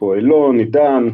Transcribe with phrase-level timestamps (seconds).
[0.00, 1.08] פה אילון, עידן,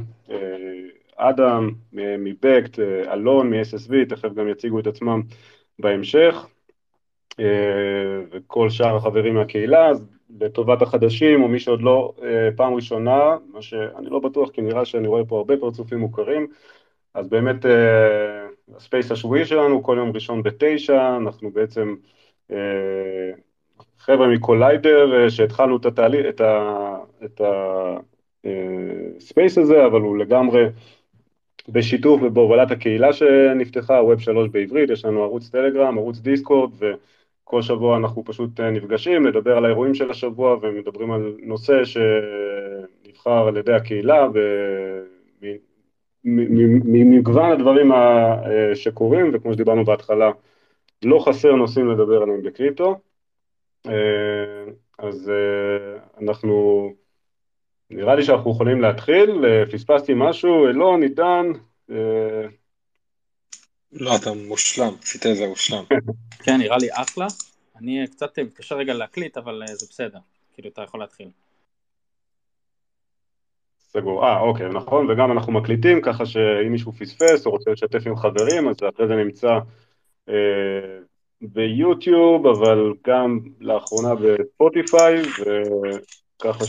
[1.16, 2.78] אדם מבקט,
[3.12, 5.22] אלון מ-SSV, תכף גם יציגו את עצמם
[5.78, 6.46] בהמשך,
[8.30, 10.06] וכל שאר החברים מהקהילה, אז
[10.40, 12.14] לטובת החדשים או מי שעוד לא
[12.56, 16.46] פעם ראשונה, מה שאני לא בטוח כי נראה שאני רואה פה הרבה פרצופים מוכרים,
[17.14, 17.66] אז באמת
[18.76, 21.94] הספייס השבועי שלנו כל יום ראשון בתשע, אנחנו בעצם
[23.98, 26.26] חבר'ה מקוליידר שהתחלנו את התהליך,
[27.24, 27.40] את
[29.16, 30.64] הספייס הזה, אבל הוא לגמרי
[31.68, 37.96] בשיתוף ובהובלת הקהילה שנפתחה, ווב שלוש בעברית, יש לנו ערוץ טלגרם, ערוץ דיסקורד, וכל שבוע
[37.96, 44.28] אנחנו פשוט נפגשים, לדבר על האירועים של השבוע ומדברים על נושא שנבחר על ידי הקהילה,
[46.24, 47.90] ממגוון הדברים
[48.74, 50.30] שקורים, וכמו שדיברנו בהתחלה,
[51.04, 52.96] לא חסר נושאים לדבר עליהם בקריפטו,
[54.98, 55.32] אז
[56.22, 56.92] אנחנו,
[57.90, 59.30] נראה לי שאנחנו יכולים להתחיל,
[59.72, 61.46] פספסתי משהו, אילון, עידן?
[63.92, 65.84] לא, אתה מושלם, את זה מושלם.
[66.44, 67.26] כן, נראה לי אחלה,
[67.76, 70.18] אני קצת מתקשר רגע להקליט, אבל זה בסדר,
[70.54, 71.28] כאילו אתה יכול להתחיל.
[73.80, 78.16] סגור, אה אוקיי, נכון, וגם אנחנו מקליטים, ככה שאם מישהו פספס או רוצה לשתף עם
[78.16, 79.58] חברים, אז אחרי זה נמצא
[81.40, 86.64] ביוטיוב, אבל גם לאחרונה בספוטיפיי, וככה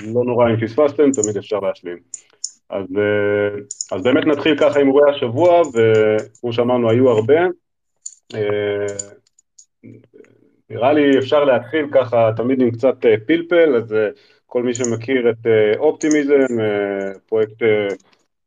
[0.00, 1.98] שלא נורא אם פספסתם, תמיד אפשר להשלים.
[2.70, 2.86] אז,
[3.92, 7.40] אז באמת נתחיל ככה עם אירועי השבוע, וכמו שאמרנו היו הרבה,
[10.70, 13.94] נראה לי אפשר להתחיל ככה תמיד עם קצת פלפל, אז
[14.46, 15.46] כל מי שמכיר את
[15.78, 16.46] אופטימיזם,
[17.26, 17.62] פרויקט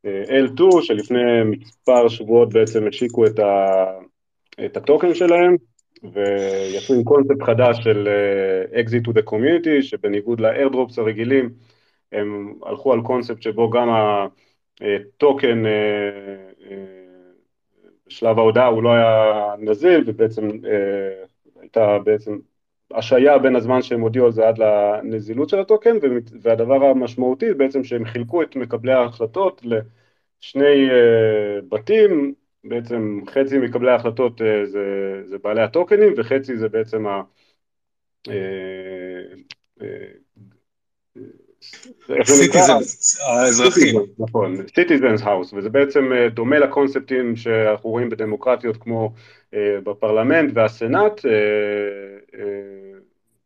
[0.06, 3.25] L2 שלפני מספר שבועות בעצם השיקו
[4.66, 5.56] את הטוקן שלהם
[6.03, 8.08] ויצאו עם קונספט חדש של
[8.73, 11.50] exit to the community שבניגוד לאיירדרופס הרגילים
[12.11, 13.89] הם הלכו על קונספט שבו גם
[14.81, 15.64] הטוקן
[18.08, 20.50] בשלב ההודעה הוא לא היה נזיל ובעצם
[21.62, 22.38] הייתה בעצם
[22.94, 25.97] השהיה בין הזמן שהם הודיעו על זה עד לנזילות של הטוקן
[26.41, 30.90] והדבר המשמעותי בעצם שהם חילקו את מקבלי ההחלטות לשני
[31.69, 32.34] בתים,
[32.64, 37.22] בעצם חצי מקבלי ההחלטות זה, זה בעלי הטוקנים וחצי זה בעצם ה...
[43.28, 44.00] האזרחים.
[44.20, 49.14] נכון, citizens house, וזה בעצם דומה לקונספטים שאנחנו רואים בדמוקרטיות כמו
[49.56, 51.22] בפרלמנט והסנאט,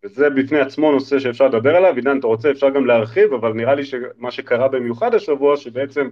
[0.04, 2.52] וזה בפני עצמו נושא שאפשר לדבר עליו, עידן אתה רוצה?
[2.52, 6.10] אפשר גם להרחיב, אבל נראה לי שמה שקרה במיוחד השבוע שבעצם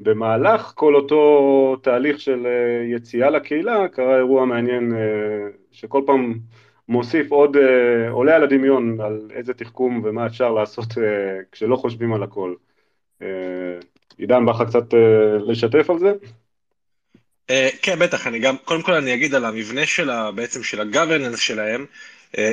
[0.00, 2.46] במהלך כל אותו תהליך של
[2.94, 4.92] יציאה לקהילה קרה אירוע מעניין
[5.72, 6.38] שכל פעם
[6.88, 7.56] מוסיף עוד,
[8.10, 10.86] עולה על הדמיון על איזה תחכום ומה אפשר לעשות
[11.52, 12.54] כשלא חושבים על הכל.
[14.18, 14.84] עידן בא לך קצת
[15.46, 16.12] לשתף על זה?
[17.82, 21.86] כן בטח, אני גם, קודם כל אני אגיד על המבנה של בעצם של הגוורננס שלהם,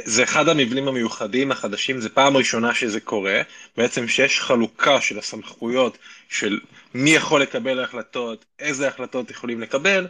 [0.06, 3.42] זה אחד המבנים המיוחדים החדשים, זה פעם ראשונה שזה קורה,
[3.78, 5.98] בעצם שיש חלוקה של הסמכויות
[6.30, 6.60] של
[6.94, 10.08] מי יכול לקבל החלטות, איזה החלטות יכולים לקבל,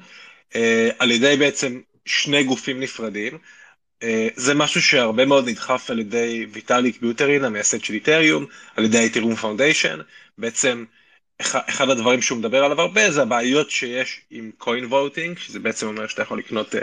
[0.99, 3.37] על ידי בעצם שני גופים נפרדים,
[4.35, 8.45] זה משהו שהרבה מאוד נדחף על ידי ויטאליק בוטרין, המייסד של איתריום,
[8.75, 9.99] על ידי איתריום Foundation,
[10.37, 10.85] בעצם
[11.41, 16.07] אחד הדברים שהוא מדבר עליו הרבה זה הבעיות שיש עם coin voting, שזה בעצם אומר
[16.07, 16.75] שאתה יכול לקנות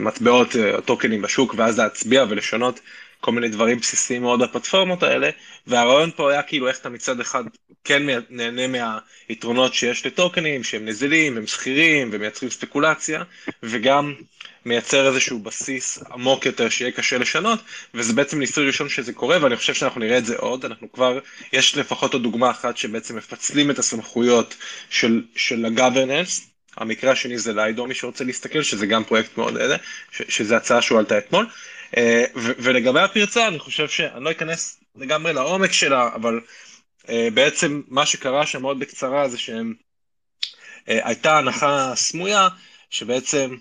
[0.00, 2.80] מטבעות או טוקנים בשוק ואז להצביע ולשנות
[3.26, 5.30] כל מיני דברים בסיסיים מאוד בפלטפורמות האלה,
[5.66, 7.44] והרעיון פה היה כאילו איך אתה מצד אחד
[7.84, 8.62] כן נהנה
[9.28, 13.22] מהיתרונות שיש לטוקנים, שהם נזילים, הם שכירים ומייצרים ספקולציה,
[13.62, 14.14] וגם
[14.66, 17.58] מייצר איזשהו בסיס עמוק יותר שיהיה קשה לשנות,
[17.94, 21.18] וזה בעצם ניסוי ראשון שזה קורה, ואני חושב שאנחנו נראה את זה עוד, אנחנו כבר,
[21.52, 24.54] יש לפחות עוד דוגמה אחת שבעצם מפצלים את הסמכויות
[24.90, 29.76] של, של הגוורננס, המקרה השני זה ליידו, מי שרוצה להסתכל, שזה גם פרויקט מאוד אלה,
[30.10, 31.46] שזה הצעה שהועלתה אתמול,
[32.36, 36.40] ולגבי הפרצה אני חושב שאני לא אכנס לגמרי לעומק שלה, אבל
[37.08, 39.74] בעצם מה שקרה שם מאוד בקצרה זה שהם,
[40.86, 42.48] הייתה הנחה סמויה,
[42.90, 43.56] שבעצם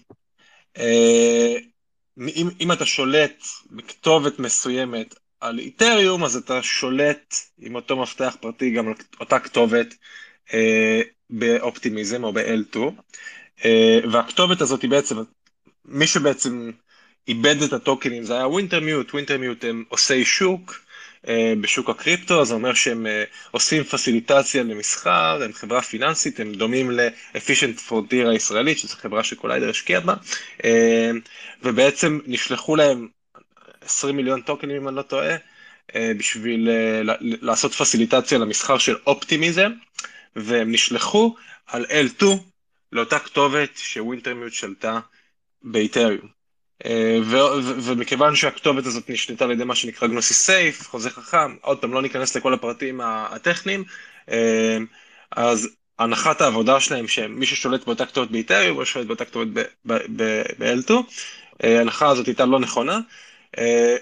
[2.20, 8.72] אם, אם אתה שולט בכתובת מסוימת על איתריום, אז אתה שולט עם אותו מפתח פרטי
[8.72, 9.96] גם על אותה כתובת
[11.30, 12.78] באופטימיזם או ב-L2,
[14.12, 15.16] והכתובת הזאת היא בעצם,
[15.86, 16.72] מי שבעצם
[17.28, 20.86] איבד את הטוקנים זה היה ווינטרמיוט, ווינטרמיוט הם עושי שוק
[21.62, 23.08] בשוק הקריפטו, זה אומר שהם
[23.52, 30.00] עושים פסיליטציה למסחר, הם חברה פיננסית, הם דומים ל-Efficient Frontier הישראלית, שזו חברה שקוליידר השקיע
[30.00, 30.14] בה,
[31.64, 33.08] ובעצם נשלחו להם
[33.82, 35.36] 20 מיליון טוקנים אם אני לא טועה,
[35.96, 36.70] בשביל
[37.20, 39.72] לעשות פסיליטציה למסחר של אופטימיזם,
[40.36, 41.36] והם נשלחו
[41.68, 42.26] על L2
[42.92, 45.00] לאותה כתובת שווינטרמיוט שלטה
[45.64, 46.35] באיתריום.
[47.84, 52.02] ומכיוון שהכתובת הזאת נשלטה על ידי מה שנקרא גנוסי סייף, חוזה חכם, עוד פעם לא
[52.02, 53.84] ניכנס לכל הפרטים הטכניים,
[55.32, 55.70] אז
[56.00, 59.48] הנחת העבודה שלהם שמי ששולט באותה כתובת באיתריום, או שולט באותה כתובת
[59.86, 60.92] ב-L2,
[61.64, 63.00] ההנחה הזאת הייתה לא נכונה,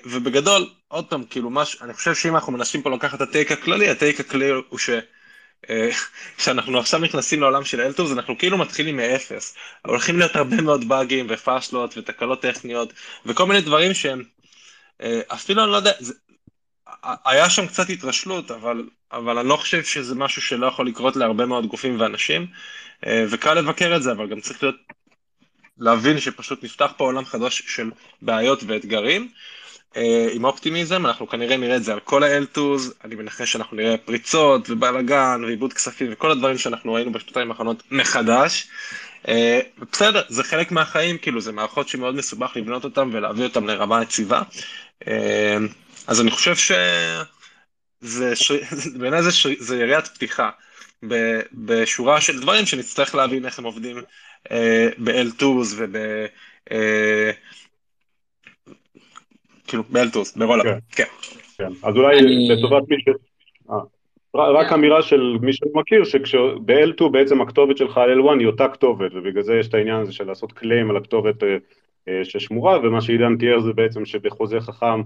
[0.06, 3.90] ובגדול, עוד פעם, כאילו, מש, אני חושב שאם אנחנו מנסים פה לקחת את הטייק הכללי,
[3.90, 4.90] הטייק הכללי הוא ש...
[6.38, 9.56] כשאנחנו עכשיו נכנסים לעולם של אלטוב, אז אנחנו כאילו מתחילים מאפס.
[9.86, 12.94] הולכים להיות הרבה מאוד באגים ופאשלות ותקלות טכניות
[13.25, 14.24] וכל מיני דברים שהם,
[15.27, 16.13] אפילו אני לא יודע, זה,
[17.25, 21.45] היה שם קצת התרשלות, אבל, אבל אני לא חושב שזה משהו שלא יכול לקרות להרבה
[21.45, 22.48] מאוד גופים ואנשים,
[23.09, 24.75] וקל לבקר את זה, אבל גם צריך להיות,
[25.77, 29.30] להבין שפשוט נפתח פה עולם חדש של בעיות ואתגרים.
[30.31, 34.69] עם אופטימיזם, אנחנו כנראה נראה את זה על כל ה-L2s, אני מנחש שאנחנו נראה פריצות
[34.69, 38.68] ובלאגן ועיבוד כספים וכל הדברים שאנחנו ראינו בשנתיים האחרונות מחדש.
[39.92, 44.42] בסדר, זה חלק מהחיים, כאילו זה מערכות שמאוד מסובך לבנות אותן ולהביא אותן לרמה יציבה.
[46.07, 48.34] אז אני חושב שזה,
[49.00, 49.30] בעיניי זה,
[49.60, 50.50] זה יריית פתיחה
[51.54, 53.98] בשורה של דברים שנצטרך להבין איך הם עובדים
[54.98, 55.98] ב-L2s וב...
[59.74, 61.04] כאילו באלטוס, ברולאפ, כן.
[61.58, 61.70] כן.
[61.84, 63.10] אז אולי לטובת מי ש...
[63.70, 64.74] אה, רק כן.
[64.74, 69.56] אמירה של מי שמכיר, שב-L2 בעצם הכתובת שלך על L1 היא אותה כתובת, ובגלל זה
[69.56, 71.58] יש את העניין הזה של לעשות קליים על הכתובת אה,
[72.08, 75.02] אה, ששמורה, ומה שעידן תיאר זה בעצם שבחוזה חכם,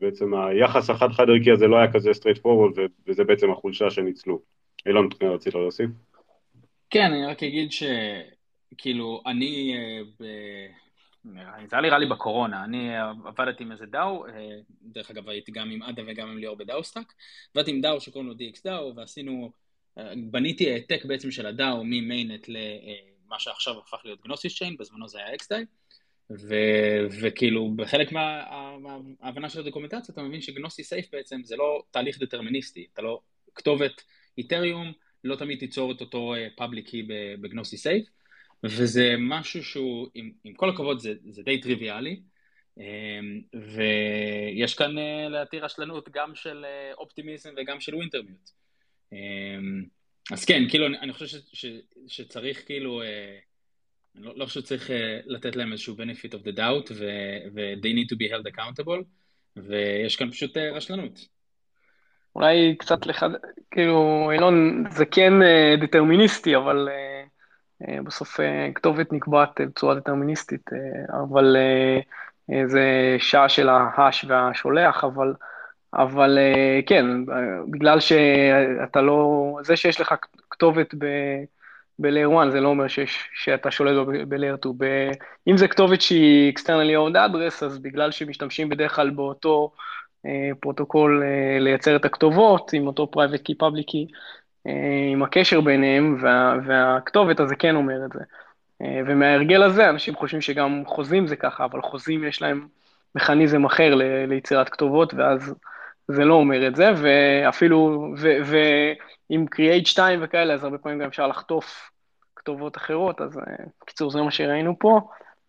[0.00, 4.40] בעצם היחס החד-חד ערכי הזה לא היה כזה straight forward, וזה בעצם החולשה שניצלו.
[4.86, 5.90] אילון, רצית להוסיף?
[6.90, 9.74] כן, אני רק אגיד שכאילו, אני
[11.24, 11.40] זה
[11.72, 14.32] היה נראה לי בקורונה, אני עבדתי עם איזה דאו, אה,
[14.82, 17.12] דרך אגב הייתי גם עם עדה וגם עם ליאור בדאו-סטאק,
[17.54, 19.52] עבדתי עם דאו שקוראים לו DXDAO ועשינו,
[19.98, 25.08] אה, בניתי העתק בעצם של הדאו מ mainnet למה שעכשיו הפך להיות Gnosis Chain, בזמנו
[25.08, 25.64] זה היה xDai,
[27.20, 32.86] וכאילו בחלק מההבנה של הדוקומנטציה אתה מבין ש Gnosis Safe בעצם זה לא תהליך דטרמיניסטי,
[32.92, 33.20] אתה לא,
[33.54, 34.02] כתובת
[34.38, 34.92] איתריום
[35.24, 37.02] לא תמיד תיצור את אותו public key
[37.40, 38.08] ב Gnosis Safe,
[38.64, 42.20] וזה משהו שהוא, עם, עם כל הכבוד, זה, זה די טריוויאלי,
[42.78, 48.50] אמ, ויש כאן אה, להתיר רשלנות גם של אה, אופטימיזם וגם של ווינטרמיוט.
[49.12, 49.84] אמ,
[50.32, 51.66] אז כן, כאילו, אני, חושב ש, ש,
[52.06, 53.38] שצריך כאילו, אה,
[54.16, 54.90] אני לא, לא חושב שצריך
[55.26, 59.04] לתת להם איזשהו benefit of the doubt, ו-they need to be held accountable,
[59.56, 61.28] ויש כאן פשוט רשלנות.
[62.36, 63.26] אולי קצת לך,
[63.70, 65.32] כאילו, אילון, זה כן
[65.80, 66.88] דטרמיניסטי, אבל...
[67.88, 71.56] אה, בסוף אה, כתובת נקבעת בצורה דטרמיניסטית, אה, אבל
[72.66, 75.34] זה שעה של ההאש והשולח, אבל,
[75.94, 76.38] אבל
[76.86, 77.06] כן,
[77.70, 80.14] בגלל שאתה לא, זה שיש לך
[80.50, 81.04] כתובת ב...
[82.00, 84.74] ב-Layer 1 זה לא אומר שיש, שאתה שולט ב-Layer 2.
[84.78, 85.10] ב-
[85.48, 89.72] אם זה כתובת שהיא externally owned address, אז בגלל שמשתמשים בדרך כלל באותו
[90.26, 94.18] אה, פרוטוקול אה, לייצר את הכתובות, עם אותו private key public key, אה,
[95.12, 98.20] עם הקשר ביניהם, וה, והכתובת, אז זה כן אומר את זה.
[98.82, 102.68] אה, ומההרגל הזה, אנשים חושבים שגם חוזים זה ככה, אבל חוזים יש להם
[103.14, 105.54] מכניזם אחר ל, ליצירת כתובות, ואז
[106.08, 111.26] זה לא אומר את זה, ואפילו, ועם Create 2 וכאלה, אז הרבה פעמים גם אפשר
[111.26, 111.90] לחטוף
[112.36, 113.40] כתובות אחרות, אז
[113.82, 115.00] בקיצור, אה, זה מה שראינו פה.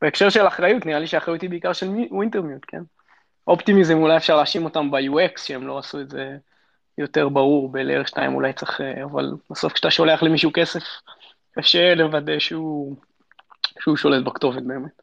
[0.01, 2.82] בהקשר של אחריות, נראה לי שהאחריות היא בעיקר של ווינטרמיוט, כן?
[3.48, 6.38] אופטימיזם אולי אפשר להאשים אותם ב-UX, שהם לא עשו את זה
[6.98, 10.84] יותר ברור ב-Layer 2 אולי צריך, אה, אבל בסוף כשאתה שולח למישהו כסף,
[11.52, 12.96] קשה לוודא שהוא,
[13.80, 15.02] שהוא שולט בכתובת באמת.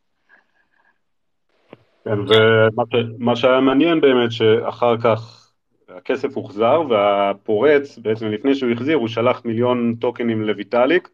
[2.05, 2.19] כן,
[2.91, 5.51] ומה שהיה מעניין באמת שאחר כך
[5.89, 11.09] הכסף הוחזר והפורץ בעצם לפני שהוא החזיר הוא שלח מיליון טוקנים לויטאליק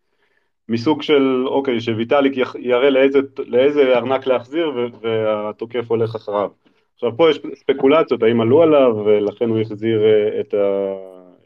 [0.68, 6.50] מסוג של אוקיי שוויטאליק יראה לאיזה, לאיזה ארנק להחזיר והתוקף הולך אחריו
[6.94, 10.94] עכשיו פה יש ספקולציות, האם עלו עליו ולכן הוא החזיר אה, את, ה,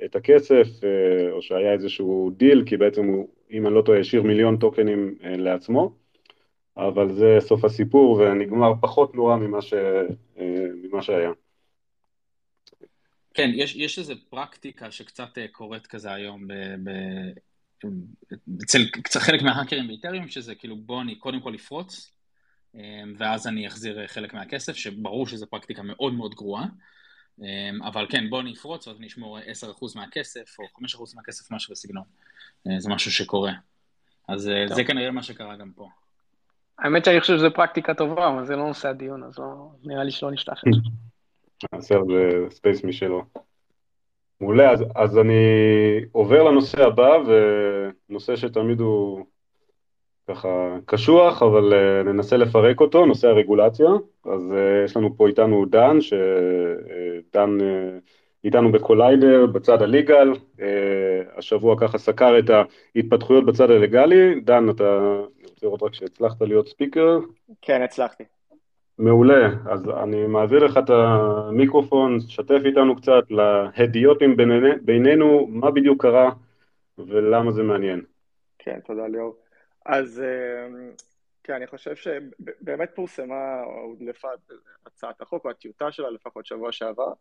[0.05, 4.23] את הכסף, אה, או שהיה איזשהו דיל, כי בעצם הוא, אם אני לא טועה, השאיר
[4.23, 5.93] מיליון טוקנים אה, לעצמו,
[6.77, 9.75] אבל זה סוף הסיפור ונגמר פחות נורא ממה, ש,
[10.83, 11.31] ממה שהיה.
[13.35, 16.53] כן, יש, יש איזו פרקטיקה שקצת קורית כזה היום ב,
[16.85, 16.91] ב,
[19.07, 22.18] אצל חלק מההאקרים באיתריום, שזה כאילו בוא אני קודם כל אפרוץ,
[23.17, 26.67] ואז אני אחזיר חלק מהכסף, שברור שזו פרקטיקה מאוד מאוד גרועה,
[27.41, 29.43] אמ, אבל כן, בואו נפרוץ ואז נשמור 10%
[29.97, 32.05] מהכסף, או 5% מהכסף, משהו בסגנון.
[32.67, 33.53] אה, זה משהו שקורה.
[34.29, 34.77] אז אה, טוב.
[34.77, 35.89] זה כנראה מה שקרה גם פה.
[36.79, 40.11] האמת שאני חושב שזו פרקטיקה טובה, אבל זה לא נושא הדיון, אז לא, נראה לי
[40.11, 40.81] שלא נפתח את זה.
[41.73, 43.25] נעשה על זה space משלו.
[44.41, 45.35] מעולה, אז, אז אני
[46.13, 47.11] עובר לנושא הבא,
[48.09, 49.27] ונושא שתמיד הוא
[50.29, 53.87] ככה קשוח, אבל אה, ננסה לפרק אותו, נושא הרגולציה.
[54.25, 57.65] אז אה, יש לנו פה איתנו דן, שדן אה,
[58.45, 60.61] איתנו בקוליידר, בצד הליגל, uh,
[61.37, 64.41] השבוע ככה סקר את ההתפתחויות בצד הלגלי.
[64.41, 64.99] דן, אתה,
[65.39, 67.19] אני רוצה לראות רק שהצלחת להיות ספיקר.
[67.63, 68.25] כן, הצלחתי.
[68.99, 74.37] מעולה, אז אני מעביר לך את המיקרופון, שתף איתנו קצת להדיוטים
[74.83, 76.31] בינינו, מה בדיוק קרה
[76.99, 78.01] ולמה זה מעניין.
[78.59, 79.48] כן, תודה ליאור.
[79.89, 80.91] אז אמ,
[81.43, 84.29] כן, אני חושב שבאמת פורסמה או הודלפה
[84.87, 87.13] הצעת החוק, או הטיוטה שלה לפחות שבוע שעבר,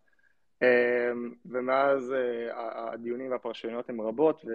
[0.61, 4.45] אמ, ומאז אה, הדיונים והפרשנויות הם רבות,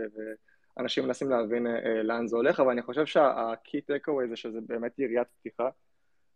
[0.77, 4.99] ואנשים מנסים להבין אה, לאן זה הולך, אבל אני חושב שה-key takeaway זה שזה באמת
[4.99, 5.69] יריית פתיחה.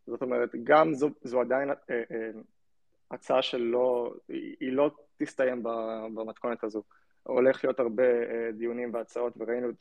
[0.07, 2.31] זאת אומרת, גם זו, זו עדיין אה,
[3.11, 4.15] הצעה שלא,
[4.61, 5.63] היא לא תסתיים
[6.15, 6.83] במתכונת הזו.
[7.23, 8.05] הולך להיות הרבה
[8.53, 9.75] דיונים והצעות, וראינו את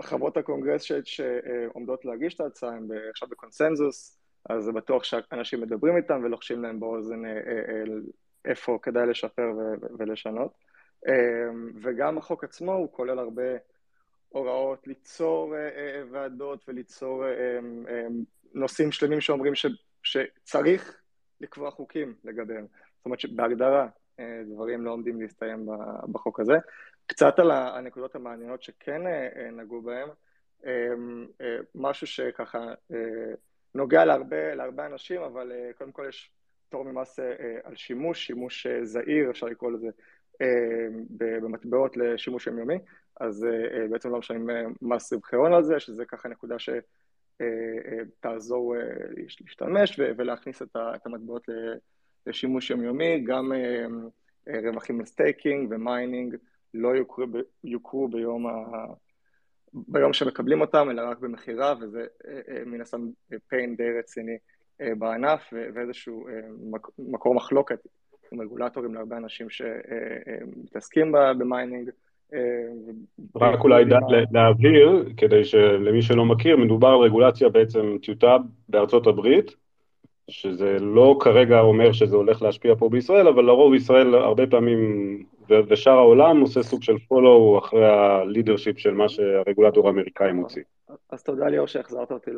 [0.00, 4.18] חברות הקונגרס ש, שעומדות להגיש את ההצעה הן עכשיו בקונסנזוס,
[4.48, 7.82] אז זה בטוח שאנשים מדברים איתם ולוחשים להם באוזן אה, אה, אה,
[8.44, 9.52] איפה כדאי לשפר
[9.98, 10.64] ולשנות.
[11.82, 13.42] וגם החוק עצמו הוא כולל הרבה
[14.28, 15.54] הוראות ליצור
[16.10, 17.24] ועדות וליצור
[18.54, 19.66] נושאים שלמים שאומרים ש,
[20.02, 21.00] שצריך
[21.40, 22.66] לקבוע חוקים לגביהם.
[22.96, 23.88] זאת אומרת שבהגדרה
[24.46, 25.66] דברים לא עומדים להסתיים
[26.12, 26.54] בחוק הזה.
[27.06, 30.08] קצת על הנקודות המעניינות שכן אה, אה, נגעו בהן,
[30.66, 30.88] אה,
[31.74, 32.74] משהו שככה
[33.74, 36.30] נוגע להרבה, להרבה אנשים, אבל קודם כל יש
[36.68, 37.18] פטור ממס
[37.64, 39.88] על שימוש, שימוש זעיר, אפשר לקרוא לזה,
[41.10, 42.78] במטבעות לשימוש יומיומי,
[43.20, 43.46] אז
[43.90, 46.56] בעצם לא משלמים מס רווחי על זה, שזה ככה נקודה
[47.38, 48.74] שתעזור
[49.16, 51.48] להשתמש ולהכניס את המטבעות
[52.26, 53.52] לשימוש יומיומי, גם
[54.46, 56.36] רווחים ל-staking ו-mining,
[56.74, 57.24] לא יוכרו,
[57.64, 58.52] יוכרו ביום, ה...
[59.74, 64.36] ביום שמקבלים אותם, אלא רק במכירה, וזה אה, אה, מן הסתם pain די רציני
[64.80, 66.26] אה, בענף, ואיזשהו
[66.98, 67.78] מקור מחלוקת
[68.32, 71.90] עם רגולטורים להרבה אנשים שמתעסקים ב-mining.
[73.36, 73.84] רק אולי
[74.30, 78.36] להבהיר, כדי שלמי שלא מכיר, מדובר על רגולציה בעצם טיוטה
[78.68, 79.54] בארצות הברית,
[80.30, 84.78] שזה לא כרגע אומר שזה הולך להשפיע פה בישראל, אבל לרוב ישראל הרבה פעמים
[85.48, 90.62] ושאר העולם עושה סוג של פולו אחרי הלידרשיפ של מה שהרגולטור האמריקאי מוציא.
[91.10, 92.30] אז תודה ליאור שהחזרת אותי,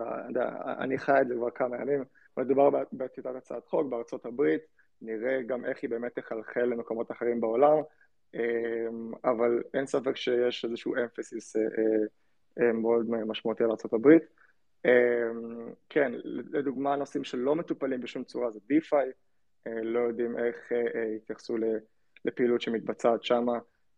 [0.78, 2.04] אני חי את זה כבר כמה ימים,
[2.36, 4.60] מדובר בטיוטת הצעת חוק בארצות הברית,
[5.02, 7.76] נראה גם איך היא באמת תחלחל למקומות אחרים בעולם,
[8.34, 11.62] אמ, אבל אין ספק שיש איזשהו אמפסיס אה,
[12.60, 14.22] אה, מאוד משמעותי על ארצות הברית.
[14.84, 14.90] אמ,
[15.88, 19.12] כן, לדוגמה נושאים שלא מטופלים בשום צורה זה DeFi,
[19.66, 20.72] אה, לא יודעים איך
[21.16, 21.56] יתייחסו
[22.26, 23.46] לפעילות שמתבצעת שם.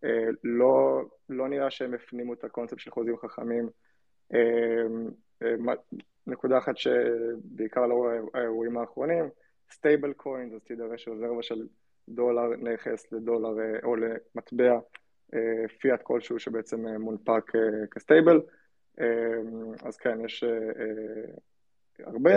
[0.04, 3.68] אה, לא, לא נראה שהם הפנימו את הקונספט של חוזים חכמים.
[4.34, 4.38] אה,
[5.42, 5.74] אה,
[6.26, 9.24] נקודה אחת שבעיקר לאור האירועים האחרונים,
[9.70, 11.66] stablecoins, אז תידרש רזרבה של
[12.08, 14.78] דולר נכס לדולר או למטבע
[15.80, 17.52] פיאט כלשהו שבעצם מונפק
[17.90, 18.40] כ-stable.
[19.82, 20.44] אז כן, יש
[21.98, 22.30] הרבה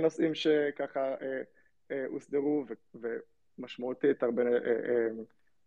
[0.00, 1.14] נושאים שככה
[2.08, 2.64] הוסדרו
[3.58, 4.42] ומשמעותית הרבה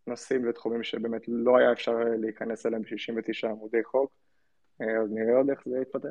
[0.07, 1.91] נושאים ותחומים שבאמת לא היה אפשר
[2.21, 4.11] להיכנס אליהם ב-69 עמודי חוק,
[4.81, 6.07] אה, אז נראה עוד איך זה יתפתח.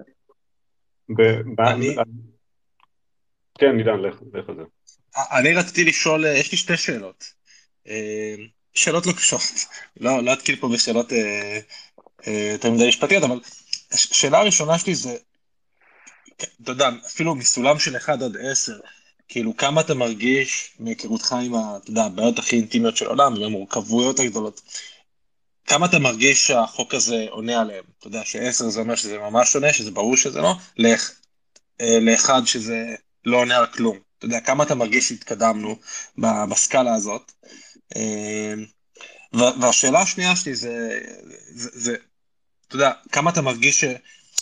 [3.58, 4.62] כן, עידן, לך על זה.
[5.38, 7.24] אני רציתי לשאול, אה, יש לי שתי שאלות.
[7.88, 8.34] אה,
[8.74, 9.40] שאלות לא קשות.
[10.00, 11.12] לא, לא אתקיל פה בשאלות
[12.52, 13.40] יותר מדי משפטיות, אבל
[13.92, 15.16] השאלה הראשונה שלי זה,
[16.62, 18.72] אתה יודע, אפילו מסולם של 1 עד 10,
[19.28, 24.60] כאילו כמה אתה מרגיש מהיכרותך עם, אתה יודע, הבעיות הכי אינטימיות של העולם והמורכבויות הגדולות,
[25.66, 27.84] כמה אתה מרגיש שהחוק הזה עונה עליהם?
[27.98, 31.12] אתה יודע שעשר זה אומר שזה ממש שונה, שזה ברור שזה לא, לאח,
[31.80, 33.98] אה, לאחד שזה לא עונה על כלום.
[34.18, 35.76] אתה יודע, כמה אתה מרגיש שהתקדמנו
[36.18, 37.32] בסקאלה הזאת?
[37.96, 38.54] אה,
[39.32, 41.00] והשאלה השנייה שלי זה,
[41.50, 41.96] זה, זה,
[42.68, 43.84] אתה יודע, כמה אתה מרגיש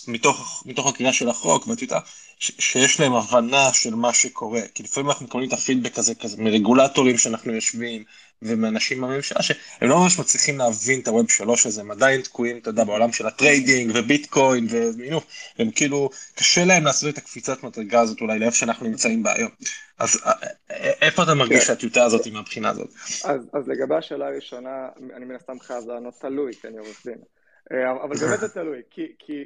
[0.05, 1.99] שמתוך מתוך הקריאה של החוק והטיוטה,
[2.39, 7.19] שיש להם הבנה של מה שקורה, כי לפעמים אנחנו מקבלים את הפידבק הזה כזה מרגולטורים
[7.19, 8.05] שאנחנו יושבים
[8.43, 9.57] ומאנשים בממשלה שהם
[9.89, 13.27] לא ממש מצליחים להבין את ה-web שלוש הזה, הם עדיין תקועים, אתה יודע, בעולם של
[13.27, 15.25] ה-trading וביטקוין ומינוף,
[15.59, 19.51] והם כאילו, קשה להם לעשות את הקפיצת מדרגה הזאת אולי לאיפה שאנחנו נמצאים בה היום.
[19.99, 20.33] אז אה,
[20.71, 21.67] אה, איפה אתה מרגיש כן.
[21.67, 22.89] שהטיוטה הזאת מהבחינה הזאת?
[23.25, 27.19] אז, אז לגבי השאלה הראשונה, אני מן הסתם חייב לענות תלוי, כי אני עורך דין.
[27.73, 29.45] אה, אבל באמת זה תלוי, כי, כי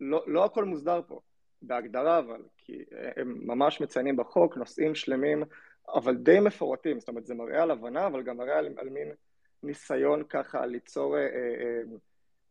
[0.00, 1.20] לא, לא הכל מוסדר פה.
[1.62, 2.84] בהגדרה אבל, כי
[3.16, 5.44] הם ממש מציינים בחוק נושאים שלמים
[5.94, 9.08] אבל די מפורטים, זאת אומרת זה מראה על הבנה, אבל גם מראה על, על מין
[9.62, 11.82] ניסיון ככה ליצור אה, אה,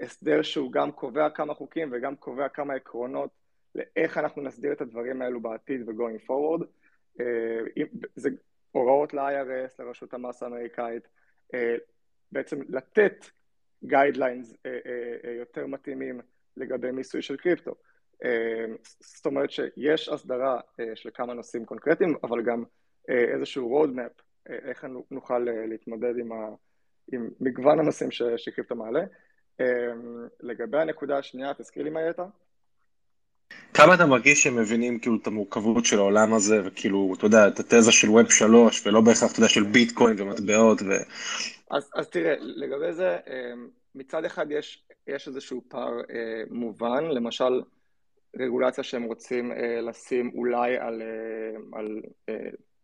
[0.02, 3.30] הסדר שהוא גם קובע כמה חוקים וגם קובע כמה עקרונות
[3.76, 6.66] לאיך אנחנו נסדיר את הדברים האלו בעתיד ו-going forward.
[7.20, 7.84] אה,
[8.16, 8.30] זה
[8.72, 11.08] הוראות ל-IRS, לרשות המס האמריקאית,
[11.54, 11.76] אה,
[12.32, 13.26] בעצם לתת
[13.84, 16.22] guidelines אה, יותר מתאימים
[16.58, 17.76] לגבי מיסוי של קריפטו.
[19.00, 20.60] זאת אומרת שיש הסדרה
[20.96, 22.64] של כמה נושאים קונקרטיים, אבל גם
[23.08, 26.50] איזשהו road map, איך נוכל להתמודד עם, ה,
[27.14, 29.02] עם מגוון הנושאים שקריפטו מעלה.
[30.40, 32.26] לגבי הנקודה השנייה, תזכיר לי מה הייתה?
[33.74, 37.60] כמה אתה מרגיש שהם מבינים כאילו את המורכבות של העולם הזה, וכאילו, אתה יודע, את
[37.60, 40.86] התזה של ווב שלוש, ולא בהכרח, אתה יודע, של ביטקוין ומטבעות ו...
[41.72, 47.62] אז, אז תראה, לגבי זה, אמ, מצד אחד יש, יש איזשהו פער אה, מובן, למשל,
[48.40, 52.02] רגולציה שהם רוצים אה, לשים אולי על, אה, על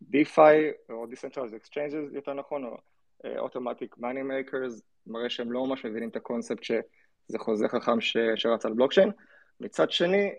[0.03, 2.77] DeFi, או Decentralized Exchanges, יותר נכון, או
[3.25, 8.01] Automated Market Makers, מראה שהם לא ממש מבינים את הקונספט שזה חוזה חכם
[8.36, 9.12] שרץ על בלוקצ'יין.
[9.59, 10.31] מצד שני,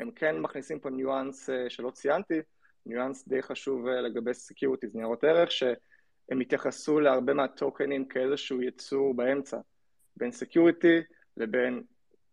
[0.00, 2.40] הם כן מכניסים פה ניואנס אה, שלא ציינתי,
[2.86, 9.58] ניואנס די חשוב אה, לגבי securities, ניירות ערך, שהם התייחסו להרבה מהטוקנים כאיזשהו יצור באמצע,
[10.16, 11.00] בין security
[11.36, 11.82] לבין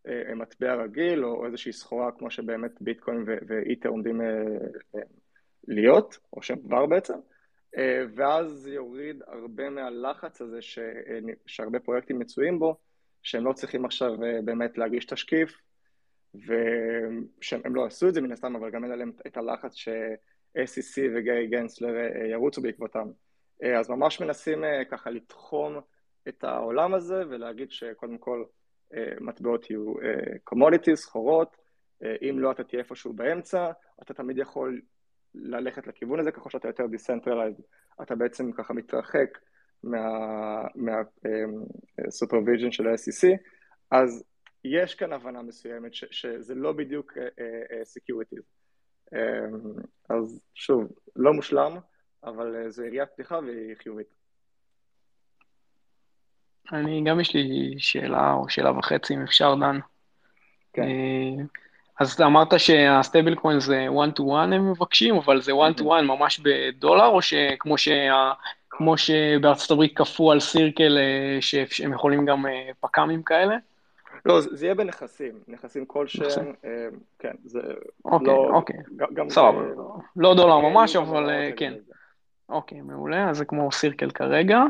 [0.07, 4.21] אה, מטבע רגיל, או איזושהי סחורה כמו שבאמת ביטקוין ואיתר עומדים
[5.67, 7.13] להיות, או שהם כבר בעצם,
[8.15, 10.59] ואז יוריד הרבה מהלחץ הזה.
[11.45, 12.75] שהרבה פרויקטים מצויים בו,
[13.23, 14.11] שהם לא צריכים עכשיו
[14.45, 15.57] באמת להגיש תשקיף,
[16.36, 21.33] ושהם לא עשו את זה מן הסתם, אבל גם אין עליהם את הלחץ ש-SEC וגיא
[21.51, 23.07] גנסלר אה, ירוצו בעקבותם.
[23.63, 25.79] אה, אז ממש מנסים אה, ככה לתחום
[26.27, 28.43] את העולם הזה ולהגיד שקודם כל
[29.21, 29.93] מטבעות יהיו
[30.53, 31.57] commodities, סחורות,
[32.03, 33.71] אם לא אתה תהיה איפשהו באמצע,
[34.01, 34.81] אתה תמיד יכול
[35.36, 37.62] ללכת לכיוון הזה, ככל שאתה יותר decentralized,
[38.01, 39.38] אתה בעצם ככה מתרחק
[39.83, 43.27] מה-supervision מה, של ה-SEC,
[43.91, 44.24] אז
[44.63, 47.13] יש כאן הבנה מסוימת ש, שזה לא בדיוק
[47.83, 48.39] securities.
[48.39, 51.77] אה, אה, אמ, אז שוב, לא מושלם,
[52.24, 54.07] אבל זו יריית פתיחה והיא חיובית.
[56.74, 59.79] אני, גם יש לי שאלה או שאלה וחצי, אם אפשר, דן.
[60.74, 60.87] כן.
[62.00, 66.01] אז אמרת שהסטייבל קוין זה one to one הם מבקשים, אבל זה one to one
[66.01, 68.31] ממש בדולר, או שכמו שה...
[68.69, 70.98] כמו שבארצות הברית כפו על סירקל,
[71.41, 72.45] שהם יכולים גם
[72.79, 73.55] פק"מים כאלה?
[74.25, 76.87] לא, זה יהיה בנכסים, נכסים כלשהם, אה,
[77.19, 77.59] כן, זה
[78.05, 78.50] אוקיי, לא...
[78.53, 79.61] אוקיי, אוקיי, סבבה,
[80.15, 81.74] לא דולר ממש, אבל אה, כן.
[82.50, 84.63] אוקיי, מעולה, אז זה כמו סירקל כרגע.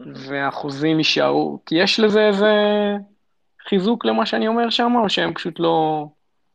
[0.00, 2.52] והחוזים יישארו, כי יש לזה איזה
[3.68, 6.06] חיזוק למה שאני אומר שם, או שהם פשוט לא...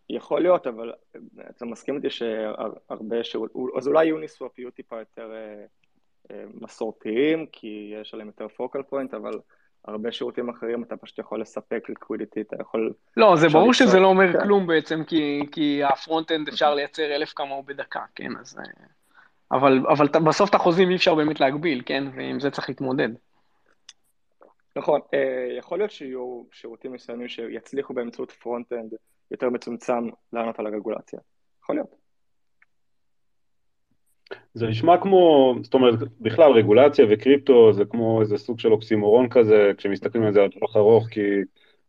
[0.09, 0.93] יכול להיות, אבל
[1.49, 5.65] אתה מסכים איתי שהרבה שירות, אז אולי Uniswap יהיו טיפה יותר אה,
[6.31, 9.33] אה, מסורתיים, כי יש עליהם יותר focal point, אבל
[9.85, 12.93] הרבה שירותים אחרים אתה פשוט יכול לספק liquidity, אתה יכול...
[13.17, 14.39] לא, זה ברור שזה לא אומר כן.
[14.43, 18.59] כלום בעצם, כי, כי ה-front-end אפשר לייצר אלף כמוהו בדקה, כן, אז...
[18.59, 18.85] אה,
[19.51, 23.09] אבל, אבל בסוף את החוזים אי אפשר באמת להגביל, כן, ועם זה צריך להתמודד.
[24.75, 28.93] נכון, אה, יכול להיות שיהיו שירותים מסוימים שיצליחו באמצעות front-end
[29.31, 31.19] יותר מצומצם לענות על הרגולציה.
[31.63, 31.95] יכול להיות.
[34.53, 39.71] זה נשמע כמו, זאת אומרת, בכלל רגולציה וקריפטו זה כמו איזה סוג של אוקסימורון כזה,
[39.77, 41.21] כשמסתכלים על זה על טווח ארוך, כי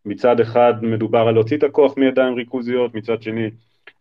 [0.05, 3.51] מצד אחד מדובר על להוציא את הכוח מידיים ריכוזיות, מצד שני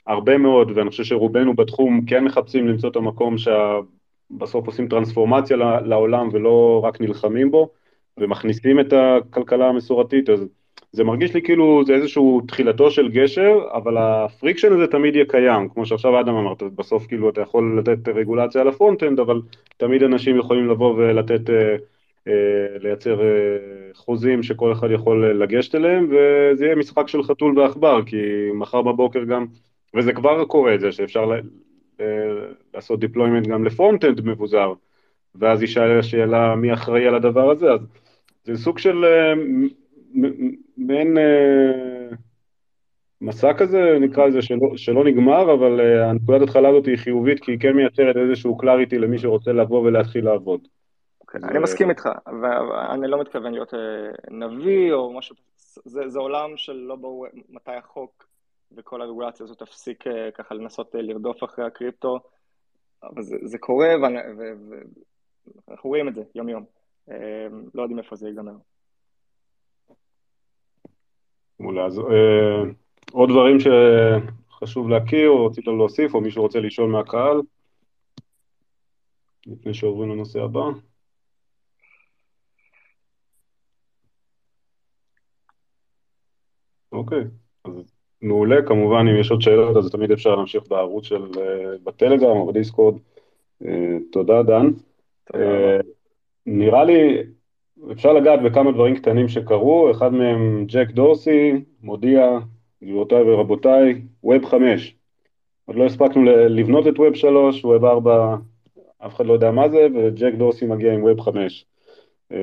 [0.07, 6.29] הרבה מאוד, ואני חושב שרובנו בתחום כן מחפשים למצוא את המקום שבסוף עושים טרנספורמציה לעולם
[6.31, 7.69] ולא רק נלחמים בו.
[8.19, 10.45] ומכניסים את הכלכלה המסורתית, אז
[10.91, 15.69] זה מרגיש לי כאילו זה איזשהו תחילתו של גשר, אבל ה-friction הזה תמיד יהיה קיים,
[15.69, 19.41] כמו שעכשיו אדם אמרת, בסוף כאילו אתה יכול לתת רגולציה על ה-front-end, אבל
[19.77, 21.75] תמיד אנשים יכולים לבוא ולתת, אה,
[22.27, 23.27] אה, לייצר אה,
[23.93, 28.17] חוזים שכל אחד יכול לגשת אליהם, וזה יהיה משחק של חתול ועכבר, כי
[28.53, 29.45] מחר בבוקר גם,
[29.95, 31.33] וזה כבר קורה זה, שאפשר ל,
[32.01, 32.05] אה,
[32.73, 34.73] לעשות deployment גם ל-front-end מבוזר,
[35.35, 37.79] ואז יישאל השאלה מי אחראי על הדבר הזה, אז
[38.51, 39.33] זה סוג של אה,
[40.77, 42.15] מעין אה,
[43.21, 47.51] מסע כזה, נקרא לזה, שלא, שלא נגמר, אבל אה, הנקודת התחלה הזאת היא חיובית, כי
[47.51, 50.67] היא כן מייצרת איזשהו clarity למי שרוצה לבוא ולהתחיל לעבוד.
[51.23, 52.09] Okay, אני מסכים איתך,
[52.41, 53.73] ואני לא מתכוון להיות
[54.31, 55.35] נביא או משהו,
[55.85, 58.27] זה, זה עולם של לא ברור מתי החוק
[58.77, 62.19] וכל הרגולציה הזאת תפסיק ככה לנסות לרדוף אחרי הקריפטו,
[63.03, 63.89] אבל זה, זה קורה
[65.67, 66.65] ואנחנו רואים את זה יום יום,
[67.73, 68.55] לא יודעים איפה זה ייגמר.
[71.59, 72.01] מעולה, אז
[73.11, 77.41] עוד דברים שחשוב להכיר או רצית להוסיף או מישהו רוצה לשאול מהקהל?
[79.47, 80.61] לפני שעוברים לנושא הבא.
[86.91, 87.23] אוקיי,
[87.65, 87.73] אז
[88.21, 92.47] מעולה, כמובן אם יש עוד שאלות אז תמיד אפשר להמשיך בערוץ של, אה, בטלגרם או
[92.47, 92.97] בדיסקורד.
[93.65, 94.71] אה, תודה דן.
[95.25, 95.43] תודה.
[95.43, 95.79] אה,
[96.45, 97.17] נראה לי,
[97.91, 101.51] אפשר לגעת בכמה דברים קטנים שקרו, אחד מהם ג'ק דורסי
[101.83, 102.39] מודיע,
[102.83, 104.95] גבירותיי ורבותיי, ווב 5.
[105.65, 108.35] עוד לא הספקנו לבנות את ווב 3, ווב 4
[109.05, 111.65] אף אחד לא יודע מה זה, וג'ק דורסי מגיע עם ווב 5.
[112.33, 112.35] Uh,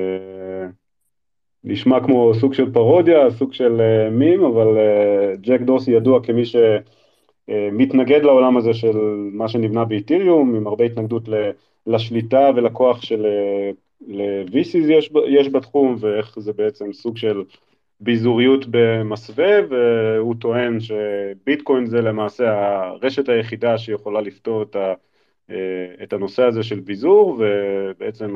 [1.63, 6.43] נשמע כמו סוג של פרודיה, סוג של uh, מים, אבל uh, ג'ק דורסי ידוע כמי
[6.45, 8.97] שמתנגד לעולם הזה של
[9.31, 11.29] מה שנבנה באיתיריום, עם הרבה התנגדות
[11.87, 13.25] לשליטה ולכוח של
[14.07, 17.43] ל-VCs יש, יש בתחום, ואיך זה בעצם סוג של
[17.99, 24.93] ביזוריות במסווה, והוא טוען שביטקוין זה למעשה הרשת היחידה שיכולה לפתור את ה...
[25.49, 28.35] אה, את הנושא הזה של ביזור, ובעצם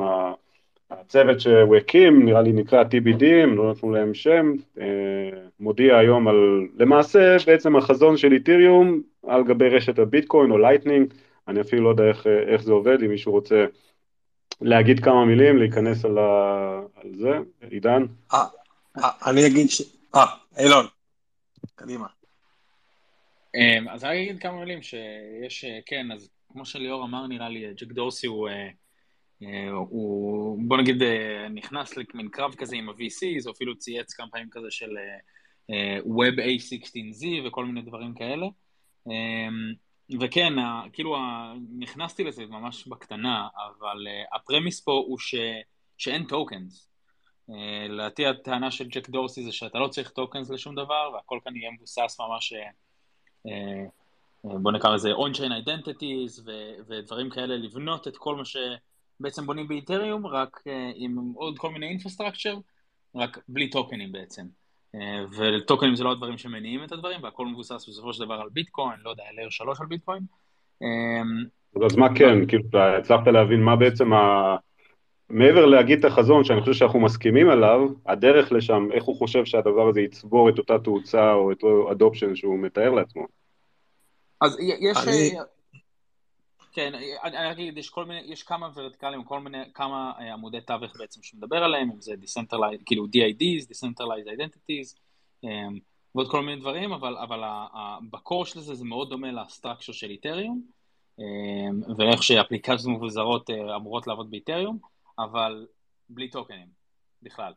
[0.90, 6.28] הצוות שהוא הקים, נראה לי נקרא TBD, הם לא נתנו להם שם, אה, מודיע היום
[6.28, 11.14] על למעשה בעצם החזון של איתיריום על גבי רשת הביטקוין או Lightning,
[11.48, 13.64] אני אפילו לא יודע איך, איך זה עובד, אם מישהו רוצה
[14.64, 16.80] להגיד כמה מילים, להיכנס על, ה...
[16.94, 17.38] על זה,
[17.70, 18.06] עידן.
[18.32, 18.44] אה,
[19.26, 19.82] אני אגיד ש...
[20.14, 20.26] אה,
[20.58, 20.86] אילון,
[21.74, 22.06] קדימה.
[23.90, 28.26] אז אני אגיד כמה מילים שיש, כן, אז כמו שליאור אמר, נראה לי, ג'ק דורסי
[28.26, 28.68] הוא, אה,
[29.42, 34.26] אה, הוא בוא נגיד, אה, נכנס למין קרב כזה עם ה-VCs, או אפילו צייץ כמה
[34.30, 34.90] פעמים כזה של
[36.04, 38.46] Web A16Z וכל מיני דברים כאלה.
[40.20, 40.52] וכן,
[40.92, 41.16] כאילו,
[41.78, 45.34] נכנסתי לזה ממש בקטנה, אבל ה premise פה הוא ש,
[45.98, 46.88] שאין tokens.
[47.88, 51.70] לדעתי הטענה של ג'ק דורסי זה שאתה לא צריך tokens לשום דבר, והכל כאן יהיה
[51.70, 52.52] מבוסס ממש
[54.44, 60.26] בוא נקרא לזה on-chain identities ו- ודברים כאלה, לבנות את כל מה שבעצם בונים באיתריום,
[60.26, 62.56] רק עם עוד כל מיני infrastructure,
[63.14, 64.46] רק בלי טוקנים בעצם.
[65.38, 69.10] וטוקנים זה לא הדברים שמניעים את הדברים, והכל מבוסס בסופו של דבר על ביטקוין, לא
[69.10, 70.22] יודע, LR 3 על ביטקוין.
[70.82, 72.64] Uh, אז מה כן, כאילו,
[72.98, 74.56] הצלחת להבין מה בעצם ה...
[75.30, 79.88] מעבר להגיד את החזון, שאני חושב שאנחנו מסכימים עליו, הדרך לשם, איך הוא חושב שהדבר
[79.88, 83.26] הזה יצבור את אותה תאוצה או את אותו אדופשן שהוא מתאר לעצמו.
[84.40, 84.96] אז יש...
[85.06, 85.38] אני...
[86.72, 90.60] כן, אני רק אגיד, יש כל מיני, יש כמה ורטיקלים, כל מיני, כמה אה, עמודי
[90.60, 94.98] תווך בעצם שמדבר עליהם, אם זה Decentralized, כאילו DIDs, Decentralized Identities,
[95.44, 95.78] אמ,
[96.14, 97.40] ועוד כל מיני דברים, אבל, אבל
[98.10, 100.62] בקור של זה זה מאוד דומה לסטרקצ'ר של איתריום,
[101.18, 101.24] אמ,
[101.98, 104.78] ואיך שאפליקציות מבוזרות אה, אמורות לעבוד באיתריום,
[105.18, 105.66] אבל
[106.08, 106.68] בלי טוקנים,
[107.22, 107.52] בכלל.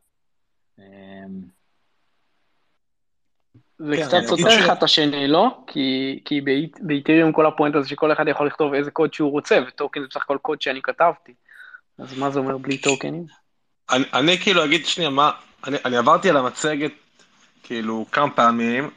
[3.78, 5.58] זה כן, קצת סותר אחד את השני, לא?
[5.66, 6.40] כי, כי
[6.80, 10.22] באיתריום כל הפואנט הזה שכל אחד יכול לכתוב איזה קוד שהוא רוצה, וטוקן זה בסך
[10.22, 11.32] הכל קוד שאני כתבתי.
[11.98, 13.24] אז מה זה אומר בלי טוקנים?
[13.90, 15.30] אני, אני כאילו אגיד שנייה, מה,
[15.66, 16.92] אני, אני עברתי על המצגת
[17.62, 18.90] כאילו כמה פעמים,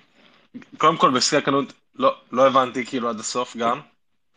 [0.78, 3.80] קודם כל בשיא הכנות לא, לא הבנתי כאילו עד הסוף גם,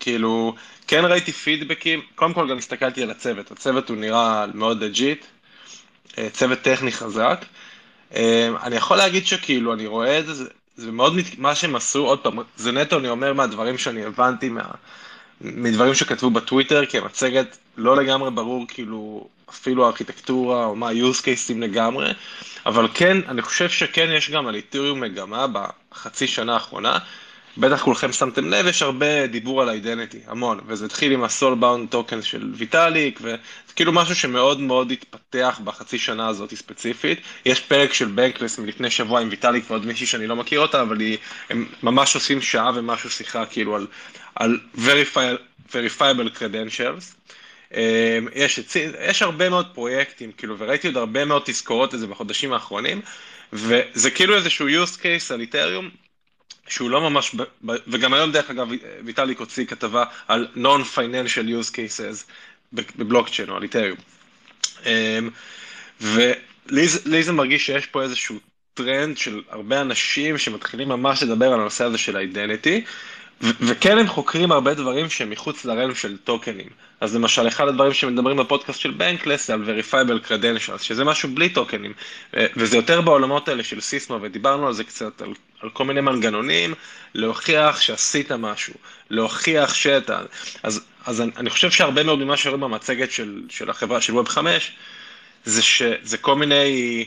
[0.01, 0.55] כאילו
[0.87, 5.25] כן ראיתי פידבקים, קודם כל גם הסתכלתי על הצוות, הצוות הוא נראה מאוד legit,
[6.19, 7.45] אה, צוות טכני חזק.
[8.17, 10.45] אמ, אני יכול להגיד שכאילו, אני רואה את זה,
[10.77, 14.65] זה מאוד, מה שהם עשו, עוד פעם, זה נטו, אני אומר מהדברים שאני הבנתי, מה,
[15.41, 21.59] מדברים שכתבו בטוויטר, כי המצגת לא לגמרי ברור, כאילו, אפילו הארכיטקטורה, או מה ה-use cases
[21.59, 22.13] לגמרי,
[22.67, 25.47] אבל כן, אני חושב שכן יש גם על איתריום מגמה
[25.93, 26.99] בחצי שנה האחרונה,
[27.57, 31.89] בטח כולכם שמתם לב, יש הרבה דיבור על אידנטי, המון, וזה התחיל עם הסול באונד
[31.89, 33.37] טוקן של ויטאליק, וזה
[33.77, 37.21] כאילו משהו שמאוד מאוד התפתח בחצי שנה הזאת ספציפית.
[37.47, 41.01] יש פרק של בנקלס מלפני שבוע עם ויטאליק ועוד מישהי שאני לא מכיר אותה, אבל
[41.01, 41.19] היא,
[41.51, 43.87] הם ממש עושים שעה ומשהו שיחה כאילו על,
[44.35, 47.33] על verifiable, verifiable credentials.
[47.75, 48.61] אמ, יש,
[49.09, 53.01] יש הרבה מאוד פרויקטים, כאילו, וראיתי עוד הרבה מאוד תזכורות לזה בחודשים האחרונים,
[53.53, 55.91] וזה כאילו איזשהו use case על איתריום
[56.69, 58.69] שהוא לא ממש, וגם היום דרך אגב
[59.05, 62.25] ויטאליק הוציא כתבה על non-financial use cases
[62.73, 63.97] בבלוקצ'יין או על איתריום.
[64.87, 65.31] אמ,
[66.01, 68.37] ולי זה מרגיש שיש פה איזשהו
[68.75, 72.85] טרנד של הרבה אנשים שמתחילים ממש לדבר על הנושא הזה של identity,
[73.43, 76.69] וכן הם חוקרים הרבה דברים שהם מחוץ ל realm של טוקנים.
[77.01, 81.49] אז למשל, אחד הדברים שמדברים בפודקאסט של Bankless זה על Verifiable Credentials, שזה משהו בלי
[81.49, 81.93] טוקנים,
[82.57, 85.29] וזה יותר בעולמות האלה של סיסמה, ודיברנו על זה קצת, על,
[85.61, 86.75] על כל מיני מנגנונים,
[87.15, 88.75] להוכיח שעשית משהו,
[89.11, 90.21] להוכיח שאתה...
[90.63, 94.29] אז, אז אני, אני חושב שהרבה מאוד ממה שיורד במצגת של, של החברה, של ווב
[94.29, 94.73] 5,
[95.45, 97.05] זה שזה כל מיני...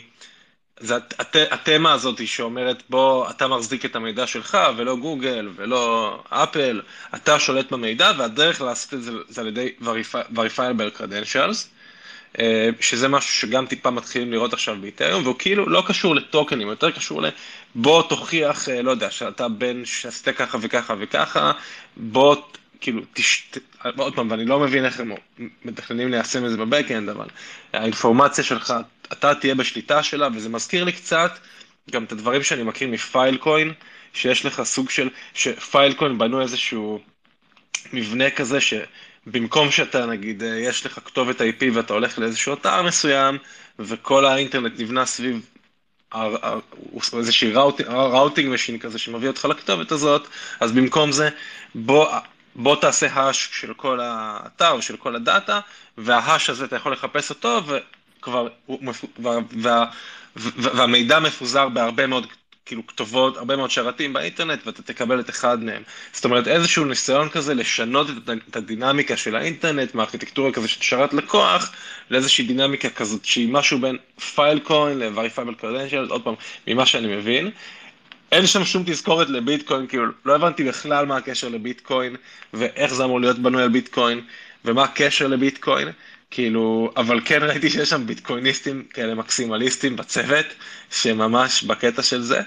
[0.80, 6.82] זה הת, התמה הזאת שאומרת בוא אתה מחזיק את המידע שלך ולא גוגל ולא אפל,
[7.16, 9.74] אתה שולט במידע והדרך לעשות את זה זה על ידי
[10.36, 11.68] verifiable credentials,
[12.40, 16.92] אה, שזה משהו שגם טיפה מתחילים לראות עכשיו באיתריום והוא כאילו לא קשור לטוקנים, יותר
[16.92, 17.22] קשור
[17.76, 21.52] לבוא תוכיח, אה, לא יודע, שאתה בן שעשית ככה וככה וככה,
[21.98, 22.36] בוא
[22.82, 23.50] כאילו, תש...
[23.98, 25.12] עוד פעם, ואני לא מבין איך הם
[25.66, 27.28] מתכננים ליישם את זה בבקאנד, אבל
[27.74, 28.74] האינפורמציה שלך
[29.14, 31.40] אתה תהיה בשליטה שלה, וזה מזכיר לי קצת
[31.92, 33.74] גם את הדברים שאני מכיר מפיילקוין,
[34.14, 37.00] שיש לך סוג של, שפיילקוין בנו איזשהו
[37.94, 43.38] מבנה כזה, שבמקום שאתה נגיד, אה, יש לך כתובת IP ואתה הולך לאיזשהו אתר מסוים,
[43.80, 45.50] וכל האינטרנט נבנה סביב
[47.14, 47.54] איזושהי
[47.88, 50.28] routing machine כזה שמביא אותך לכתובת הזאת,
[50.60, 51.30] אז במקום זה
[51.76, 52.08] בוא,
[52.56, 55.60] בוא תעשה hash של כל האתר ושל כל הדאטה,
[55.98, 57.62] וה hash הזה אתה יכול לחפש אותו,
[58.26, 58.48] כבר,
[59.20, 59.86] וה, וה,
[60.36, 62.28] והמידע מפוזר בהרבה מאוד
[62.66, 65.84] כאילו כתובות, הרבה מאוד שרתים באינטרנט ואתה תקבל את אחד מהם.
[66.14, 68.08] זאת אומרת איזשהו ניסיון כזה לשנות
[68.50, 71.72] את הדינמיקה של האינטרנט מארכיטקטורה כזה של שרת לקוח
[72.10, 73.98] לאיזושהי דינמיקה כזאת שהיא משהו בין
[74.36, 76.36] פיילקוין ל-Verifiable Credential, עוד פעם,
[76.68, 77.52] ממה שאני מבין.
[78.32, 82.16] אין שם שום תזכורת לביטקוין, כאילו לא הבנתי בכלל מה הקשר לביטקוין
[82.54, 84.22] ואיך זה אמור להיות בנוי על ביטקוין
[84.66, 85.88] ומה הקשר לביטקוין.
[86.32, 90.46] כאילו, אבל כן ראיתי שיש שם ביטקויניסטים כאלה מקסימליסטים בצוות,
[90.92, 92.42] שממש בקטע של זה.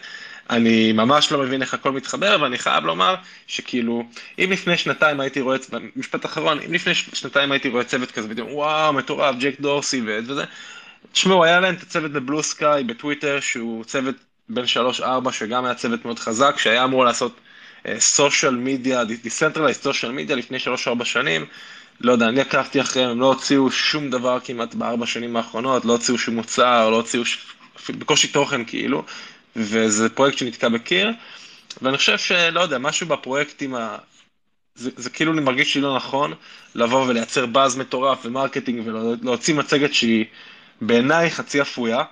[0.51, 3.15] אני ממש לא מבין איך הכל מתחבר, ואני חייב לומר
[3.47, 4.05] שכאילו,
[4.39, 5.57] אם לפני שנתיים הייתי רואה,
[5.97, 10.45] משפט אחרון, אם לפני שנתיים הייתי רואה צוות כזה, ואומר, וואו, מטורף, ג'ק דורסי וזה,
[11.13, 14.15] תשמעו, היה להם את הצוות ב Bluesky, בטוויטר, שהוא צוות
[14.49, 14.65] בין
[15.01, 17.41] 3-4, שגם היה צוות מאוד חזק, שהיה אמור לעשות
[17.99, 20.59] social media, decentralized social media לפני
[21.01, 21.47] 3-4 שנים,
[22.01, 25.93] לא יודע, אני עקבתי אחריהם, הם לא הוציאו שום דבר כמעט בארבע שנים האחרונות, לא
[25.93, 27.39] הוציאו שום מוצר, לא הוציאו ש...
[27.91, 29.05] בקושי תוכן כאילו,
[29.57, 31.11] וזה פרויקט שנתקע בקיר,
[31.83, 33.99] ואני חושב שלא יודע, משהו בפרויקטים, ה...
[34.75, 36.35] זה, זה כאילו אני מרגיש לי לא נכון
[36.75, 40.25] לבוא ולייצר באז מטורף ו marketing ולהוציא מצגת שהיא
[40.81, 42.03] בעיניי חצי אפויה.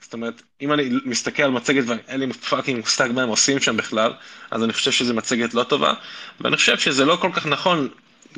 [0.00, 3.76] זאת אומרת, אם אני מסתכל על מצגת ואין לי fucking מושג מה הם עושים שם
[3.76, 4.12] בכלל,
[4.50, 5.94] אז אני חושב שזו מצגת לא טובה,
[6.40, 7.88] ואני חושב שזה לא כל כך נכון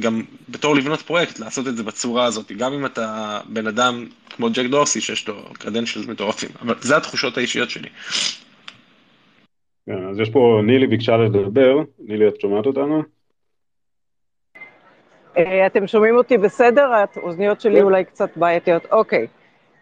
[0.00, 4.48] גם בתור לבנות פרויקט, לעשות את זה בצורה הזאת, גם אם אתה בן אדם כמו
[4.52, 7.88] ג'ק דורסי שיש לו credentials מטורפים, אבל זה התחושות האישיות שלי.
[9.86, 13.02] כן, אז יש פה נילי ביקשה לדבר, נילי את שומעת אותנו?
[15.38, 16.90] אה, אתם שומעים אותי בסדר?
[17.16, 17.82] האוזניות שלי כן.
[17.82, 18.86] אולי קצת בעייתיות.
[18.90, 19.26] אוקיי.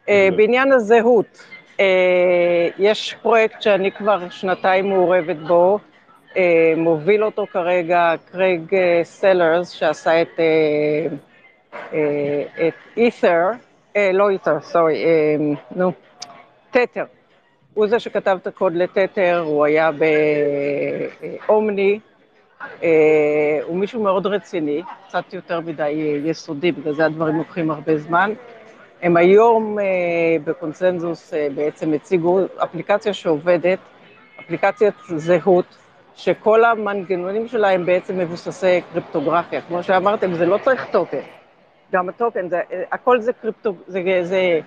[0.09, 1.45] אה, בעניין הזהות,
[1.81, 5.79] אה, יש פרויקט שאני כבר שנתיים מעורבת בו,
[6.77, 10.41] מוביל אותו כרגע קרייג אה, סלרס, שעשה את,
[11.93, 13.51] אה, אית'ר,
[14.13, 15.05] לא אית'ר, sorry,
[15.77, 15.93] נו,
[16.71, 17.05] תתר.
[17.75, 19.91] הוא זה שכתב את הקוד לתתר, הוא היה
[21.47, 22.01] באומני,
[23.63, 28.33] הוא מישהו מאוד רציני, קצת יותר מדי יסודי, בגלל זה הדברים לוקחים הרבה זמן.
[29.03, 29.79] הם היום
[30.45, 33.79] בקונסנזוס בעצם הציגו אפליקציה שעובדת,
[34.41, 35.77] אפליקציית זהות,
[36.17, 39.61] שכל המנגנונים שלה הם בעצם מבוססי קריפטוגרפיה.
[39.61, 41.21] כמו שאמרתם, זה לא צריך טוקן.
[41.93, 42.61] גם הטוקן, זה,
[42.93, 44.61] הכל זה, קריפטו, זה, זה,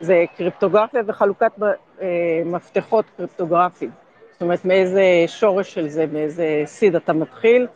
[0.00, 2.06] זה קריפטוגרפיה וחלוקת אה,
[2.44, 3.90] מפתחות קריפטוגרפיים.
[4.32, 7.66] זאת אומרת, מאיזה שורש של זה, מאיזה סיד אתה מתחיל,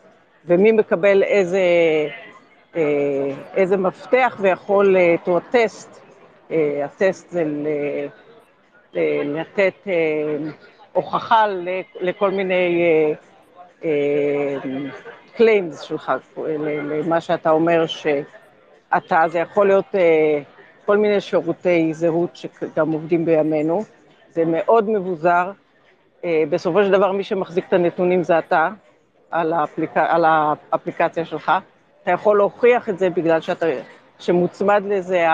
[0.45, 1.59] ומי מקבל איזה,
[2.75, 5.57] אה, איזה מפתח ויכול אה, to a.
[6.83, 7.43] הטסט זה
[9.23, 9.73] לתת
[10.99, 11.45] הוכחה
[11.99, 12.83] לכל מיני
[15.35, 20.41] claims אה, שלך, למה שאתה אומר שאתה, זה יכול להיות אה,
[20.85, 23.83] כל מיני שירותי זהות שגם עובדים בימינו,
[24.29, 25.51] זה מאוד מבוזר,
[26.25, 28.69] אה, בסופו של דבר מי שמחזיק את הנתונים זה אתה,
[29.31, 29.91] על, האפליק...
[29.95, 31.51] על האפליקציה שלך,
[32.03, 33.65] אתה יכול להוכיח את זה בגלל שאתה,
[34.19, 35.25] שמוצמד לזה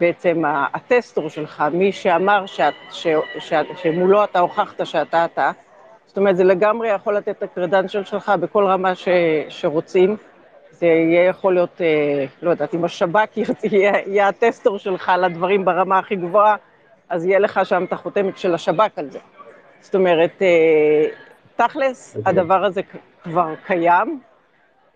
[0.00, 3.06] בעצם ה attestor שלך, מי שאמר שאת, ש,
[3.38, 3.52] ש,
[3.82, 5.50] שמולו אתה הוכחת שאתה אתה,
[6.06, 9.08] זאת אומרת, זה לגמרי יכול לתת את הקרדנצ'ל שלך בכל רמה ש,
[9.48, 10.16] שרוצים.
[10.70, 13.36] זה יהיה יכול להיות, אה, לא יודעת, אם השב"כ
[13.72, 16.56] יהיה, יהיה הטסטור שלך לדברים ברמה הכי גבוהה,
[17.08, 19.18] אז יהיה לך שם את החותמת של השב"כ על זה.
[19.80, 21.06] זאת אומרת, אה,
[21.56, 22.30] תכלס, אוקיי.
[22.30, 22.80] הדבר הזה
[23.22, 24.20] כבר קיים,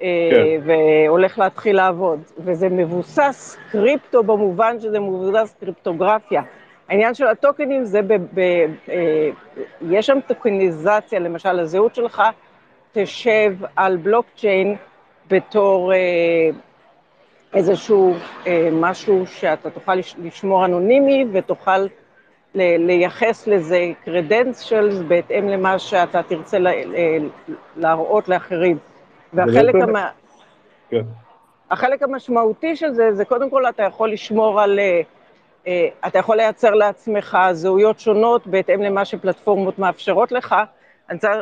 [0.01, 0.61] כן.
[0.65, 6.43] והולך להתחיל לעבוד, וזה מבוסס קריפטו במובן שזה מבוסס קריפטוגרפיה.
[6.89, 8.39] העניין של הטוקנים זה, ב, ב,
[8.89, 9.31] אה,
[9.91, 12.23] יש שם טוקניזציה, למשל הזהות שלך
[12.93, 14.77] תשב על בלוקצ'יין
[15.31, 15.99] בתור אה,
[17.55, 18.15] איזשהו
[18.47, 21.79] אה, משהו שאתה תוכל לש, לשמור אנונימי ותוכל
[22.55, 26.71] ל, לייחס לזה credentials בהתאם למה שאתה תרצה לה,
[27.77, 28.79] להראות לאחרים.
[29.33, 30.09] והחלק המה...
[30.91, 31.03] כן.
[31.71, 35.01] החלק המשמעותי של זה, זה קודם כל אתה יכול לשמור על, אה,
[35.67, 40.55] אה, אתה יכול לייצר לעצמך זהויות שונות בהתאם למה שפלטפורמות מאפשרות לך.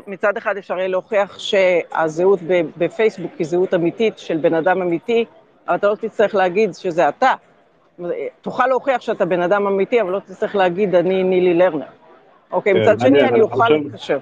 [0.07, 2.38] מצד- אחד אפשר יהיה להוכיח שהזהות
[2.77, 5.25] בפייסבוק היא זהות אמיתית של בן אדם אמיתי,
[5.68, 7.33] אבל אתה לא תצטרך להגיד שזה אתה.
[8.40, 11.87] תוכל להוכיח שאתה בן אדם אמיתי, אבל לא תצטרך להגיד אני נילי לרנר.
[12.53, 14.18] אוקיי, כן, מצד שני אני אוכל להתקשר.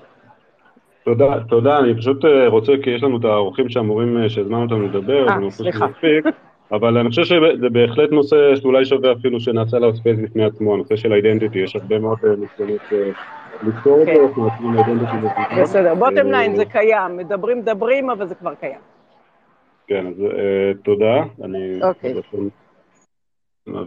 [1.04, 4.82] תודה, תודה, אני פשוט אה, רוצה, כי יש לנו את האורחים שאמורים, אה, שהזמנו אותם
[4.82, 5.86] לדבר, אה, סליחה.
[6.72, 10.96] אבל אני חושב שזה בהחלט נושא שאולי שווה אפילו שנעשה עליו space בפני עצמו, הנושא
[10.96, 13.10] של identity, יש הרבה מאוד ניסיונות אה,
[13.62, 14.20] לפתור אותו, כן.
[14.24, 15.62] אנחנו נותנים identity בפני.
[15.62, 18.78] בסדר, bottom line זה קיים, מדברים מדברים, אבל זה כבר קיים.
[19.86, 20.14] כן, אז
[20.84, 21.80] תודה, אני...
[21.82, 22.14] אוקיי.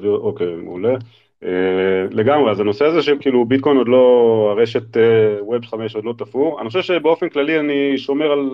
[0.05, 0.95] אוקיי, מעולה.
[1.43, 1.49] אה,
[2.11, 4.97] לגמרי, אז הנושא הזה שכאילו ביטקוין עוד לא, הרשת
[5.41, 8.49] Web 5 עוד לא תפור, אני חושב שבאופן כללי אני שומר על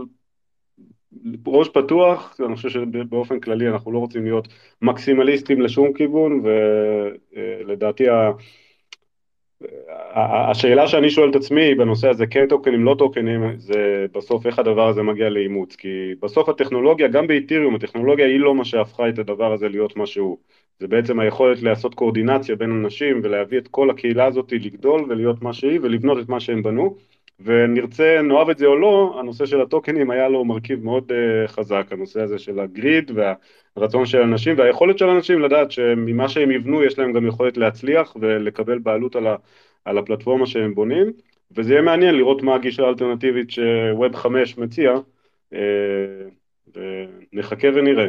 [1.47, 4.47] ראש פתוח, אני חושב שבאופן כללי אנחנו לא רוצים להיות
[4.81, 8.13] מקסימליסטים לשום כיוון, ולדעתי ה...
[8.13, 8.31] ה-
[10.13, 14.87] השאלה שאני שואל את עצמי בנושא הזה, כן טוקנים, לא טוקנים, זה בסוף איך הדבר
[14.87, 15.87] הזה מגיע לאימוץ, כי
[16.21, 20.37] בסוף הטכנולוגיה, גם באיתיריום, הטכנולוגיה היא לא מה שהפכה את הדבר הזה להיות מה שהוא.
[20.79, 25.53] זה בעצם היכולת לעשות קואורדינציה בין אנשים ולהביא את כל הקהילה הזאת לגדול ולהיות מה
[25.53, 26.95] שהיא ולבנות את מה שהם בנו.
[27.43, 31.87] ונרצה, נאהב את זה או לא, הנושא של הטוקנים היה לו מרכיב מאוד uh, חזק,
[31.91, 36.99] הנושא הזה של הגריד והרצון של אנשים והיכולת של אנשים לדעת שממה שהם יבנו יש
[36.99, 39.35] להם גם יכולת להצליח ולקבל בעלות על, ה,
[39.85, 41.13] על הפלטפורמה שהם בונים,
[41.51, 44.93] וזה יהיה מעניין לראות מה הגישה האלטרנטיבית שווב 5 מציע,
[45.53, 45.57] uh,
[47.33, 48.07] ונחכה ונראה.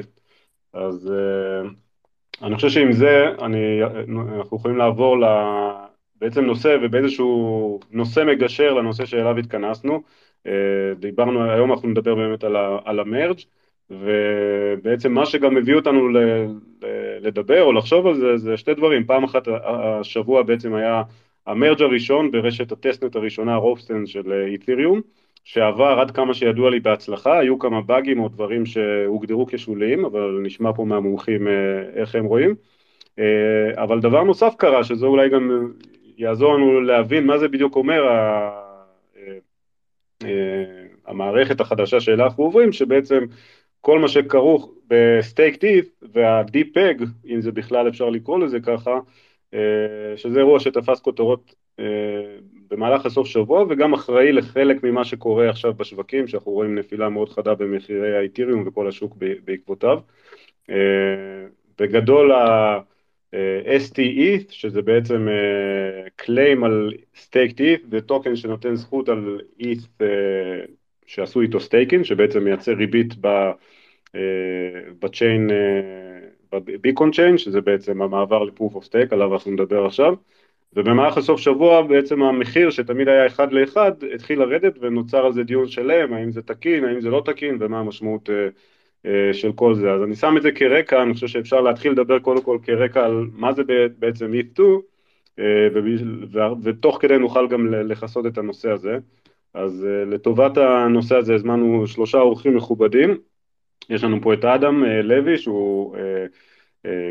[0.73, 1.69] אז uh,
[2.43, 3.81] אני חושב שעם זה אני,
[4.39, 5.25] אנחנו יכולים לעבור ל...
[6.21, 10.03] בעצם נושא ובאיזשהו נושא מגשר לנושא שאליו התכנסנו.
[10.47, 10.53] אה,
[10.99, 13.39] דיברנו, היום אנחנו נדבר באמת על, ה, על המרג'
[13.91, 16.87] ובעצם מה שגם הביא אותנו ל, ל,
[17.21, 19.05] לדבר או לחשוב על זה, זה שתי דברים.
[19.05, 21.03] פעם אחת השבוע בעצם היה
[21.47, 25.01] המרג' הראשון ברשת הטסטנט הראשונה, רופסטן של אית'ריום,
[25.45, 30.73] שעבר עד כמה שידוע לי בהצלחה, היו כמה באגים או דברים שהוגדרו כשוליים, אבל נשמע
[30.73, 31.49] פה מהמומחים
[31.95, 32.55] איך הם רואים.
[33.77, 35.71] אבל דבר נוסף קרה, שזה אולי גם
[36.17, 38.03] יעזור לנו להבין מה זה בדיוק אומר
[41.07, 43.25] המערכת החדשה שאליה אנחנו עוברים, שבעצם
[43.81, 46.95] כל מה שכרוך ב staked ETH וה de-peg,
[47.27, 48.99] אם זה בכלל אפשר לקרוא לזה ככה,
[50.17, 51.55] שזה אירוע שתפס כותרות
[52.71, 57.55] במהלך הסוף שבוע וגם אחראי לחלק ממה שקורה עכשיו בשווקים, שאנחנו רואים נפילה מאוד חדה
[57.55, 59.99] במחירי האיתיריום וכל השוק בעקבותיו.
[61.79, 62.79] בגדול ה...
[63.65, 65.29] stETH, שזה בעצם
[66.17, 70.05] claim על staked ETH, זה טוקן שנותן זכות על ETH
[71.07, 73.15] שעשו איתו staking, שבעצם מייצר ריבית
[75.03, 75.51] ב chain,
[76.53, 80.15] ב Beacon Chain, שזה בעצם המעבר ל proof of stake, עליו אנחנו נדבר עכשיו.
[80.77, 85.69] ובמהלך הסוף שבוע בעצם המחיר שתמיד היה אחד לאחד התחיל לרדת ונוצר על זה דיון
[85.69, 88.29] שלם, האם זה תקין, האם זה לא תקין ומה המשמעות
[89.33, 89.93] של כל זה.
[89.93, 93.27] אז אני שם את זה כרקע, אני חושב שאפשר להתחיל לדבר קודם כל כרקע על
[93.33, 93.63] מה זה
[93.99, 94.61] בעצם ETH2,
[96.63, 98.99] ותוך כדי נוכל גם לכסות את הנושא הזה.
[99.55, 103.17] אז לטובת הנושא הזה הזמנו שלושה אורחים מכובדים,
[103.91, 105.97] יש לנו פה את אדם לוי שהוא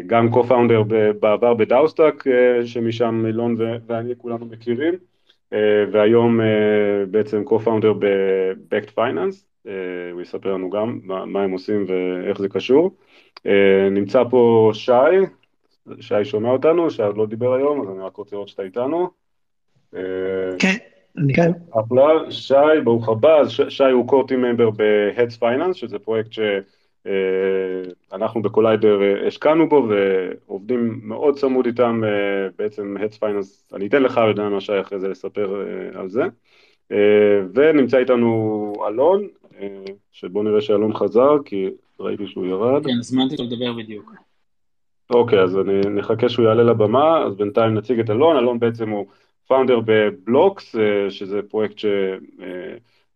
[0.08, 0.84] גם co-founder
[1.20, 2.24] בעבר ב DAOstack,
[2.66, 3.56] שמשם אילון
[3.88, 4.94] ואני כולנו מכירים,
[5.92, 6.40] והיום
[7.12, 9.53] בעצם co-founder ב-Backed Finance.
[10.12, 12.91] הוא יספר לנו גם מה, הם עושים ואיך זה קשור.
[13.91, 14.91] נמצא פה שי,
[15.99, 19.10] שי שומע אותנו, שי עוד לא דיבר היום, אז אני רק רוצה לראות שאתה איתנו.
[20.60, 20.76] כן,
[21.17, 21.52] אני כאן.
[21.71, 28.99] אחלה, שי, ברוך הבא, אז שי הוא קורטי ממבר ב-Heads Finance, שזה פרויקט שאנחנו בקוליידר
[29.28, 32.01] השקענו בו ועובדים מאוד צמוד איתם,
[32.57, 36.24] בעצם Heads Finance, אני אתן לך מה שי אחרי זה לספר על זה.
[37.53, 39.28] ונמצא איתנו אלון,
[40.12, 42.86] שבוא נראה שאלון חזר, כי ראיתי שהוא ירד.
[42.86, 44.12] כן, הזמנתי אותו לדבר בדיוק.
[45.10, 49.06] אוקיי, אז אני נחכה שהוא יעלה לבמה, אז בינתיים נציג את אלון, אלון בעצם הוא
[49.47, 50.76] פאונדר בבלוקס,
[51.10, 51.78] שזה פרויקט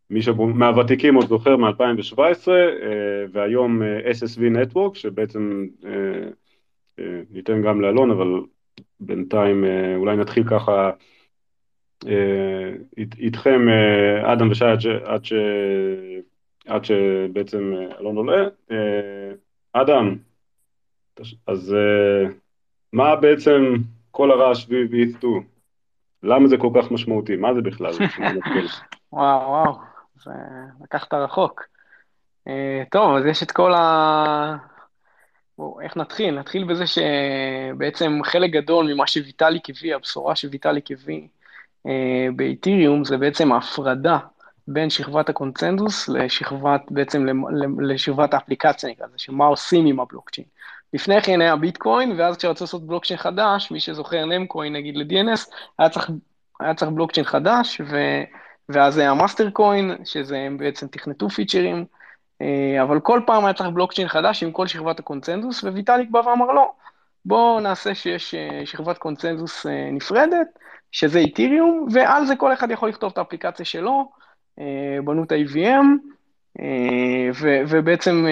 [0.09, 2.47] מי שמהוותיקים עוד זוכר מ-2017,
[3.31, 5.65] והיום SSV Network, שבעצם
[7.31, 8.27] ניתן גם לאלון, אבל
[8.99, 9.65] בינתיים
[9.95, 10.91] אולי נתחיל ככה
[13.17, 13.61] איתכם,
[14.33, 14.65] אדם ושי,
[15.05, 15.33] עד, ש...
[16.67, 18.47] עד שבעצם אלון עולה.
[19.73, 20.15] אדם,
[21.47, 21.75] אז
[22.93, 23.73] מה בעצם
[24.11, 25.25] כל הרעש סביב ETH2?
[26.23, 27.35] למה זה כל כך משמעותי?
[27.35, 27.91] מה זה בכלל?
[29.13, 29.73] וואו, וואו,
[30.23, 30.31] זה
[30.83, 31.63] לקחת רחוק.
[32.91, 34.55] טוב, אז יש את כל ה...
[35.57, 36.39] בואו, איך נתחיל?
[36.39, 41.27] נתחיל בזה שבעצם חלק גדול ממה שוויטאליק הביא, הבשורה שוויטאליק הביא
[42.35, 44.17] באתיריום, זה בעצם ההפרדה
[44.67, 47.25] בין שכבת הקונצנזוס לשכבת, בעצם
[47.79, 50.47] לשכבת האפליקציה נקרא לזה, שמה עושים עם הבלוקצ'יין.
[50.93, 55.89] לפני כן היה ביטקוין, ואז כשרצו לעשות בלוקצ'יין חדש, מי שזוכר Namecoin נגיד ל-DNS, היה
[55.89, 56.11] צריך,
[56.59, 57.97] היה צריך בלוקצ'יין חדש, ו,
[58.69, 61.85] ואז היה Mastercoin, שזה הם בעצם תכנתו פיצ'רים,
[62.81, 66.71] אבל כל פעם היה צריך בלוקצ'יין חדש עם כל שכבת הקונצנזוס, וויטאליק בא ואמר לא,
[67.25, 68.35] בואו נעשה שיש
[68.65, 70.47] שכבת קונצנזוס נפרדת,
[70.97, 74.09] שזה איתיריום, ועל זה כל אחד יכול לכתוב את האפליקציה שלו,
[75.03, 75.85] בנו את ה-EVM,
[77.69, 78.25] ובעצם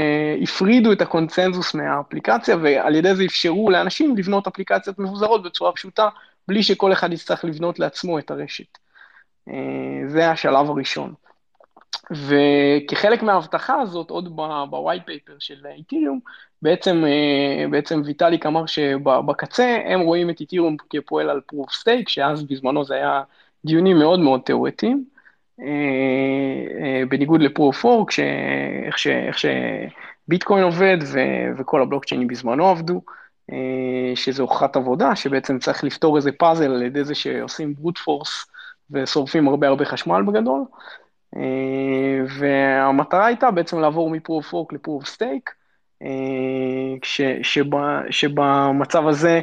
[0.43, 6.09] הפרידו את הקונצנזוס מהאפליקציה, ועל ידי זה אפשרו לאנשים לבנות אפליקציות מבוזרות בצורה פשוטה,
[6.47, 8.77] בלי שכל אחד יצטרך לבנות לעצמו את הרשת.
[10.07, 11.13] זה השלב הראשון.
[12.11, 16.19] וכחלק מההבטחה הזאת, עוד ב-white paper של איתיריום,
[16.61, 17.03] בעצם,
[17.71, 22.95] בעצם ויטאליק אמר שבקצה הם רואים את איתיריום כפועל על proof stake, שאז בזמנו זה
[22.95, 23.21] היה
[23.65, 25.05] דיונים מאוד מאוד תיאורטיים.
[27.09, 28.19] בניגוד ל-Proof of Work,
[29.27, 30.97] איך שביטקוין עובד
[31.57, 33.01] וכל הבלוקצ'יינים בזמנו עבדו,
[34.15, 38.45] שזה הוכחת עבודה, שבעצם צריך לפתור איזה פאזל על ידי זה שעושים ברוט פורס
[38.91, 40.61] ושורפים הרבה הרבה חשמל בגדול,
[42.39, 45.51] והמטרה הייתה בעצם לעבור מ-Proof of Work of Stake,
[48.09, 49.41] שבמצב הזה,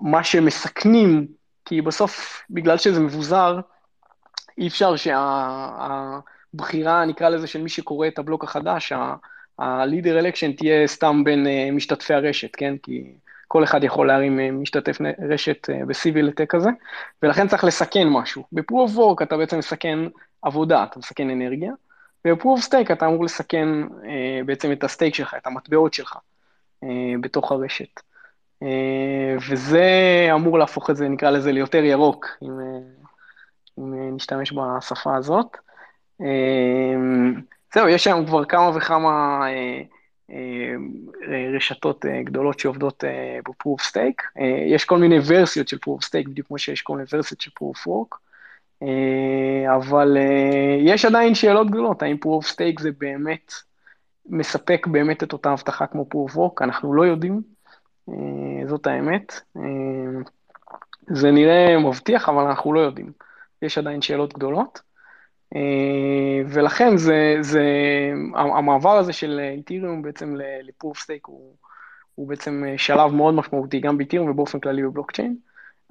[0.00, 1.26] מה שמסכנים,
[1.64, 3.60] כי בסוף, בגלל שזה מבוזר,
[4.58, 4.94] אי אפשר
[6.56, 8.92] שהבחירה, נקרא לזה, של מי שקורא את הבלוק החדש,
[9.58, 12.74] ה-leader election תהיה סתם בין משתתפי הרשת, כן?
[12.82, 13.12] כי
[13.52, 14.98] כל אחד יכול להרים משתתף
[15.28, 16.70] רשת ב-civil attack הזה,
[17.22, 18.44] ולכן צריך לסכן משהו.
[18.52, 19.98] ב-proof אתה בעצם מסכן
[20.42, 21.72] עבודה, אתה מסכן אנרגיה,
[22.26, 23.68] וב-proof אתה אמור לסכן
[24.46, 26.16] בעצם את הסטייק שלך, את המטבעות שלך,
[27.20, 28.00] בתוך הרשת.
[29.50, 29.86] וזה
[30.34, 32.50] אמור להפוך את זה, נקרא לזה, ליותר ירוק, אם...
[33.78, 35.56] אם נשתמש בשפה הזאת.
[37.74, 39.44] זהו, יש היום כבר כמה וכמה
[41.56, 43.04] רשתות גדולות שעובדות
[43.48, 44.40] ב-Proof Stake.
[44.66, 47.88] יש כל מיני ורסיות של Proof Stake, בדיוק כמו שיש כל מיני ורסיות של Proof
[47.88, 48.16] Work,
[49.76, 50.16] אבל
[50.84, 53.52] יש עדיין שאלות גדולות, האם Proof Stake זה באמת
[54.26, 57.42] מספק באמת את אותה הבטחה כמו Proof Work, אנחנו לא יודעים,
[58.66, 59.40] זאת האמת.
[61.06, 63.12] זה נראה מבטיח, אבל אנחנו לא יודעים.
[63.62, 64.80] יש עדיין שאלות גדולות,
[66.48, 67.62] ולכן זה, זה,
[68.34, 71.54] המעבר הזה של איתיריום בעצם ל proof of stake הוא,
[72.14, 75.36] הוא בעצם שלב מאוד משמעותי גם באיתיריום ובאופן כללי בבלוקצ'יין.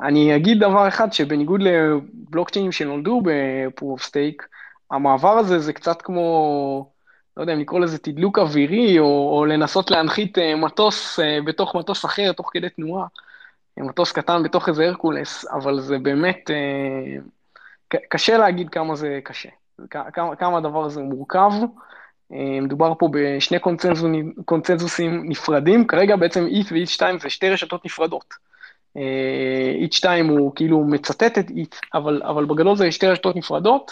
[0.01, 4.47] אני אגיד דבר אחד, שבניגוד לבלוקצ'יינים שנולדו ב proof of stake,
[4.91, 6.91] המעבר הזה זה קצת כמו,
[7.38, 12.32] לא יודע אם לקרוא לזה תדלוק אווירי, או, או לנסות להנחית מטוס בתוך מטוס אחר
[12.32, 13.05] תוך כדי תנועה,
[13.78, 16.49] מטוס קטן בתוך איזה הרקולס, אבל זה באמת...
[18.09, 19.49] קשה להגיד כמה זה קשה,
[19.89, 21.51] כמה, כמה הדבר הזה מורכב.
[22.61, 28.33] מדובר פה בשני קונצנזוסים, קונצנזוסים נפרדים, כרגע בעצם ETH ו-ETH2 זה שתי רשתות נפרדות.
[29.85, 33.91] ETH2 הוא כאילו מצטט את ETH, אבל, אבל בגדול זה שתי רשתות נפרדות,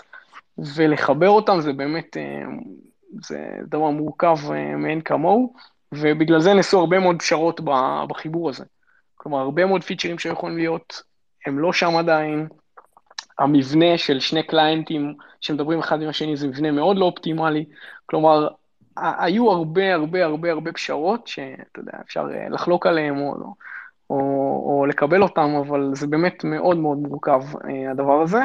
[0.75, 2.17] ולחבר אותן זה באמת,
[3.25, 4.37] זה דבר מורכב
[4.77, 5.53] מאין כמוהו,
[5.91, 7.61] ובגלל זה נעשו הרבה מאוד פשרות
[8.09, 8.65] בחיבור הזה.
[9.15, 11.01] כלומר, הרבה מאוד פיצ'רים שיכולים להיות,
[11.45, 12.47] הם לא שם עדיין,
[13.39, 17.65] המבנה של שני קליינטים שמדברים אחד עם השני זה מבנה מאוד לא אופטימלי,
[18.05, 18.47] כלומר,
[18.97, 23.53] היו הרבה הרבה הרבה הרבה פשרות שאתה יודע, אפשר לחלוק עליהן או,
[24.09, 24.15] או,
[24.65, 27.41] או לקבל אותן, אבל זה באמת מאוד מאוד מורכב
[27.91, 28.39] הדבר הזה.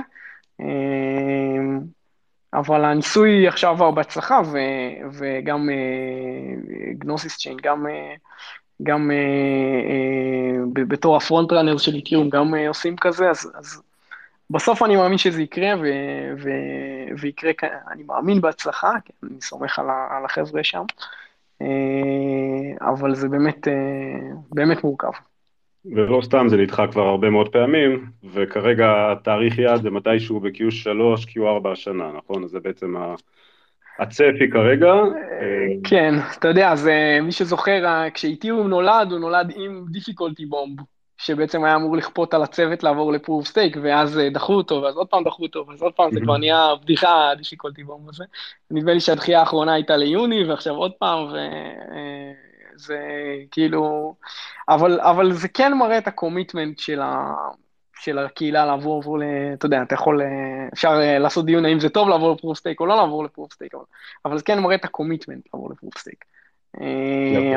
[2.55, 4.59] אבל הניסוי עכשיו עבר בהצלחה, ו,
[5.13, 5.69] וגם
[6.99, 7.87] גנוסיס צ'יין, גם,
[8.83, 9.11] גם
[10.73, 13.83] בתור הפרונט ראנר של איתיום, גם עושים כזה, אז, אז
[14.51, 17.53] בסוף אני מאמין שזה יקרה, ו- ו- ויקרה,
[17.91, 20.85] אני מאמין בהצלחה, כי אני סומך על, ה- על החבר'ה שם,
[22.81, 23.69] אבל זה באמת,
[24.53, 25.11] באמת מורכב.
[25.95, 31.69] ולא סתם זה נדחה כבר הרבה מאוד פעמים, וכרגע התאריך יעד זה מתישהו ב-Q3, Q4
[31.73, 32.45] השנה, נכון?
[32.45, 32.95] אז זה בעצם
[33.99, 34.93] הצפי כרגע.
[35.85, 36.89] כן, אתה יודע, אז
[37.23, 40.81] מי שזוכר, כשאיתיריום נולד, הוא נולד עם difficulty bomb,
[41.25, 44.97] שבעצם היה אמור לכפות על הצוות לעבור ל proof of stake, ואז דחו אותו, ואז
[44.97, 48.25] עוד פעם דחו אותו, ואז עוד פעם זה כבר נהיה בדיחה, difficulty bomb הזה.
[48.71, 52.99] נדמה לי שהדחייה האחרונה הייתה ליוני, ועכשיו עוד פעם, וזה
[53.51, 54.15] כאילו...
[54.69, 57.35] אבל, אבל זה כן מראה את ה commitment של, ה...
[58.01, 59.23] של הקהילה לעבור, ל...
[59.55, 60.23] אתה יודע, אתה יכול,
[60.73, 63.28] אפשר לעשות דיון האם זה טוב לעבור ל proof of stake או לא לעבור ל
[63.28, 63.85] proof of stake, אבל,
[64.25, 66.25] אבל זה כן מראה את ה commitment לעבור ל proof of stake.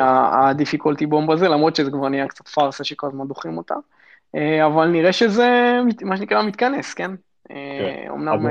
[0.00, 3.74] ה difficulty bomb הזה, למרות שזה כבר נהיה קצת פארסה שכל הזמן דוחים אותה,
[4.66, 7.10] אבל נראה שזה, מה שנקרא, מתכנס, כן?
[8.10, 8.46] אמנם...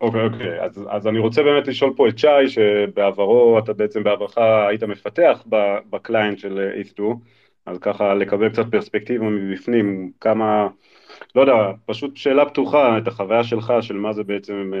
[0.00, 4.38] אוקיי, אוקיי, אז, אז אני רוצה באמת לשאול פה את שי, שבעברו, אתה בעצם בעברך
[4.38, 5.44] היית מפתח
[5.90, 7.02] בקליינט של ETH2,
[7.66, 10.68] אז ככה לקבל קצת פרספקטיבה מבפנים, כמה,
[11.34, 14.72] לא יודע, פשוט שאלה פתוחה, את החוויה שלך, של מה זה בעצם,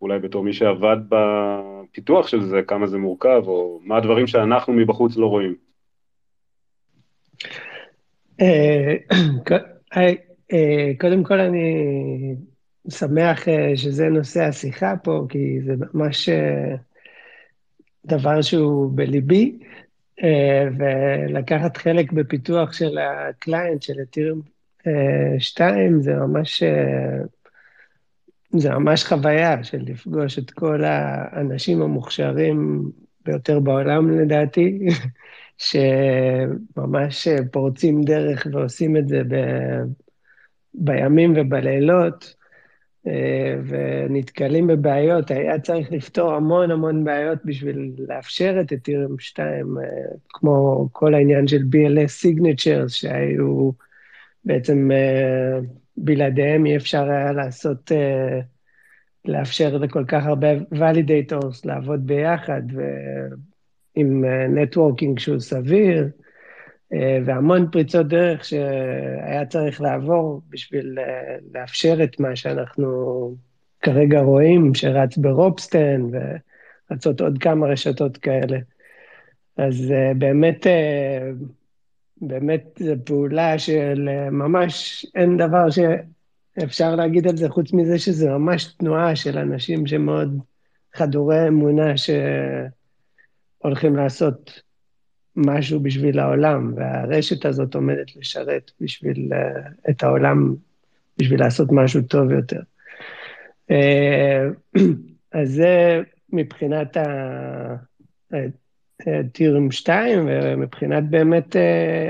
[0.00, 5.16] ואולי בתור מי שעבד בפיתוח של זה, כמה זה מורכב, או מה הדברים שאנחנו מבחוץ
[5.16, 5.54] לא רואים.
[11.00, 11.74] קודם כל אני
[12.88, 13.44] שמח
[13.74, 16.28] שזה נושא השיחה פה, כי זה ממש
[18.06, 19.58] דבר שהוא בליבי,
[20.78, 24.40] ולקחת חלק בפיתוח של הקליינט, של אתירום
[25.38, 26.62] 2, זה ממש,
[28.52, 32.90] זה ממש חוויה של לפגוש את כל האנשים המוכשרים
[33.24, 34.78] ביותר בעולם, לדעתי,
[35.58, 39.34] שממש פורצים דרך ועושים את זה ב...
[40.74, 42.34] בימים ובלילות,
[43.66, 49.66] ונתקלים בבעיות, היה צריך לפתור המון המון בעיות בשביל לאפשר את אתירום 2,
[50.28, 53.70] כמו כל העניין של BLS signatures, שהיו
[54.44, 54.90] בעצם
[56.04, 57.92] בלעדיהם אי אפשר היה לעשות,
[59.24, 62.62] לאפשר לכל כך הרבה validators לעבוד ביחד,
[63.96, 66.08] ועם נטוורקינג שהוא סביר,
[67.24, 70.98] והמון פריצות דרך שהיה צריך לעבור בשביל
[71.54, 72.88] לאפשר את מה שאנחנו
[73.82, 76.02] כרגע רואים, שרץ ברובסטן,
[76.90, 78.58] ורצות עוד כמה רשתות כאלה.
[79.56, 80.66] אז באמת,
[82.20, 88.64] באמת זו פעולה של ממש אין דבר שאפשר להגיד על זה, חוץ מזה שזה ממש
[88.64, 90.38] תנועה של אנשים שמאוד
[90.94, 91.92] חדורי אמונה
[93.62, 94.60] שהולכים לעשות
[95.36, 99.30] משהו בשביל העולם, והרשת הזאת עומדת לשרת בשביל,
[99.90, 100.54] את העולם,
[101.18, 102.60] בשביל לעשות משהו טוב יותר.
[105.32, 106.00] אז זה
[106.32, 106.96] מבחינת
[109.32, 111.56] טירום 2, ומבחינת באמת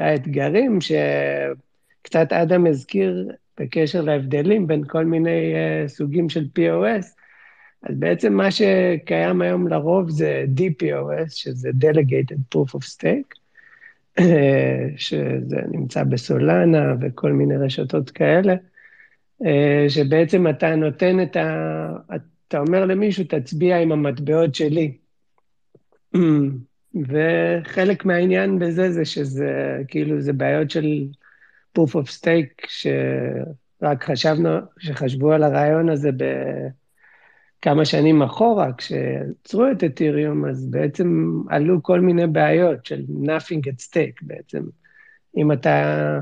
[0.01, 3.28] האתגרים, שקצת אדם הזכיר
[3.61, 5.55] בקשר להבדלים בין כל מיני
[5.86, 7.07] סוגים של POS,
[7.82, 13.41] אז בעצם מה שקיים היום לרוב זה DPoS, שזה Delegated Proof of Stake,
[14.97, 18.55] שזה נמצא בסולנה וכל מיני רשתות כאלה,
[19.88, 21.97] שבעצם אתה נותן את ה...
[22.49, 24.97] אתה אומר למישהו, תצביע עם המטבעות שלי.
[26.95, 30.86] וחלק מהעניין בזה זה שזה, כאילו, זה בעיות של
[31.78, 36.24] Proof of Stake, שרק חשבנו, שחשבו על הרעיון הזה ב...
[37.62, 43.86] כמה שנים אחורה, כשיצרו את אתיריום, אז בעצם עלו כל מיני בעיות של nothing at
[43.88, 44.62] stake בעצם.
[45.36, 46.18] אם אתה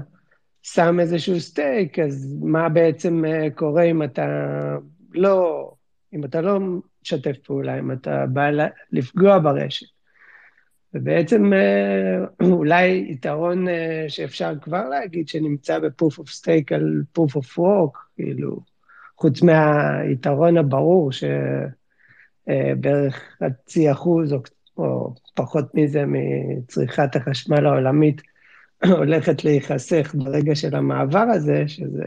[0.62, 4.26] שם איזשהו סטייק, אז מה בעצם קורה אם אתה
[5.12, 5.70] לא,
[6.12, 6.60] אם אתה לא
[7.02, 8.50] משתף פעולה, אם אתה בא
[8.92, 9.97] לפגוע ברשת.
[10.94, 11.52] ובעצם
[12.52, 13.66] אולי יתרון
[14.08, 18.60] שאפשר כבר להגיד שנמצא ב-proof of stake על proof of work, כאילו,
[19.18, 21.10] חוץ מהיתרון הברור
[22.46, 24.38] שבערך חצי אחוז או,
[24.76, 28.22] או פחות מזה מצריכת החשמל העולמית
[28.98, 32.04] הולכת להיחסך ברגע של המעבר הזה, שזה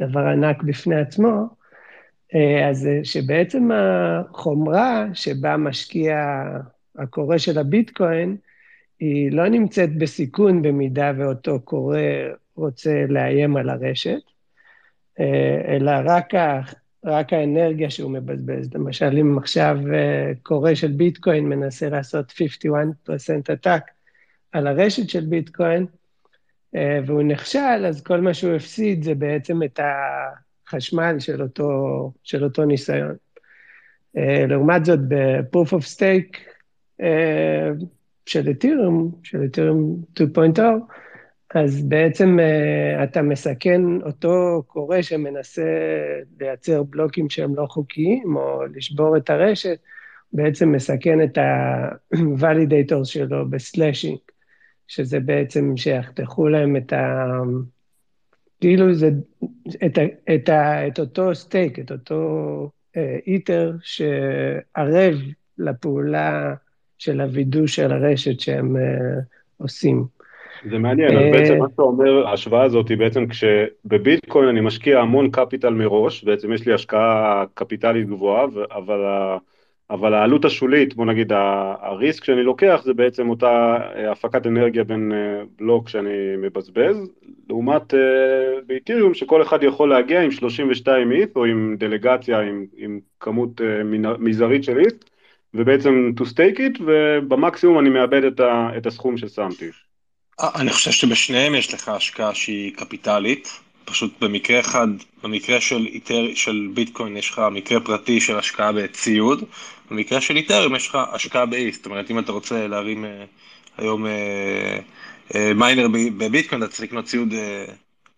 [0.00, 1.58] דבר ענק בפני עצמו,
[2.68, 6.16] אז שבעצם החומרה שבה משקיע
[6.98, 8.36] הקורא של הביטקוין,
[9.00, 11.98] היא לא נמצאת בסיכון במידה ואותו קורא
[12.56, 14.20] רוצה לאיים על הרשת,
[15.68, 16.60] אלא רק, ה,
[17.04, 18.74] רק האנרגיה שהוא מבזבז.
[18.74, 19.78] למשל, אם עכשיו
[20.42, 22.32] קורא של ביטקוין מנסה לעשות
[23.08, 23.12] 51%
[23.52, 23.82] עתק
[24.52, 25.86] על הרשת של ביטקוין,
[27.06, 29.80] והוא נכשל, אז כל מה שהוא הפסיד זה בעצם את
[30.66, 33.16] החשמל של אותו, של אותו ניסיון.
[34.48, 36.38] לעומת זאת, ב-proof of stake,
[38.26, 40.60] של אתיריום, של אתיריום 2.0,
[41.54, 45.62] אז בעצם uh, אתה מסכן אותו קורא שמנסה
[46.40, 49.78] לייצר בלוקים שהם לא חוקיים, או לשבור את הרשת,
[50.32, 54.18] בעצם מסכן את ה-validators שלו ב slashing,
[54.86, 57.26] שזה בעצם שיחתכו להם את ה...
[58.60, 59.10] כאילו זה,
[59.86, 62.70] את, ה, את, ה, את אותו stake, את אותו
[63.26, 65.14] ether uh, שערב
[65.58, 66.54] לפעולה
[66.98, 69.22] של הווידוא של הרשת שהם uh,
[69.58, 70.04] עושים.
[70.70, 75.30] זה מעניין, אז בעצם מה שאתה אומר, ההשוואה הזאת היא בעצם כשבביטקוין אני משקיע המון
[75.30, 79.00] קפיטל מראש, בעצם יש לי השקעה קפיטלית גבוהה, אבל,
[79.90, 81.32] אבל העלות השולית, בוא נגיד
[81.80, 87.10] הריסק שאני לוקח זה בעצם אותה אה, הפקת אנרגיה בין אה, בלוק שאני מבזבז,
[87.48, 88.00] לעומת אה,
[88.66, 93.60] באיתיריום שכל אחד יכול להגיע עם 32 אית' או עם דלגציה עם, עם כמות
[94.18, 95.04] מזערית של אית',
[95.54, 99.68] ובעצם to stake it, ובמקסימום אני מאבד את, ה, את הסכום ששמתי.
[100.40, 104.88] אני חושב שבשניהם יש לך השקעה שהיא קפיטלית, פשוט במקרה אחד,
[105.22, 109.44] במקרה של, איתר, של ביטקוין יש לך מקרה פרטי של השקעה בציוד,
[109.90, 113.24] במקרה של איתריום יש לך השקעה ב-E, זאת אומרת אם אתה רוצה להרים אה,
[113.76, 114.78] היום אה,
[115.34, 117.64] אה, מיינר בביטקוין אתה צריך לקנות ציוד, אה,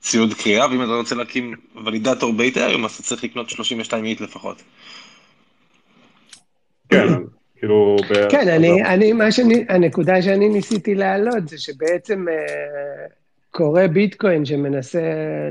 [0.00, 1.54] ציוד קריאה, ואם אתה רוצה להקים
[1.84, 4.62] ולידטור באיתריום אז אתה צריך לקנות 32 איט לפחות.
[6.90, 7.06] כן,
[7.56, 7.96] כאילו...
[8.30, 13.06] כן, אני, אני, מה שאני, הנקודה שאני ניסיתי להעלות זה שבעצם אה,
[13.50, 15.00] כורה ביטקוין שמנסה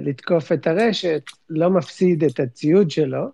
[0.02, 3.26] לתקוף את הרשת, לא מפסיד את הציוד שלו,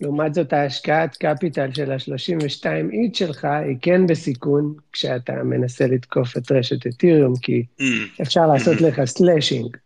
[0.00, 6.52] לעומת זאת ההשקעת capital של ה-32 ETH שלך היא כן בסיכון כשאתה מנסה לתקוף את
[6.52, 7.84] רשת אתיריום, כי mm.
[8.22, 9.76] אפשר לעשות לך slashing,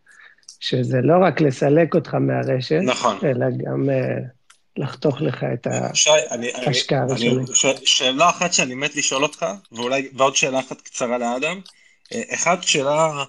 [0.61, 3.17] שזה לא רק לסלק אותך מהרשת, נכון.
[3.23, 3.85] אלא גם...
[3.89, 4.38] Uh,
[4.79, 5.66] לחתוך לך את
[6.66, 7.49] ההשקעה הראשונית.
[7.85, 11.61] שאלה אחת שאני מת לשאול אותך, ואולי, ועוד שאלה אחת קצרה לאדם.
[12.12, 13.24] אה, אחת, שאלה,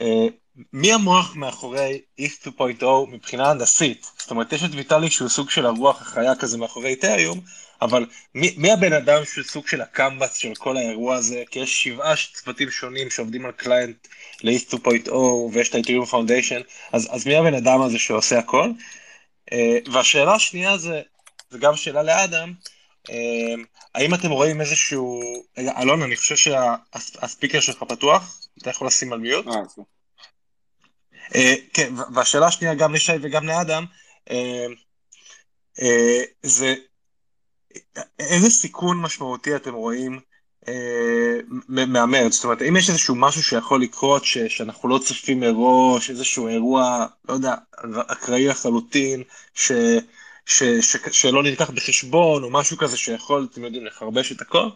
[0.00, 0.26] אה,
[0.72, 4.06] מי המוח מאחורי ETH 2.0 מבחינה הנדסית?
[4.18, 7.40] זאת אומרת, יש את ויטליק שהוא סוג של הרוח החיה כזה מאחורי איתריום,
[7.82, 11.42] אבל מי, מי הבן אדם שהוא סוג של הקמב"ץ של כל האירוע הזה?
[11.50, 14.08] כי יש שבעה צוותים שונים שעובדים על client
[14.42, 15.12] ל-ETH 2.0
[15.52, 16.60] ויש את ה Ethereum Foundation,
[16.92, 18.70] אז, אז מי הבן אדם הזה שעושה הכל?
[19.52, 21.02] אה, והשאלה השנייה זה,
[21.50, 22.52] זה גם שאלה לאדם,
[23.10, 23.54] אה,
[23.94, 25.20] האם אתם רואים איזשהו,
[25.58, 29.46] אלון, אני חושב שהספיקר שלך פתוח, אתה יכול לשים על מיוט.
[31.34, 33.84] אה, כן, והשאלה השנייה גם לשי וגם לאדם,
[36.42, 36.74] זה
[38.18, 40.20] איזה סיכון משמעותי אתם רואים אה,
[41.68, 46.48] מהמרץ, זאת אומרת, אם יש איזשהו משהו שיכול לקרות ש, שאנחנו לא צופים מראש, איזשהו
[46.48, 47.54] אירוע, לא יודע,
[48.08, 49.22] אקראי לחלוטין,
[49.54, 49.72] ש,
[50.46, 54.68] ש, ש, שלא נלקח בחשבון, או משהו כזה שיכול, אתם יודעים, לחרבש את הכל?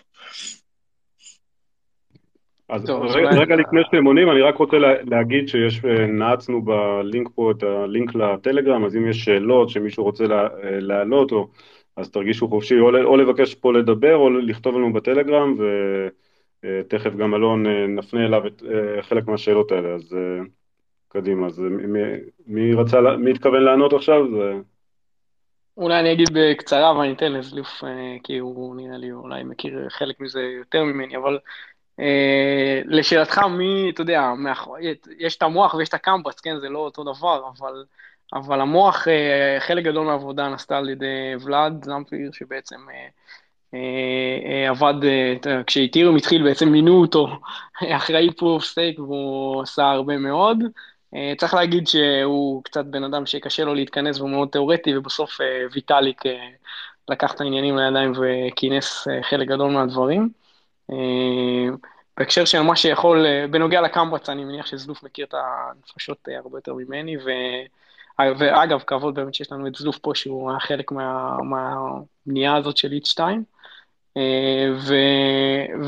[2.68, 6.62] אז טוב, רגע, רגע לפני שאתם עונים, אני רק רוצה לה, להגיד שיש, אה, נעצנו
[6.62, 11.48] בלינק פה את הלינק לטלגרם, אז אם יש שאלות שמישהו רוצה אה, להעלות, או
[11.96, 15.56] אז תרגישו חופשי או, או לבקש פה לדבר או לכתוב לנו בטלגרם
[16.62, 20.44] ותכף גם אלון אה, נפנה אליו את אה, חלק מהשאלות האלה, אז אה,
[21.08, 22.00] קדימה, אז מי,
[22.46, 24.30] מי רצה, מי התכוון לענות עכשיו?
[24.30, 24.52] זה...
[25.76, 27.82] אולי אני אגיד בקצרה ואני אתן לזלוף,
[28.24, 31.38] כי הוא נראה לי אולי מכיר חלק מזה יותר ממני, אבל
[32.84, 34.32] לשאלתך, מי, אתה יודע,
[35.18, 37.84] יש את המוח ויש את הקמפוס, כן, זה לא אותו דבר, אבל
[38.34, 43.08] אבל המוח, אה, חלק גדול מהעבודה נעשתה על ידי ולאד זמפיר, שבעצם אה,
[43.74, 44.94] אה, עבד,
[45.66, 47.28] כשאיתירום התחיל בעצם מינו אותו
[47.96, 50.58] אחראי proof of stake והוא עשה הרבה מאוד.
[51.38, 55.38] צריך להגיד שהוא קצת בן אדם שקשה לו להתכנס והוא מאוד תיאורטי, ובסוף
[55.72, 56.22] ויטאליק
[57.08, 60.28] לקח את העניינים לידיים וכינס חלק גדול מהדברים.
[62.18, 67.16] בהקשר של מה שיכול, בנוגע לקמב"ץ, אני מניח שזלוף מכיר את הנפשות הרבה יותר ממני,
[67.16, 67.30] ו...
[68.38, 73.06] ואגב, כבוד באמת שיש לנו את זלוף פה, שהוא היה חלק מה, הזאת של ETH
[73.06, 73.44] 2.
[74.16, 74.94] אה, ו,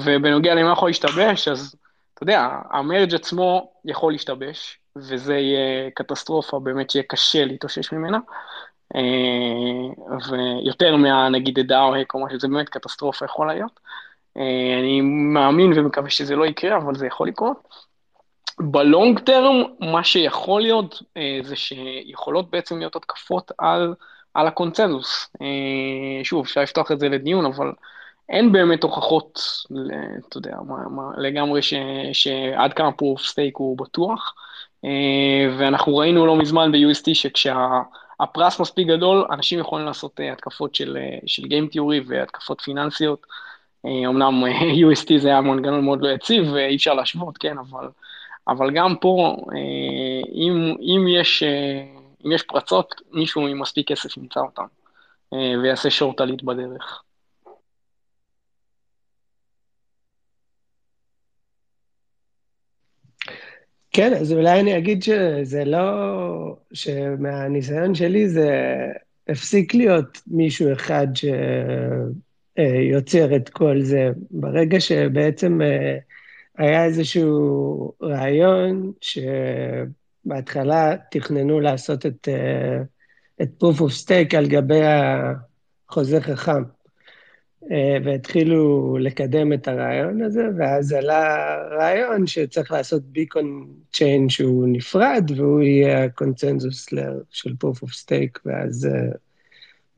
[0.05, 1.75] ובנוגע למה יכול להשתבש, אז
[2.15, 8.19] אתה יודע, המרג' עצמו יכול להשתבש, וזה יהיה קטסטרופה, באמת שיהיה קשה להתאושש ממנה.
[8.97, 9.01] אה,
[10.31, 13.81] ויותר מה, נגיד, דאו הק או משהו, זה באמת קטסטרופה יכול להיות.
[14.37, 17.88] אה, אני מאמין ומקווה שזה לא יקרה, אבל זה יכול לקרות.
[18.61, 23.95] בלונג טרם, מה שיכול להיות אה, זה שיכולות בעצם להיות התקפות על,
[24.35, 25.31] על הקונצנזוס.
[25.43, 27.73] אה, שוב, אפשר לפתוח את זה לדיון, אבל
[28.29, 29.41] אין באמת הוכחות,
[30.29, 31.75] אתה יודע, מה, מה, לגמרי ש,
[32.13, 34.35] שעד כמה פרוף סטייק הוא בטוח.
[34.85, 40.97] אה, ואנחנו ראינו לא מזמן ב-UST שכשהפרס מספיק גדול, אנשים יכולים לעשות אה, התקפות של,
[41.01, 43.27] אה, של Game Theory והתקפות פיננסיות.
[43.85, 44.45] אומנם
[44.91, 47.89] UST זה היה מנגנון מאוד לא יציב, ואי אפשר להשוות, כן, אבל,
[48.49, 49.37] אבל גם פה,
[50.35, 51.43] אם, אם, יש,
[52.27, 54.65] אם יש פרצות, מישהו עם מספיק כסף ימצא אותם,
[55.33, 57.03] ויעשה שורט עלית בדרך.
[63.93, 65.87] כן, אז אולי אני אגיד שזה לא,
[66.73, 68.51] שמהניסיון שלי זה
[69.29, 71.07] הפסיק להיות מישהו אחד
[72.57, 74.11] שיוצר את כל זה.
[74.31, 75.61] ברגע שבעצם
[76.59, 78.93] היה איזשהו רעיון
[80.25, 82.29] שבהתחלה תכננו לעשות את,
[83.43, 84.81] את proof of stake על גבי
[85.89, 86.63] החוזה חכם.
[87.73, 95.31] אה, והתחילו לקדם את הרעיון הזה, ואז עלה רעיון שצריך לעשות ביקון צ'יין שהוא נפרד,
[95.37, 96.89] והוא יהיה הקונצנזוס
[97.31, 99.17] של proof of stake, ואז אה,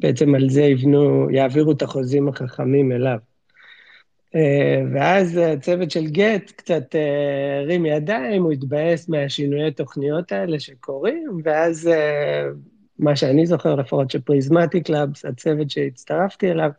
[0.00, 3.29] בעצם על זה יבנו, יעבירו את החוזים החכמים אליו.
[4.34, 6.94] אה, ואז הצוות של גט קצת
[7.62, 11.90] הרים ידיים, הוא התבאס מהשינויי תוכניות האלה שקורים, ואז
[12.98, 16.70] מה שאני זוכר לפחות שפריזמטיק לאבס, הצוות שהצטרפתי אליו,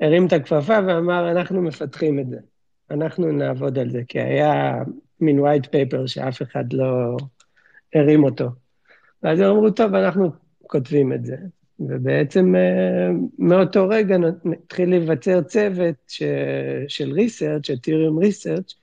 [0.00, 2.38] הרים את הכפפה ואמר, אנחנו מפתחים את זה,
[2.90, 4.74] אנחנו נעבוד על זה, כי היה
[5.20, 7.16] מין white paper שאף אחד לא
[7.94, 8.48] הרים אותו.
[9.22, 10.30] ואז הם אמרו, טוב, אנחנו
[10.66, 11.36] כותבים את זה.
[11.80, 13.08] ובעצם אה,
[13.38, 14.16] מאותו רגע
[14.64, 16.22] התחיל להיווצר צוות ש...
[16.88, 18.74] של research, Ethereum research,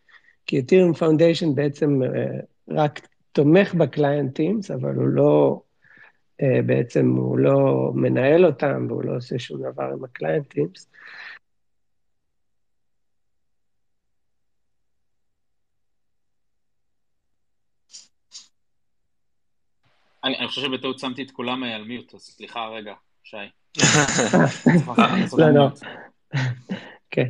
[0.45, 2.39] כי Ethereum Foundation בעצם אה,
[2.69, 5.61] רק תומך בקליינטים, אבל הוא לא,
[6.41, 10.67] אה, בעצם הוא לא מנהל אותם והוא לא עושה שום דבר עם הקליינטים.
[20.24, 22.93] אני, אני חושב שבטעות שמתי את כולם על mute, אז סליחה רגע,
[23.24, 23.38] שי.
[25.38, 25.67] לא, לא.
[27.11, 27.28] כן.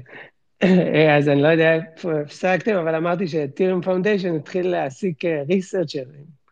[1.17, 6.43] אז אני לא יודע איפה הפסקתם, אבל אמרתי ש Ethereum Foundation התחיל להעסיק ריסרצ'רים.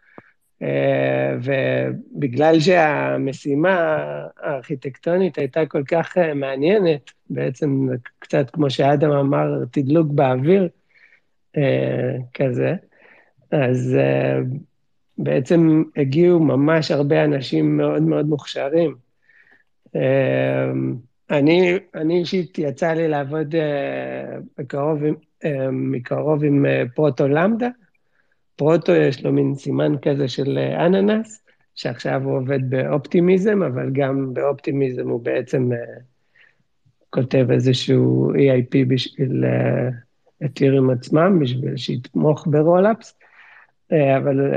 [0.61, 3.97] אה, ובגלל שהמשימה
[4.39, 7.87] הארכיטקטונית הייתה כל כך אה, מעניינת, בעצם
[8.19, 10.69] קצת כמו שאדם אמר, תדלוק באוויר
[11.57, 12.73] אה, כזה,
[13.51, 13.97] אז
[15.23, 18.95] בעצם הגיעו ממש הרבה אנשים מאוד מאוד מוכשרים.
[21.29, 23.55] אני, אני אישית יצא לי לעבוד
[24.57, 24.99] בקרוב,
[25.71, 26.65] מקרוב עם
[26.95, 27.69] פרוטו למדה,
[28.61, 31.41] פרוטו יש לו מין סימן כזה של אה, אננס,
[31.75, 35.69] שעכשיו הוא עובד באופטימיזם, אבל גם באופטימיזם הוא בעצם
[37.09, 39.45] כותב איזשהו EIP בשביל
[40.45, 43.19] אתיריום עצמם, בשביל שיתמוך ב rollups.
[43.91, 44.55] Uh, אבל uh,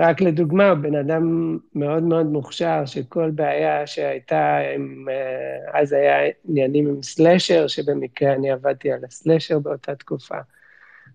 [0.00, 6.16] רק לדוגמה, בן אדם מאוד מאוד מוכשר, שכל בעיה שהייתה עם, uh, אז היה
[6.48, 10.38] עניינים עם slasher, שבמקרה אני עבדתי על ה slasher באותה תקופה.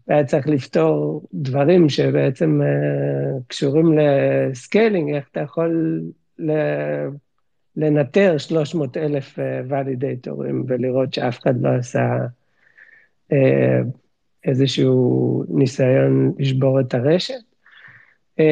[0.07, 2.61] והיה צריך לפתור דברים שבעצם
[3.47, 6.01] קשורים ל scaling, איך אתה יכול
[7.75, 12.07] לנטר 300 אלף ולידטורים ולראות שאף אחד לא עשה
[14.45, 17.50] איזשהו ניסיון לשבור את הרשת.
[18.39, 18.43] Uh,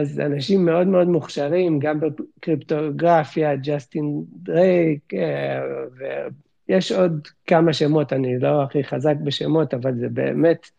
[0.00, 5.16] אז אנשים מאוד מאוד מוכשרים, גם בקריפטוגרפיה, ג'סטין דרייק, uh,
[6.68, 10.70] ויש עוד כמה שמות, אני לא הכי חזק בשמות, אבל זה באמת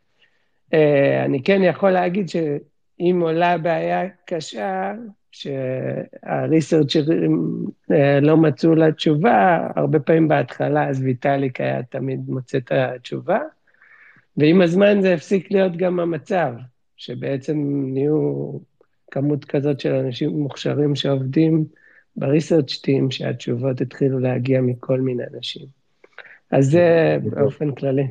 [0.74, 4.94] אה, אני כן יכול להגיד שאם עולה בעיה קשה,
[5.32, 12.72] שהריסרצ'רים אה, לא מצאו לה תשובה, הרבה פעמים בהתחלה אז ויטאליק היה תמיד מוצא את
[12.72, 13.40] התשובה,
[14.38, 16.54] ועם הזמן זה הפסיק להיות גם המצב,
[17.00, 17.58] שבעצם
[17.94, 18.52] נהיו
[19.12, 21.66] כמות כזאת של אנשים מוכשרים שעובדים
[22.16, 25.66] בריסרצ' טים, שהתשובות התחילו להגיע מכל מיני אנשים.
[26.52, 28.08] אז זה באופן כללי.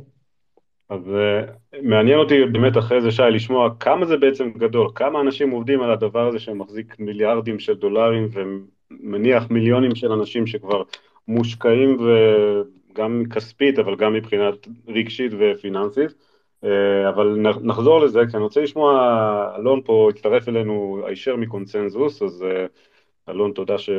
[0.90, 5.50] אז uh, מעניין אותי באמת אחרי זה, שי, לשמוע כמה זה בעצם גדול, כמה אנשים
[5.50, 10.82] עובדים על הדבר הזה שמחזיק מיליארדים של דולרים ומניח מיליונים של אנשים שכבר
[11.28, 16.27] מושקעים וגם כספית, אבל גם מבחינת רגשית ופיננסית.
[16.64, 16.68] Uh,
[17.08, 18.92] אבל נחזור לזה, כי אני רוצה לשמוע,
[19.58, 23.90] אלון פה הצטרף אלינו הישר מקונצנזוס, אז uh, אלון, תודה ש,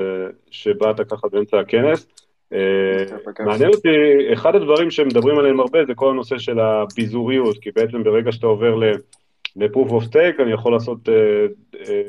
[0.52, 2.08] שבאת ככה באמצע הכנס.
[2.54, 3.90] אה, מעניין אותי,
[4.34, 8.76] אחד הדברים שמדברים עליהם הרבה זה כל הנושא של הביזוריות, כי בעצם ברגע שאתה עובר
[8.76, 11.46] ל-proof of stake אני יכול לעשות, אה,
[11.90, 12.02] אה,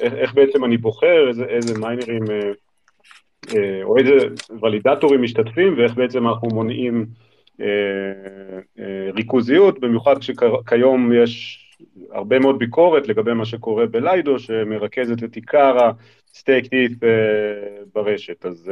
[0.00, 2.22] איך בעצם אני בוחר, איזה מיינרים
[3.82, 4.12] או איזה
[4.62, 7.06] ולידטורים משתתפים ואיך בעצם אנחנו מונעים
[9.14, 11.58] ריכוזיות, במיוחד שכיום יש
[12.10, 15.90] הרבה מאוד ביקורת לגבי מה שקורה בליידו, שמרכזת את עיקר
[16.32, 16.92] הסטייק טיף
[17.94, 18.46] ברשת.
[18.46, 18.70] אז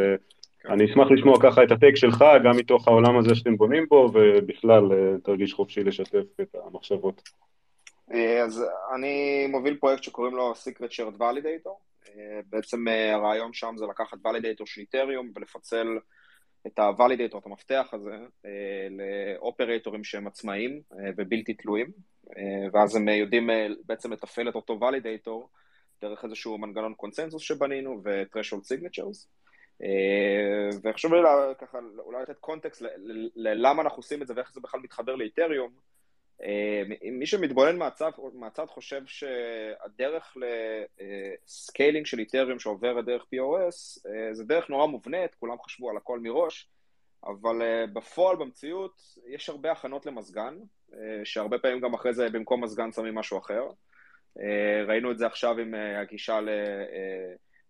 [0.68, 4.93] אני אשמח לשמוע ככה את הטייק שלך, גם מתוך העולם הזה שאתם בונים בו, ובכלל
[4.93, 7.22] אה, תרגיש חופשי לשתף את המחשבות.
[8.12, 8.64] אה, אז
[8.95, 11.70] אני מוביל פרויקט שקוראים לו Secret Shared Validator.
[12.09, 15.99] אה, בעצם הרעיון שם זה לקחת ולידטור של איתריום ולפצל
[16.66, 18.16] את הוולידטור, את המפתח הזה,
[18.90, 20.80] לאופרטורים שהם עצמאיים
[21.16, 21.86] ובלתי תלויים,
[22.72, 23.50] ואז הם יודעים
[23.86, 25.48] בעצם לתפעל את אותו ולידטור
[26.02, 29.26] דרך איזשהו מנגנון קונצנזוס שבנינו ו-threshold signatures.
[29.82, 31.20] אה, וחשוב לי
[31.58, 32.82] ככה אולי לתת קונטקסט
[33.36, 35.70] ללמה אנחנו עושים את זה ואיך זה בכלל מתחבר לאיתריום.
[36.45, 36.82] אה,
[37.12, 40.36] מי שמתבונן מהצד, מהצד חושב שהדרך
[41.46, 45.97] ל scaling של איתריום שעוברת דרך POS אה, זה דרך נורא מובנית, כולם חשבו על
[45.97, 46.68] הכל מראש,
[47.24, 50.55] אבל בפועל, במציאות, יש הרבה הכנות למזגן,
[51.24, 53.62] שהרבה פעמים גם אחרי זה במקום מזגן שמים משהו אחר.
[54.86, 56.49] ראינו את זה עכשיו עם הגישה ל...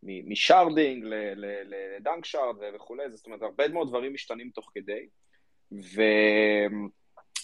[0.03, 1.05] מ sharding
[1.65, 5.07] ל dank shard וכולי, זאת אומרת, הרבה מאוד דברים משתנים תוך כדי.
[5.73, 6.03] ו...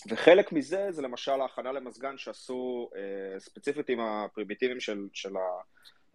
[0.08, 5.60] וחלק מזה זה למשל ההכנה למזגן שעשו uh, ספציפית עם הפרימיטיבים של, של, ה,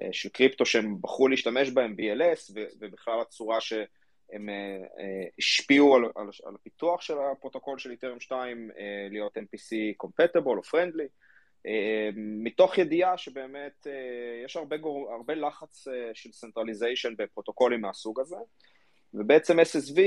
[0.01, 3.79] uh, של קריפטו שהם בחרו להשתמש בהם, BLS, ו, ובכלל הצורה שהם
[4.31, 5.01] uh, uh,
[5.39, 8.77] השפיעו על, על, על הפיתוח של הפרוטוקול של איתריום 2 uh,
[9.11, 9.75] להיות MPC
[10.05, 11.07] compatible או friendly.
[11.67, 15.11] אה, מתוך ידיעה שבאמת אה, יש הרבה, גור...
[15.11, 18.35] הרבה לחץ אה, של centralization בפרוטוקולים מהסוג הזה,
[19.13, 19.99] ובעצם SSV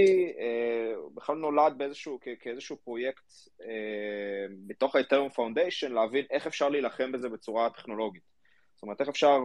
[1.14, 3.32] בכלל נולד באיזשהו, כאיזשהו פרויקט
[4.66, 8.22] בתוך ה-Ethereum Foundation להבין איך אפשר להילחם בזה בצורה טכנולוגית.
[8.74, 9.38] זאת אומרת, איך אפשר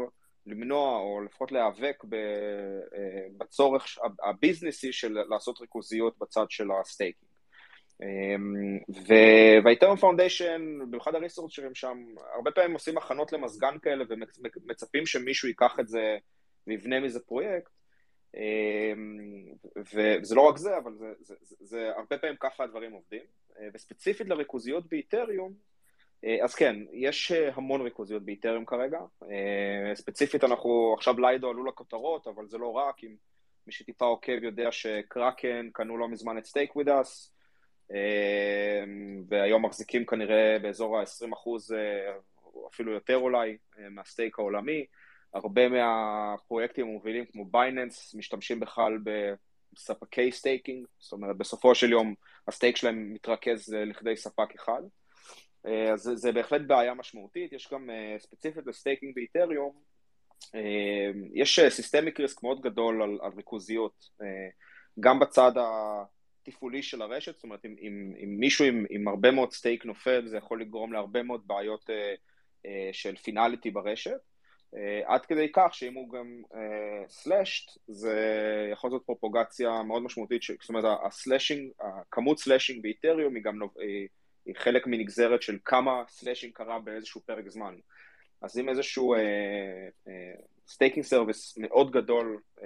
[0.45, 2.03] למנוע או לפחות להיאבק
[3.37, 7.29] בצורך הביזנסי של לעשות ריכוזיות בצד של ה staking.
[8.01, 8.79] אמ,
[9.63, 11.97] וה Ethereum Foundation, במיוחד הריסורצ'רים שם,
[12.35, 16.17] הרבה פעמים עושים הכנות למזגן כאלה ומצפים שמישהו ייקח את זה
[16.67, 17.78] ויבנה מזה פרויקט.
[18.35, 23.21] אמ, וזה לא רק זה, אבל זה, זה, זה, זה הרבה פעמים ככה הדברים עובדים.
[23.59, 25.53] אה, וספציפית לריכוזיות באיתריום,
[26.25, 28.99] אה, אז כן, יש אה, המון ריכוזיות באיתריום כרגע.
[29.93, 33.15] ספציפית אנחנו, עכשיו ליידו עלו לכותרות, אבל זה לא רק, אם
[33.67, 37.33] מי שטיפה עוקב יודע שקראקן קנו לא מזמן את סטייק וויד אס,
[37.91, 41.75] אמ, והיום מחזיקים כנראה באזור ה-20 אחוז,
[42.67, 43.57] אפילו יותר אולי,
[43.89, 44.85] מה stake העולמי.
[45.33, 48.97] הרבה מהפרויקטים המובילים כמו Binance משתמשים בכלל
[49.73, 52.15] בספקי staking, זאת אומרת בסופו של יום
[52.47, 54.81] ה stake שלהם מתרכז לכדי ספק אחד.
[55.65, 59.89] אה, אז זה בהחלט בעיה משמעותית, יש גם ספציפית ל staking באיתריום,
[61.33, 64.09] יש systemic risk מאוד גדול על, על ריכוזיות,
[64.99, 66.03] גם בצד ה...
[66.43, 70.27] תפעולי של הרשת, זאת אומרת אם, אם, אם מישהו עם, עם הרבה מאוד stake נופל
[70.27, 71.89] זה יכול לגרום להרבה מאוד בעיות
[72.91, 74.19] של finality ברשת,
[75.05, 76.41] עד כדי כך שאם הוא גם
[77.07, 78.15] slashed uh, זה
[78.71, 83.59] יכול להיות פרופוגציה מאוד משמעותית, ש, זאת אומרת ה slashing, הכמות slashing באיתריום היא גם
[83.79, 84.07] היא,
[84.45, 87.75] היא חלק מנגזרת של כמה slashing קרה באיזשהו פרק זמן.
[88.41, 89.15] אז אם איזשהו
[90.67, 92.63] staking uh, service uh, מאוד גדול, uh,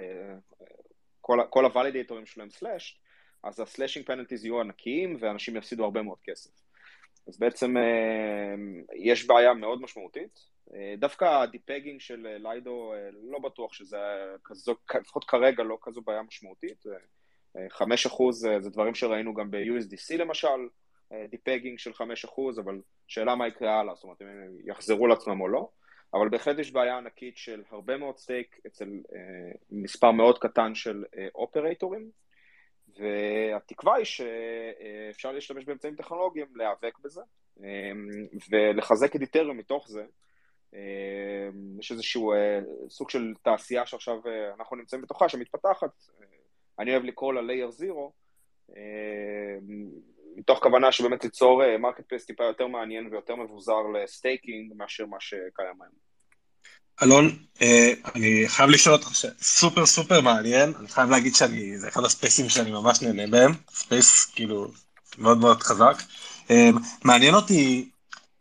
[1.20, 2.98] כל, כל הוולידטורים שלהם slashed,
[3.44, 6.50] אז ה slashing penalties יהיו ענקיים ואנשים יפסידו הרבה מאוד כסף.
[7.28, 8.54] אז בעצם אה,
[8.94, 10.53] יש בעיה מאוד משמעותית.
[10.74, 12.92] אה, דווקא ה depegging של אה, Lido,
[13.30, 13.98] לא בטוח שזה
[14.44, 16.84] כזו, לפחות כרגע לא כזו בעיה משמעותית.
[17.56, 20.68] 5% זה דברים שראינו גם ב-USDC למשל,
[21.30, 25.48] depegging של 5%, אבל שאלה מה יקרה הלאה, זאת אומרת אם הם יחזרו לעצמם או
[25.48, 25.68] לא.
[26.14, 28.88] אבל בהחלט יש בעיה ענקית של הרבה מאוד stake אצל
[29.70, 31.04] מספר מאוד קטן של
[31.34, 32.10] אופרטורים,
[32.98, 37.20] והתקווה היא שאפשר להשתמש באמצעים טכנולוגיים להיאבק בזה
[38.50, 40.04] ולחזק את איתריום מתוך זה.
[41.78, 45.90] יש איזשהו אה, סוג של תעשייה שעכשיו אה, אנחנו נמצאים בתוכה שמתפתחת,
[46.78, 48.10] אני אוהב לקרוא לה Layer Zero,
[50.36, 55.82] מתוך כוונה שבאמת ליצור marketplace טיפה יותר מעניין ויותר מבוזר ל staking מאשר מה שקיים
[55.82, 56.14] היום.
[57.02, 59.08] אלון, אה, אני חייב לשאול אותך,
[59.42, 64.26] סופר סופר מעניין, אני חייב להגיד שאני, זה אחד הספייסים שאני ממש נהנה בהם, space
[64.34, 64.66] כאילו
[65.18, 65.96] מאוד מאוד חזק.
[66.50, 66.70] אה,
[67.04, 67.93] מעניין אותי, אה,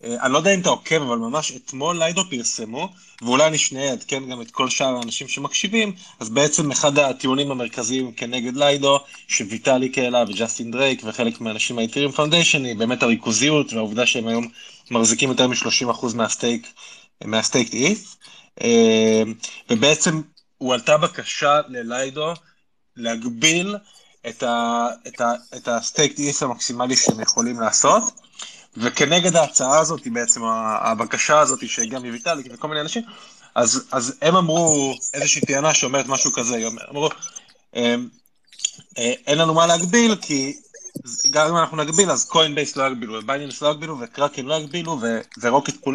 [0.03, 2.89] אני לא יודע אם אתה עוקב, אבל ממש אתמול Lido פרסמו,
[3.21, 8.11] ואולי אני שנייה אעדכן גם את כל שאר האנשים שמקשיבים, אז בעצם אחד הטיעונים המרכזיים
[8.11, 14.05] כנגד Lido, שוויטאליק העלה וג'סטין דרייק וחלק מהאנשים מה Ethereum Foundation, היא באמת הריכוזיות והעובדה
[14.05, 14.47] שהם היום
[14.91, 16.67] מחזיקים יותר מ-30% מה stake,
[17.23, 18.15] מה staked ETH.
[18.61, 19.33] אמ,
[19.69, 20.21] ובעצם
[20.57, 22.33] הועלתה בקשה ל Lido
[22.95, 23.75] להגביל
[24.29, 28.03] את, ה, את, ה, את ה staked ETH המקסימלי שהם יכולים לעשות,
[28.77, 30.43] וכנגד ההצעה הזאת, בעצם
[30.81, 33.03] הבקשה הזאת שהגיעה מויטאליק וכל מיני אנשים,
[33.55, 37.09] אז, אז הם אמרו איזושהי טענה שאומרת משהו כזה, אמרו,
[37.75, 38.07] אמ,
[38.97, 40.53] אה, אין לנו מה להגביל, כי
[41.31, 44.99] גם אם אנחנו נגביל, אז Coinbase לא יגבילו, ו Binance לא יגבילו, וקראקן לא יגבילו,
[45.41, 45.87] ו Rocket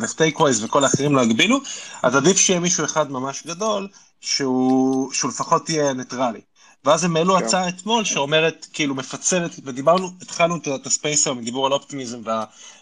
[0.00, 1.60] ו StakeWise וכל האחרים לא יגבילו,
[2.02, 3.88] אז עדיף שיהיה מישהו אחד ממש גדול,
[4.20, 6.40] שהוא, שהוא לפחות יהיה ניטרלי.
[6.84, 7.44] ואז הם העלו כן.
[7.44, 12.20] הצעה אתמול שאומרת, כאילו מפצלת, ודיברנו, התחלנו את ה space היום, דיבור על Optimism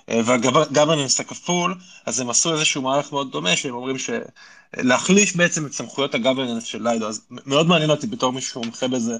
[0.09, 1.75] וה governance הכפול,
[2.07, 3.97] אז הם עשו איזשהו מערך מאוד דומה, שהם אומרים
[4.77, 8.89] להחליש בעצם את סמכויות ה governance של Lido, אז מאוד מעניין אותי בתור מישהו שמומחה
[8.89, 9.17] בזה,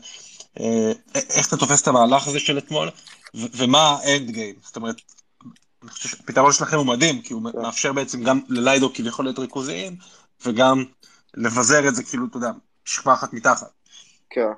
[0.61, 2.91] אה, איך אתה תופס את המהלך הזה של אתמול,
[3.35, 4.97] ומה האנד גיים, זאת אומרת,
[5.83, 7.59] אני חושב שהפתרון שלכם הוא מדהים, כי הוא כן.
[7.63, 9.97] מאפשר בעצם גם לליידו כביכול להיות ריכוזיים,
[10.45, 10.85] וגם
[11.35, 12.51] לבזר את זה כאילו, אתה יודע,
[12.85, 13.76] שכבה אחת מתחת.
[14.37, 14.49] כן.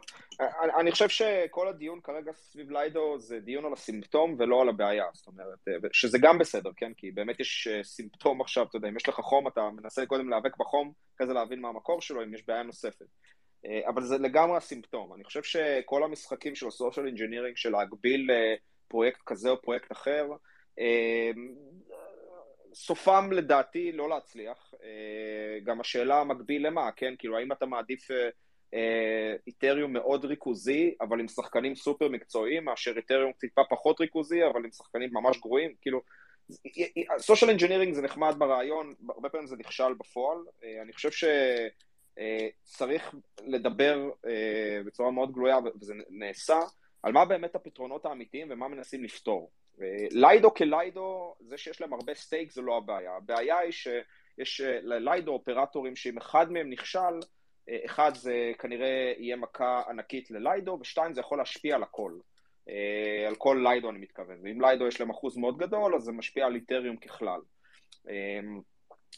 [0.81, 5.27] אני, חושב שכל הדיון כרגע סביב ליידו זה דיון על הסימפטום ולא על הבעיה, זאת
[5.27, 6.93] אומרת, אה, שזה גם בסדר, כן?
[6.97, 10.31] כי באמת יש אה, סימפטום עכשיו, אתה יודע, אם יש לך חום, אתה מנסה קודם
[10.31, 13.07] להיאבק בחום, אחרי זה להבין מה המקור שלו, אם יש בעיה נוספת.
[13.67, 15.15] אה, אבל זה לגמרי הסימפטום.
[15.15, 18.31] אני חושב שכל המשחקים של ה-social engineering, של להגביל
[18.89, 20.27] פרויקט כזה או פרויקט אחר,
[22.75, 24.75] סופם לדעתי לא להצליח.
[25.65, 27.15] גם השאלה מגביל למה, כן?
[27.19, 28.11] כאילו, האם אתה מעדיף...
[29.47, 34.71] איתריום מאוד ריכוזי, אבל עם שחקנים סופר מקצועיים, מאשר איתריום טיפה פחות ריכוזי, אבל עם
[34.73, 36.01] שחקנים ממש גרועים, כאילו,
[37.19, 41.11] social engineering זה נחמד ברעיון, הרבה פעמים זה נכשל בפועל, אה, אני חושב
[42.65, 43.15] שצריך
[43.47, 46.59] לדבר אה, בצורה מאוד גלויה, וזה נעשה,
[47.03, 49.51] על מה באמת הפתרונות האמיתיים ומה מנסים לפתור.
[49.83, 54.61] אה, Lido כ Lido, זה שיש להם הרבה stake זה לא הבעיה, הבעיה היא שיש
[54.61, 57.21] ל Lido אופרטורים שאם אחד מהם נכשל,
[57.87, 62.13] אחד זה כנראה יהיה מכה ענקית ל Lido, ושתיים זה יכול להשפיע על הכל.
[62.69, 66.13] אה, על כל Lido אני מתכוון, ואם Lido יש להם אחוז מאוד גדול, אז זה
[66.13, 67.41] משפיע על איתריום ככלל.
[68.09, 68.41] אה,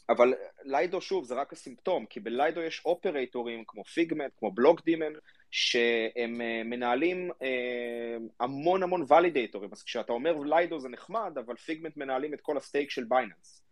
[0.09, 0.35] אבל
[0.65, 5.13] Lido שוב זה רק הסימפטום, כי ב Lido יש אופרטורים כמו Figment, כמו Blockdaemon,
[5.51, 7.31] שהם אה, מנהלים
[8.41, 12.62] המון המון ולידטורים, אז כשאתה אומר Lido זה נחמד, אבל Figment מנהלים את כל ה
[12.62, 13.63] stake של Binance.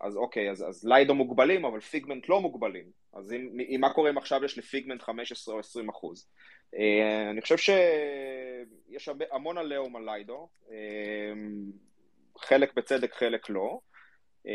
[0.00, 2.84] אז אוקיי, אז, אז Lido מוגבלים, אבל Figment לא מוגבלים.
[3.12, 6.28] אז אם, אם מה קורה אם עכשיו יש ל Figment 15 או 20 אחוז?
[6.74, 6.78] Uh,
[7.30, 10.70] אני חושב שיש המון עליהום על Lido, uh,
[12.38, 13.80] חלק בצדק, חלק לא.
[14.46, 14.48] Uh,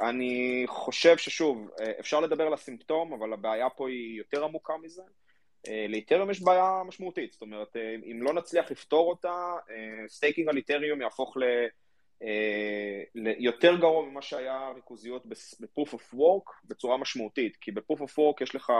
[0.00, 1.70] אני חושב ששוב,
[2.00, 5.02] אפשר לדבר על הסימפטום, אבל הבעיה פה היא יותר עמוקה מזה.
[5.88, 7.76] לאיתריום יש בעיה משמעותית, זאת אומרת,
[8.10, 9.54] אם לא נצליח לפתור אותה,
[10.08, 11.42] staking על איתריום יהפוך ל...
[12.22, 13.02] אה,
[13.38, 18.54] יותר גרוע ממה שהיה ריכוזיות ב-proof of work בצורה משמעותית, כי ב-proof of work יש
[18.54, 18.72] לך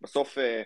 [0.00, 0.62] בסוף אה,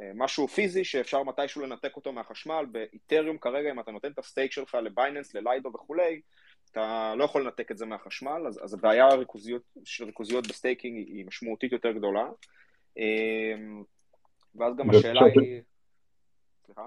[0.00, 4.24] אה, משהו פיזי שאפשר מתישהו לנתק אותו מהחשמל, באיתריום כרגע אם אתה נותן את ה
[4.24, 6.20] stake שלך לבייננס, לליידו וכולי,
[6.70, 10.96] אתה לא יכול לנתק את זה מהחשמל, אז, אז הבעיה הריכוזיות, של ריכוזיות ב staking
[10.96, 12.28] היא, היא משמעותית יותר גדולה.
[14.54, 15.62] ואז גם השאלה היא...
[16.66, 16.86] סליחה?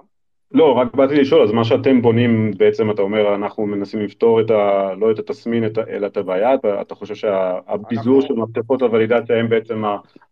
[0.52, 4.52] לא, רק באתי לשאול, אז מה שאתם בונים בעצם, אתה אומר, אנחנו מנסים לפתור את
[4.52, 4.94] ה...
[4.98, 8.22] לא את התסמין, אלא את הבעיה, אתה, אתה חושב שהביזור אנחנו...
[8.22, 9.84] של מפתחות הוולידציה הם בעצם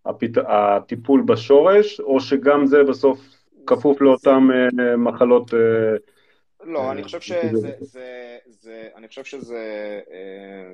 [0.05, 0.37] הפת...
[0.47, 3.19] הטיפול בשורש, או שגם זה בסוף
[3.67, 4.47] כפוף לאותן
[4.79, 5.53] אה, מחלות?
[5.53, 5.59] אה,
[6.63, 10.73] לא, אה, אני חושב שזה, זה, זה, זה, אני חושב שזה אה,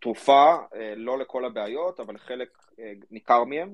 [0.00, 2.48] תרופה, אה, לא לכל הבעיות, אבל חלק
[2.80, 3.68] אה, ניכר מהם.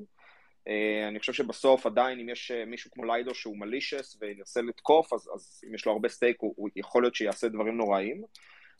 [0.69, 5.13] אה, אני חושב שבסוף עדיין אם יש אה, מישהו כמו ליידו שהוא מלישס וינסה לתקוף,
[5.13, 8.25] אז, אז אם יש לו הרבה סטייק הוא, הוא יכול להיות שיעשה דברים נוראים,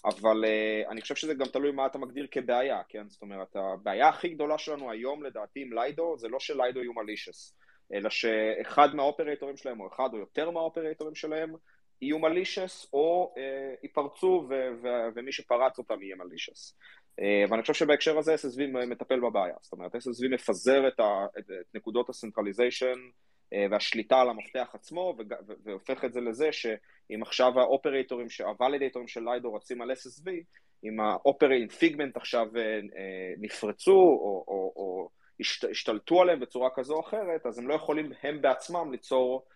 [0.05, 3.09] אבל uh, אני חושב שזה גם תלוי מה אתה מגדיר כבעיה, כן?
[3.09, 7.55] זאת אומרת, הבעיה הכי גדולה שלנו היום לדעתי עם ליידו זה לא שליידו יהיו מלישס,
[7.93, 11.55] אלא שאחד מה operatorים שלהם או אחד או יותר מה operatorים שלהם
[12.03, 13.41] יהיו malicious או uh,
[13.83, 16.77] ייפרצו ו- ו- ומי שפרץ אותם יהיה malicious.
[17.21, 21.45] אה, ואני חושב שבהקשר הזה SSV מטפל בבעיה, זאת אומרת SSV מפזר את, ה, את,
[21.61, 22.99] את נקודות ה centralization
[23.55, 25.15] אה, והשליטה על המפתח עצמו
[25.65, 30.31] והופך את זה לזה שאם עכשיו ה operatorים, ה validatorים של ליידו רצים על SSV,
[30.85, 32.81] אם ה operatorים Figment עכשיו אה,
[33.39, 35.09] נפרצו או, או, או
[35.71, 39.47] השתלטו עליהם בצורה כזו או אחרת, אז הם לא יכולים הם בעצמם ליצור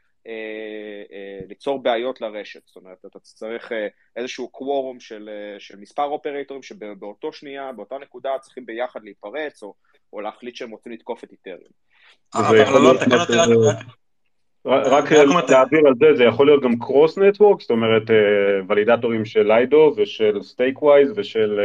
[1.48, 7.32] ליצור בעיות לרשת, זאת אומרת, אתה צריך אה, איזשהו quorum של, של מספר operatorים שבאותו
[7.32, 9.74] שנייה, באותה נקודה צריכים ביחד להיפרץ או,
[10.12, 11.60] או להחליט שהם רוצים לתקוף את איתריום.
[14.66, 15.12] רק
[15.50, 18.02] להעביר על זה, זה יכול להיות גם cross network, זאת אומרת
[18.68, 21.60] validatorים של ליידו ושל StakeWise ושל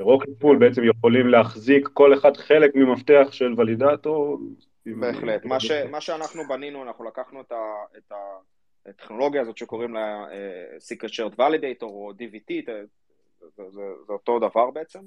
[0.00, 0.32] Rocket כן.
[0.38, 4.38] Pool בעצם יכולים להחזיק כל אחד חלק ממפתח של validator
[4.86, 5.44] בהחלט.
[5.44, 8.12] מה, ש, מה שאנחנו בנינו, אנחנו לקחנו את, ה, את
[8.86, 10.32] הטכנולוגיה הזאת שקוראים לה uh,
[10.82, 12.82] Secret Shared Validator או DVT, זה,
[13.56, 15.00] זה, זה אותו דבר בעצם,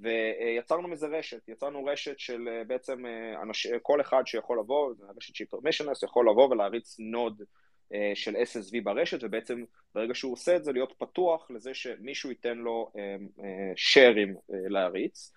[0.00, 3.04] ויצרנו מזה רשת, יצרנו רשת של בעצם
[3.42, 7.42] אנש, כל אחד שיכול לבוא, רשת שהיא permissionless, יכול לבוא ולהריץ node
[8.14, 12.92] של SSV ברשת, ובעצם ברגע שהוא עושה את זה, להיות פתוח לזה שמישהו ייתן לו
[13.76, 15.32] shareים להריץ.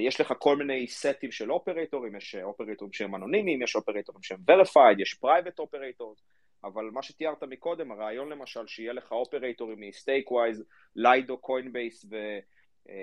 [0.00, 5.02] יש לך כל מיני סטים של operatorים, יש operatorים שהם אנונימיים, יש operatorים שהם verified,
[5.02, 6.24] יש private operators,
[6.64, 10.64] אבל מה שתיארת מקודם, הרעיון למשל שיהיה לך operatorים מ StakeWise,
[10.96, 12.06] ליידו, קוינבייס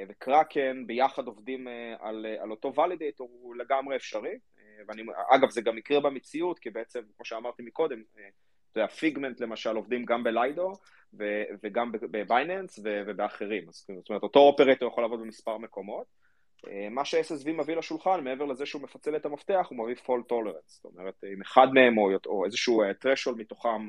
[0.10, 1.68] וקראקן, ביחד עובדים
[2.00, 4.38] על, על אותו validator, הוא לגמרי אפשרי.
[4.88, 8.04] ואני, אגב, זה גם יקרה במציאות, כי בעצם, כמו שאמרתי מקודם,
[8.72, 10.74] אתה יודע, Figment למשל עובדים גם בליידו
[11.64, 13.64] וגם בבייננס ובאחרים.
[13.72, 16.26] זאת אומרת, אותו operator יכול לעבוד במספר מקומות.
[16.91, 20.68] מה ש-SSV מביא לשולחן, מעבר לזה שהוא מפצל את המפתח, הוא מביא fault tolerance.
[20.68, 23.88] זאת אומרת, אם אחד מהם או, או איזשהו threshold מתוכם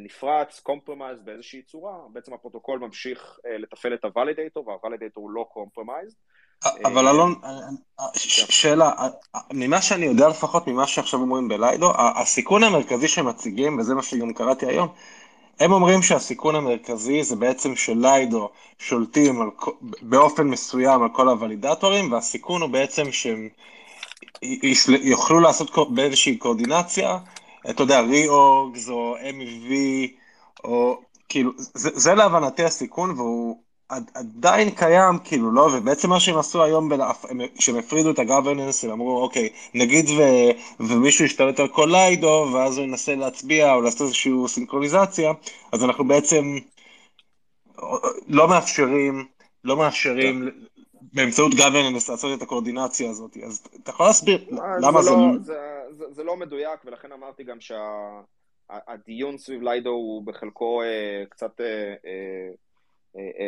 [0.00, 6.14] נפרץ, compromised באיזושהי צורה, בעצם הפרוטוקול ממשיך לתפעל את ה-validator, וה-validator הוא לא compromised.
[6.84, 7.34] אבל אלון,
[8.50, 8.90] שאלה,
[9.52, 14.32] ממה שאני יודע לפחות, ממה שעכשיו אומרים בליידו, הסיכון המרכזי שהם מציגים, וזה מה שגם
[14.32, 14.88] קראתי היום,
[15.60, 19.48] הם אומרים שהסיכון המרכזי זה בעצם שליידו שולטים על,
[20.02, 23.48] באופן מסוים על כל הוולידטורים, והסיכון הוא בעצם שהם
[25.02, 27.18] יוכלו לעשות באיזושהי קואורדינציה,
[27.70, 29.72] אתה יודע, ריאוגס או MEV,
[30.64, 33.62] או כאילו, זה, זה להבנתי הסיכון, והוא
[34.14, 36.88] עדיין קיים, כאילו, לא, ובעצם מה שהם עשו היום,
[37.58, 40.22] כשהם הפרידו את הגוורננס, הם אמרו, אוקיי, נגיד ו,
[40.80, 45.32] ומישהו ישתלט על כל ליידו, ואז הוא ינסה להצביע או לעשות איזושהי סינכרוניזציה,
[45.72, 46.56] אז אנחנו בעצם
[48.28, 49.26] לא מאפשרים,
[49.64, 50.48] לא מאפשרים
[51.12, 54.46] באמצעות גוורננס לעשות את הקואורדינציה הזאת, אז אתה יכול להסביר
[54.82, 55.10] למה זה...
[55.10, 55.54] לא, זה,
[55.90, 61.60] זה, זה לא מדויק, ולכן אמרתי גם שהדיון סביב ליידו הוא בחלקו אה, קצת...
[61.60, 62.50] אה, אה,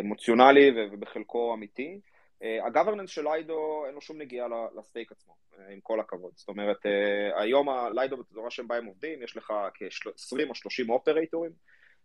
[0.01, 2.01] אמוציונלי ובחלקו אמיתי.
[2.67, 4.49] הגוורננס של ליידו אין לו שום נגיעה
[4.79, 5.35] לסטייק עצמו,
[5.73, 6.33] עם כל הכבוד.
[6.35, 6.79] זאת אומרת,
[7.35, 11.53] היום הליידו בתזורה שהם בהם עובדים, יש לך כ-20 או 30 אופרייטורים.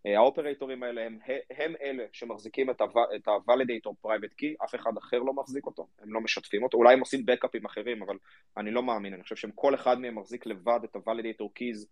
[0.06, 2.82] האופרייטורים האלה הם, הם אלה שמחזיקים את
[3.28, 7.00] ה-validator private key, אף אחד אחר לא מחזיק אותו, הם לא משתפים אותו, אולי הם
[7.00, 8.18] עושים בקאפים אחרים, אבל
[8.58, 11.88] אני לא מאמין, אני חושב שכל אחד מהם מחזיק לבד את ה-validator keys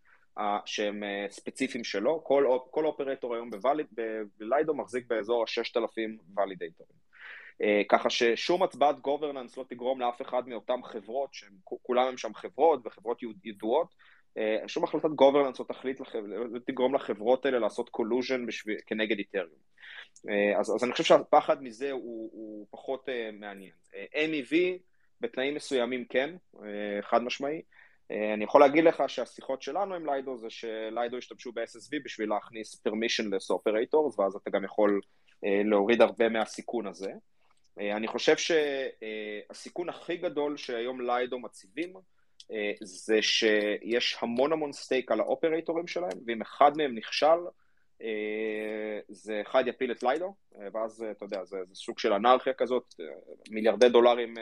[0.66, 3.50] שהם ספציפיים שלו, כל, כל operator היום
[4.38, 7.04] בליידו מחזיק באזור ה-6,000 validatorים.
[7.90, 13.20] ככה ששום הצבעת governance לא תגרום לאף אחד מאותן חברות, שכולם הם שם חברות וחברות
[13.44, 13.88] ידועות,
[14.68, 18.46] שום החלטת governance לא תחליט, לא תגרום לחברות האלה לעשות collusion
[18.88, 19.64] כנגד איתריום.
[20.60, 23.72] אז, אז אני חושב שהפחד מזה הוא, הוא פחות מעניין.
[24.14, 24.56] MEV
[25.22, 26.36] בתנאים מסוימים כן,
[27.02, 27.62] חד משמעי.
[28.12, 33.56] אני יכול להגיד לך שהשיחות שלנו עם ליידו זה שליידו השתמשו ב-SSV בשביל להכניס permissionless
[33.56, 35.02] operators ואז אתה גם יכול
[35.44, 37.12] להוריד הרבה מהסיכון הזה.
[37.78, 41.94] אני חושב שהסיכון הכי גדול שהיום ליידו מציבים
[42.82, 47.40] זה שיש המון המון סטייק על האופרטורים שלהם ואם אחד מהם נכשל
[49.08, 50.36] זה אחד יפיל את ליידו
[50.74, 52.94] ואז אתה יודע זה, זה סוג של אנרכיה כזאת
[53.50, 54.34] מיליארדי דולרים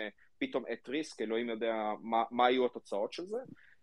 [0.42, 3.38] פתאום at risk, אלוהים יודע מה, מה יהיו התוצאות של זה.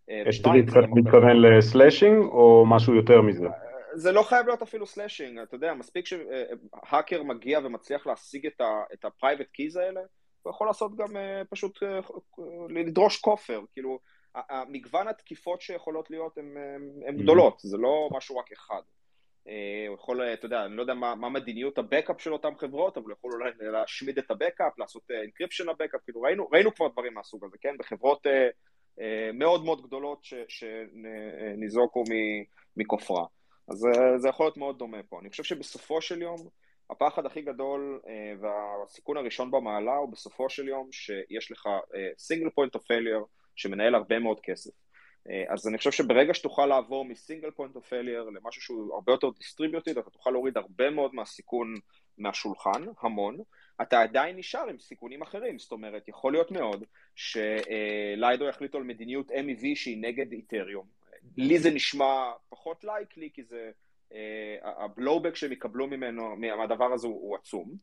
[0.05, 3.47] at risk אתה מתכוון ל slashing או משהו יותר מזה?
[3.93, 8.47] זה לא חייב להיות אפילו slashing, אתה יודע, מספיק שהאקר מגיע ומצליח להשיג
[8.93, 10.01] את ה-private keys האלה,
[10.41, 11.07] הוא יכול לעשות גם
[11.49, 11.79] פשוט
[12.69, 13.99] לדרוש כופר, כאילו,
[14.35, 16.37] המגוון התקיפות שיכולות להיות
[17.07, 18.81] הן גדולות, זה לא משהו רק אחד.
[19.87, 22.97] הוא יכול, אתה יודע, אני לא יודע מה, מה מדיניות ה backup של אותן חברות,
[22.97, 26.75] אבל הוא יכול אולי להשמיד את ה backup, לעשות encryption ל backup, כאילו ראינו, ראינו
[26.75, 27.75] כבר דברים מהסוג הזה, כן?
[27.79, 28.27] בחברות
[29.33, 32.03] מאוד מאוד גדולות שניזוקו
[32.77, 33.25] מכופרה.
[33.71, 33.85] אז
[34.17, 35.19] זה יכול להיות מאוד דומה פה.
[35.19, 36.37] אני חושב שבסופו של יום,
[36.89, 37.99] הפחד הכי גדול
[38.41, 41.69] והסיכון הראשון במעלה הוא בסופו של יום שיש לך
[42.17, 43.23] single point of failure
[43.55, 44.71] שמנהל הרבה מאוד כסף.
[45.47, 49.29] אז אני חושב שברגע שתוכל לעבור מ single point of failure למשהו שהוא הרבה יותר
[49.37, 51.75] distributed, אתה תוכל להוריד הרבה מאוד מהסיכון
[52.17, 53.37] מהשולחן, המון,
[53.81, 56.83] אתה עדיין נשאר עם סיכונים אחרים, זאת אומרת, יכול להיות מאוד
[57.15, 60.85] שליידו יחליטו על מדיניות MEV שהיא נגד איתריום.
[61.37, 63.71] לי זה נשמע פחות likely, כי זה,
[64.61, 67.75] ה blowback שהם יקבלו ממנו, מהדבר הזה הוא, עצום,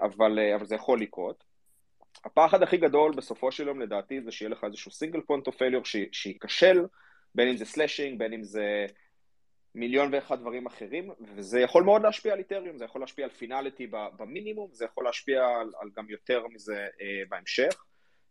[0.00, 1.47] אבל, אבל זה יכול לקרות.
[2.24, 5.80] הפחד הכי גדול בסופו של יום לדעתי זה שיהיה לך איזשהו single point of failure
[6.12, 6.86] שייכשל,
[7.34, 8.86] בין אם זה slashing, בין אם זה
[9.74, 13.86] מיליון ואחד דברים אחרים, וזה יכול מאוד להשפיע על איתריום, זה יכול להשפיע על finality
[14.18, 17.84] במינימום, זה יכול להשפיע על, על גם יותר מזה אה, בהמשך,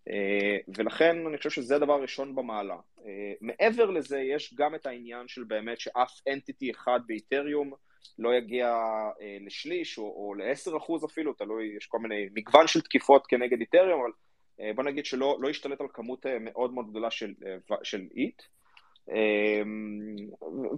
[0.10, 2.78] אה, ולכן אני חושב שזה הדבר הראשון במעלה.
[3.06, 7.74] אה, מעבר לזה יש גם את העניין של באמת שאף אנטיטי אחד באיתריום
[8.20, 8.68] לא יגיע
[9.22, 14.02] אה, לשליש או, או ל-10% אפילו, תלוי, יש כל מיני מגוון של תקיפות כנגד איתריום,
[14.02, 14.12] אבל
[14.60, 18.02] אה, בוא נגיד שלא לא ישתלט על כמות אה, מאוד מאוד גדולה של, אה, של
[18.16, 18.42] איט.
[19.12, 20.16] אמ,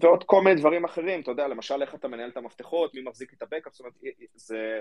[0.02, 3.34] ועוד כל מיני דברים אחרים, אתה יודע, למשל איך אתה מנהל את המפתחות, מי מחזיק
[3.34, 3.94] את הבקאפ, זאת אומרת,
[4.36, 4.80] זה,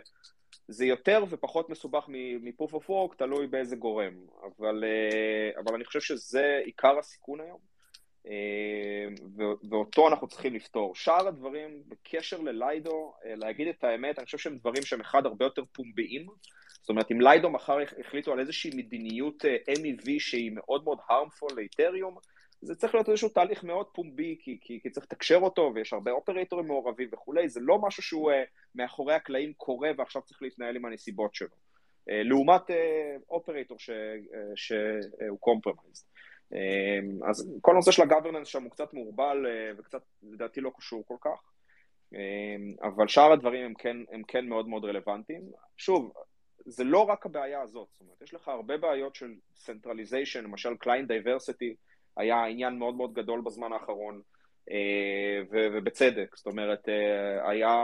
[0.69, 6.61] זה יותר ופחות מסובך מ-proof of תלוי באיזה גורם, אבל, אה, אבל אני חושב שזה
[6.65, 7.59] עיקר הסיכון היום,
[9.71, 10.95] ואותו אנחנו צריכים לפתור.
[10.95, 15.45] שאר הדברים, בקשר לליידו, אה, להגיד את האמת, אני חושב שהם דברים שהם אחד הרבה
[15.45, 16.27] יותר פומביים,
[16.81, 21.55] זאת אומרת, אם ליידו מחר החליטו על איזושהי מדיניות אה, MEV שהיא מאוד מאוד harmful
[21.57, 22.19] לאתריום,
[22.61, 26.11] זה צריך להיות איזשהו תהליך מאוד פומבי, כי, כי, כי צריך לתקשר אותו, ויש הרבה
[26.11, 28.35] אופרטורים מעורבים וכולי, זה לא משהו שהוא uh,
[28.75, 31.49] מאחורי הקלעים קורה ועכשיו צריך להתנהל עם הנסיבות שלו.
[31.49, 32.75] Uh, לעומת uh,
[33.31, 33.79] operator
[34.55, 36.05] שהוא compromised.
[36.53, 40.71] Uh, אז כל הנושא של ה governance שם הוא קצת מעורבל uh, וקצת לדעתי לא
[40.77, 41.41] קשור כל כך,
[42.15, 45.43] uh, אבל שאר הדברים הם כן, הם כן מאוד מאוד רלוונטיים.
[45.77, 46.13] שוב,
[46.67, 51.09] זה לא רק הבעיה הזאת, זאת אומרת, יש לך הרבה בעיות של centralization, למשל client
[51.09, 51.75] diversity,
[52.17, 54.21] היה עניין מאוד מאוד גדול בזמן האחרון,
[54.71, 57.77] אה, ובצדק, זאת אומרת, אה, היה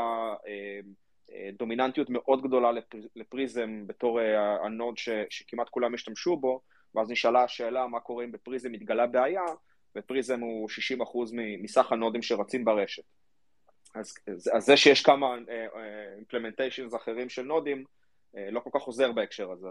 [0.47, 0.81] אה,
[1.59, 2.71] דומיננטיות מאוד גדולה
[3.17, 4.21] ל-Prysm בתור
[4.65, 4.95] ה-node
[5.31, 6.61] שכמעט כולם השתמשו בו,
[6.95, 9.45] ואז נשאלה השאלה מה קורה אם ב-Prysm מתגלה בעיה,
[9.97, 10.73] ו-Prysm הוא 60%
[11.63, 13.03] מסך הנודים שרצים ברשת.
[13.95, 14.15] אז,
[14.53, 15.37] אז זה שיש כמה
[16.17, 17.85] implementations אחרים של nodes,
[18.35, 19.69] לא כל כך עוזר בהקשר הזה.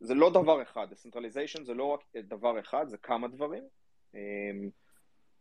[0.00, 3.62] זה לא דבר אחד, decentralization זה לא רק דבר אחד, זה כמה דברים,
[4.14, 4.70] אמ,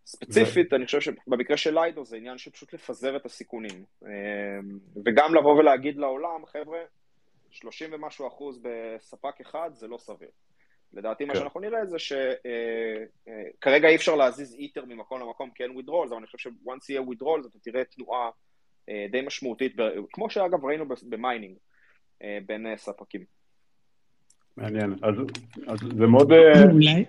[0.06, 3.86] ספציפית, אני חושב שבמקרה של Lido זה עניין של פשוט לפזר את הסיכונים.
[4.04, 4.10] אמ,
[5.06, 6.80] וגם לבוא ולהגיד לעולם, חבר'ה,
[7.50, 10.30] 30 ומשהו אחוז בספק אחד זה לא סביר.
[10.96, 11.40] לדעתי מה כן.
[11.40, 12.28] שאנחנו נראה זה שכרגע
[13.66, 16.86] אה, אה, אי אפשר להזיז Ether ממקום למקום כי אין withdrawals, אבל אני חושב ש-once
[16.90, 18.30] יהיה withdrawals אתה תראה תנועה
[18.90, 19.76] אה, די משמעותית,
[20.14, 21.58] כמו שאגב ראינו ב-mining
[22.46, 23.24] בין ספקים.
[24.58, 25.16] מעניין, אז,
[25.68, 26.32] אז זה מאוד...
[26.72, 27.06] אולי,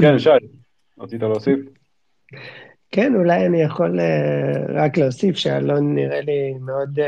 [0.00, 0.30] כן, שי,
[0.98, 1.58] רצית להוסיף?
[2.90, 4.00] כן, אולי אני יכול
[4.68, 6.98] רק להוסיף שאלון נראה לי מאוד,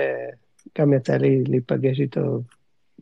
[0.78, 2.40] גם יצא לי להיפגש איתו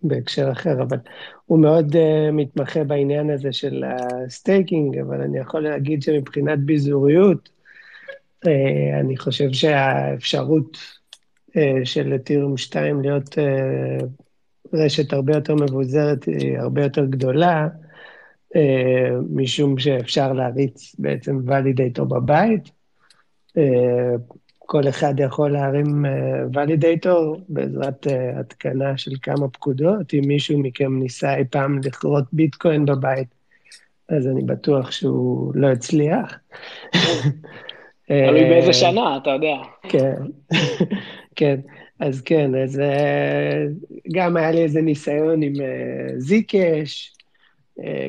[0.03, 0.99] בהקשר אחר, אבל
[1.47, 7.49] הוא מאוד uh, מתמחה בעניין הזה של ה-staking, אבל אני יכול להגיד שמבחינת ביזוריות,
[8.47, 8.49] uh,
[9.01, 10.77] אני חושב שהאפשרות
[11.51, 11.55] uh,
[11.85, 14.05] של אתירום 2 להיות uh,
[14.73, 17.69] רשת הרבה יותר מבוזרת היא הרבה יותר גדולה,
[18.57, 22.71] אה, משום שאפשר להריץ בעצם ולידייטור בבית.
[23.57, 24.15] אה,
[24.67, 26.05] כל אחד יכול להרים
[26.55, 28.07] ולידייטור אה, בעזרת
[28.41, 30.15] התקנה של כמה פקודות.
[30.15, 33.29] אם מישהו מכם ניסה אי פעם לכרות ביטקוין בבית,
[34.09, 36.39] אז אני בטוח שהוא לא הצליח.
[38.07, 39.57] תלוי באיזה שנה, אתה יודע.
[39.83, 40.15] כן,
[41.37, 41.61] כן.
[42.01, 42.81] אז כן, אז
[44.13, 45.53] גם היה לי איזה ניסיון עם
[46.17, 47.16] זיקש, אה,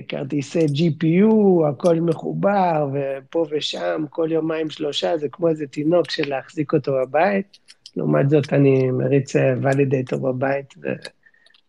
[0.08, 6.74] כרטיסי GPU, הכל מחובר, ופה ושם, כל יומיים שלושה, זה כמו איזה תינוק של להחזיק
[6.74, 7.58] אותו בבית.
[7.96, 10.74] לעומת זאת, אני מריץ ולידטור אה, בבית,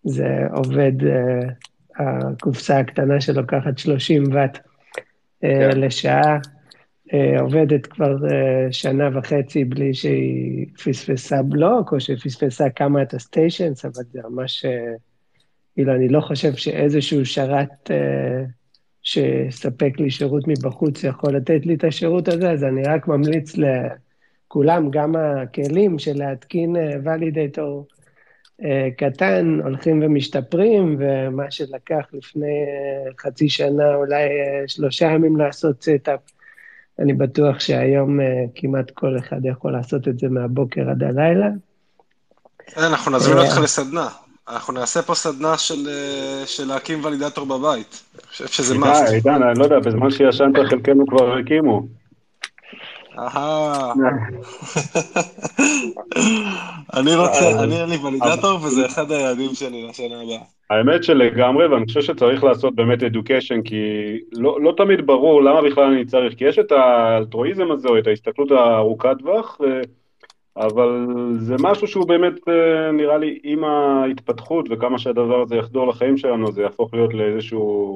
[0.05, 1.49] וזה עובד, אה,
[1.99, 4.59] הקופסה הקטנה שלוקחת 30 ואט
[5.41, 5.81] כן.
[5.81, 6.39] לשעה,
[7.41, 8.17] עובדת כבר
[8.71, 14.65] שנה וחצי בלי שהיא פספסה בלוק, או שפספסה כמה attestations, אבל זה ממש...
[15.79, 18.45] כאילו, אני לא חושב שאיזשהו שרת אה,
[19.03, 24.91] שספק לי שירות מבחוץ יכול לתת לי את השירות הזה, אז אני רק ממליץ לכולם,
[24.91, 27.87] גם הכלים של להתקין validator
[28.65, 35.37] אה, אה, קטן, הולכים ומשתפרים, ומה שלקח לפני אה, חצי שנה, אולי אה, שלושה ימים
[35.37, 36.21] לעשות setup,
[36.99, 41.49] אני בטוח שהיום אה, כמעט כל אחד יכול לעשות את זה מהבוקר עד הלילה.
[42.77, 44.09] אנחנו נזמין אותך לסדנה.
[44.51, 48.03] אנחנו נעשה פה סדנה של, אה, של להקים ולידטור בבית.
[48.15, 49.05] אני חושב שזה משהו.
[49.13, 51.87] עידן, אני לא יודע, בזמן שישנת חלקנו כבר הקימו.
[53.19, 53.93] אהה.
[56.99, 60.39] אני רוצה, אני אין לי ולידטור וזה אחד היעדים שלי לשנה הבאה.
[60.71, 63.77] האמת שלגמרי, ואני חושב שצריך לעשות באמת education, כי
[64.33, 68.07] לא, לא תמיד ברור למה בכלל אני צריך, כי יש את האלטרואיזם הזה, או את
[68.07, 69.59] ההסתכלות הארוכת טווח,
[70.59, 71.07] אבל
[71.39, 76.53] זה משהו שהוא באמת אה, נראה לי עם ההתפתחות וכמה שהדבר הזה יחדור לחיים שלנו
[76.53, 77.95] זה יהפוך להיות לאיזשהו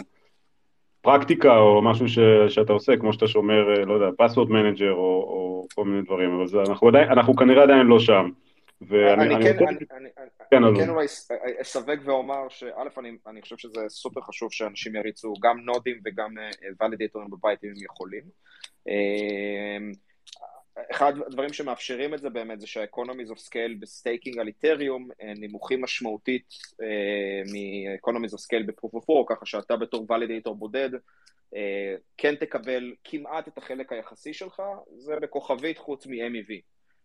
[1.00, 2.18] פרקטיקה או משהו ש,
[2.48, 6.34] שאתה עושה כמו שאתה שומר, אה, לא יודע, password manager או, או כל מיני דברים,
[6.34, 8.30] אבל זה, אנחנו, עדיין, אנחנו כנראה עדיין לא שם.
[8.88, 10.08] ואני אני, אני, כן, אני, אני,
[10.50, 11.06] כן, אני כן אולי
[11.62, 12.66] אסייג ואומר שא',
[12.98, 16.34] אני, אני חושב שזה סופר חשוב שאנשים יריצו גם nodes וגם
[16.80, 18.22] validator-ים אה, בבית אם הם יכולים.
[20.90, 26.48] אחד הדברים שמאפשרים את זה באמת זה שה-economies of scale ב-staking על Ethereum נמוכים משמעותית
[27.46, 30.90] מ-economies of scale ב-proof of work, ככה שאתה בתור validator בודד
[32.16, 34.62] כן תקבל כמעט את החלק היחסי שלך,
[34.96, 36.52] זה בכוכבית חוץ מ-MEV,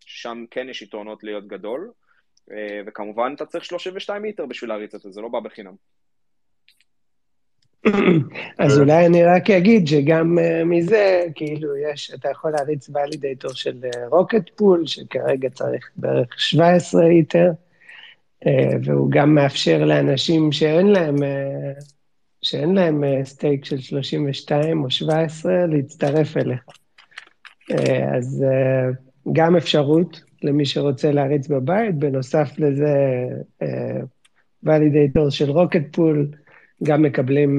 [0.06, 1.92] ששם כן יש יתרונות להיות גדול,
[2.88, 5.74] וכמובן אתה צריך 32 Ether בשביל להריץ את זה, זה לא בא בחינם.
[8.60, 13.76] אז אולי אני רק אגיד שגם uh, מזה, כאילו, יש, אתה יכול להריץ validator של
[14.12, 17.52] Rocket uh, Pool, שכרגע צריך בערך 17 Ether,
[18.46, 18.50] uh,
[18.84, 21.16] והוא גם מאפשר לאנשים שאין להם,
[22.42, 26.64] שאין להם stake של 32 או 17, להצטרף אליך.
[28.18, 28.46] אז
[29.34, 33.28] גם אפשרות למי שרוצה להריץ בבית, בנוסף לזה,
[34.64, 36.28] validator של Rocket Pool,
[36.84, 37.58] גם מקבלים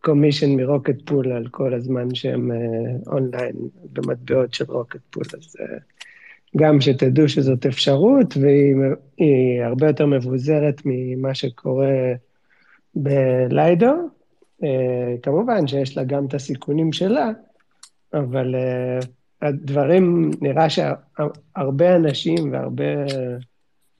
[0.00, 2.50] commission מ-Rocket Pool על כל הזמן שהם
[3.06, 5.62] online uh, במטבעות של Rocket Pool, אז uh,
[6.56, 12.12] גם שתדעו שזאת אפשרות, והיא הרבה יותר מבוזרת ממה שקורה
[12.94, 13.92] ב-Lido.
[15.22, 17.30] כמובן שיש לה גם את הסיכונים שלה,
[18.14, 18.54] אבל
[19.42, 22.84] הדברים, נראה שהרבה אנשים והרבה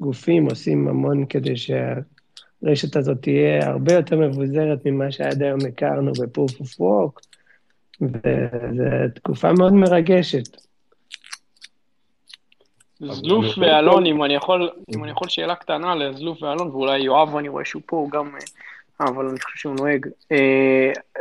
[0.00, 1.94] גופים עושים המון כדי שה...
[2.62, 7.20] הרשת הזאת תהיה הרבה יותר מבוזרת ממה שעד היום הכרנו ב-Proof of Work,
[8.00, 10.56] וזו תקופה מאוד מרגשת.
[13.00, 17.48] זלוף ואלון, אם אני יכול, אם אני יכול שאלה קטנה לזלוף ואלון, ואולי יואב, אני
[17.48, 18.30] רואה שהוא פה גם,
[19.00, 20.06] אבל אני חושב שהוא נוהג.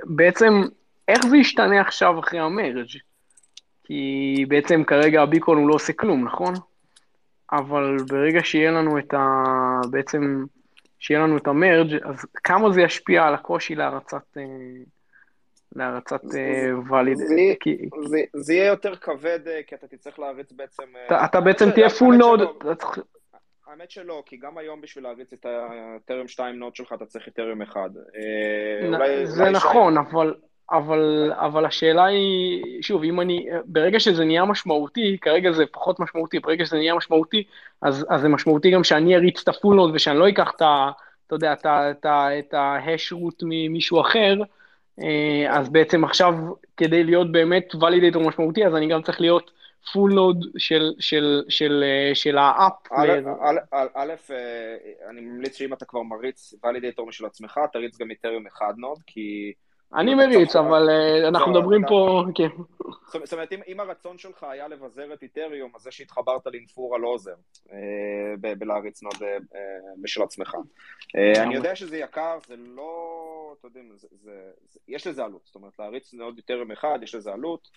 [0.03, 0.61] בעצם,
[1.07, 2.98] איך זה ישתנה עכשיו אחרי ה-merge?
[3.84, 6.53] כי בעצם כרגע ה-beacon הוא לא עושה כלום, נכון?
[7.51, 9.43] אבל ברגע שיהיה לנו את ה...
[9.91, 10.45] בעצם
[10.99, 14.38] שיהיה לנו את ה-merge, אז כמה זה ישפיע על הקושי להרצת,
[15.76, 16.22] להרצת
[16.90, 17.18] validator?
[18.34, 20.84] זה יהיה יותר כבד, כי אתה תצטרך להריץ בעצם...
[21.26, 22.41] אתה בעצם תהיה full node.
[23.68, 27.61] האמת שלא, כי גם היום בשביל להריץ את ה-Ethereum 2 node שלך אתה צריך Ethereum
[27.61, 27.82] 1.
[29.24, 30.36] זה נכון, אבל...
[30.72, 36.39] אבל, אבל השאלה היא, שוב, אם אני, ברגע שזה נהיה משמעותי, כרגע זה פחות משמעותי,
[36.39, 37.44] ברגע שזה נהיה משמעותי,
[37.81, 40.91] אז, אז זה משמעותי גם שאני אריץ את ה-full node ושאני לא אקח את ה...
[41.27, 42.06] אתה יודע, את, את,
[42.39, 44.35] את ה-hash root ממישהו אחר,
[45.49, 46.34] אז בעצם עכשיו,
[46.77, 49.52] כדי להיות באמת validator משמעותי, אז אני גם צריך להיות
[49.94, 51.84] full node של, של, של,
[52.14, 52.73] של האפ.
[52.91, 54.14] א',
[55.10, 59.53] אני ממליץ שאם אתה כבר מריץ validator משל עצמך, תריץ גם Ethereum אחד node, כי...
[59.95, 60.89] אני מריץ, אבל
[61.27, 62.47] אנחנו מדברים פה, כן.
[63.23, 67.35] זאת אומרת, אם הרצון שלך היה לבזר את Ethereum, אז זה שהתחברת ל-Infura לא עוזר
[68.39, 69.15] בלהריץ node
[70.02, 70.55] משל עצמך.
[71.15, 73.80] אני יודע שזה יקר, זה לא, אתה יודע,
[74.88, 77.69] יש לזה עלות, זאת אומרת, להריץ node Ethereum אחד, יש לזה עלות,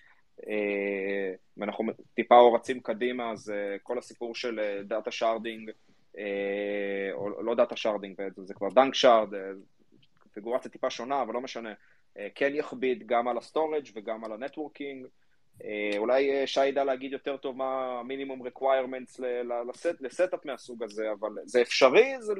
[1.57, 1.85] ואנחנו
[2.15, 5.71] טיפה או רצים קדימה, אז כל הסיפור של data sharding,
[7.13, 9.29] או לא data sharding, זה כבר danksharding,
[10.23, 11.73] קונפיגורציה טיפה שונה, אבל לא משנה.
[12.35, 15.07] כן יכביד גם על ה-storage וגם על ה-networking.
[15.99, 19.23] אולי שי ידע להגיד יותר טוב מה ה-minimum requirements
[20.01, 22.33] ל-setup מהסוג הזה, אבל זה אפשרי, זה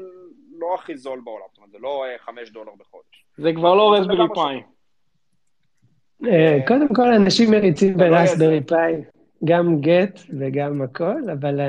[0.59, 3.25] לא הכי זול בעולם, זאת אומרת, זה לא 5 דולר בחודש.
[3.37, 4.61] זה כבר לא Raspberry Pi.
[6.67, 8.95] קודם כל, אנשים מריצים ברסברי פאי,
[9.45, 11.61] גם גט וגם הכל, אבל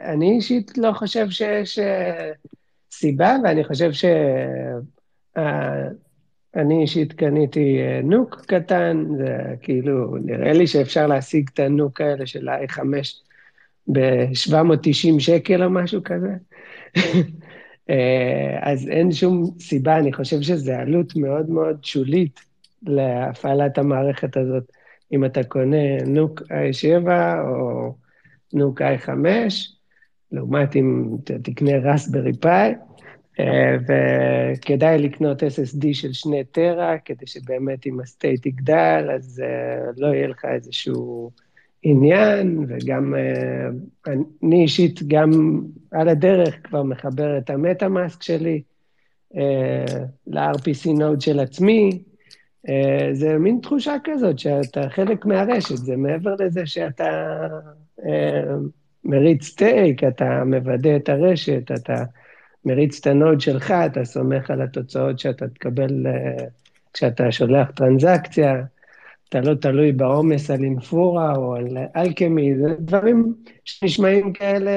[0.00, 1.78] אני אישית לא חושב שיש
[2.90, 4.04] סיבה, ואני חושב ש...
[6.56, 12.48] אני אישית קניתי נוק קטן, זה כאילו, נראה לי שאפשר להשיג את הנוק האלה של
[12.48, 12.80] ה-i5
[13.92, 16.34] ב-790 שקל או משהו כזה.
[18.70, 22.40] אז אין שום סיבה, אני חושב שזו עלות מאוד מאוד שולית
[22.82, 24.72] להפעלת המערכת הזאת.
[25.12, 27.08] אם אתה קונה נוק i7
[27.44, 27.94] או
[28.52, 29.08] נוק i5,
[30.32, 31.08] לעומת אם
[31.42, 32.74] תקנה רסברי פאי,
[33.86, 39.42] וכדאי לקנות SSD של שני טרה, כדי שבאמת אם הסטייט יגדל, אז
[39.96, 41.30] לא יהיה לך איזשהו
[41.82, 43.14] עניין, וגם
[44.42, 45.60] אני אישית גם
[45.92, 48.62] על הדרך כבר מחבר את המטה-מאסק שלי
[50.26, 52.02] ל-RPC node של עצמי.
[53.12, 57.38] זה מין תחושה כזאת שאתה חלק מהרשת, זה מעבר לזה שאתה
[59.04, 61.94] מריץ stake, אתה מוודא את הרשת, אתה...
[62.64, 66.06] מריץ את ה node שלך, אתה סומך על התוצאות שאתה תקבל
[66.92, 68.62] כשאתה שולח טרנזקציה,
[69.28, 73.34] אתה לא תלוי בעומס על Infura או על Alchemy, זה דברים
[73.64, 74.70] שנשמעים כאלה,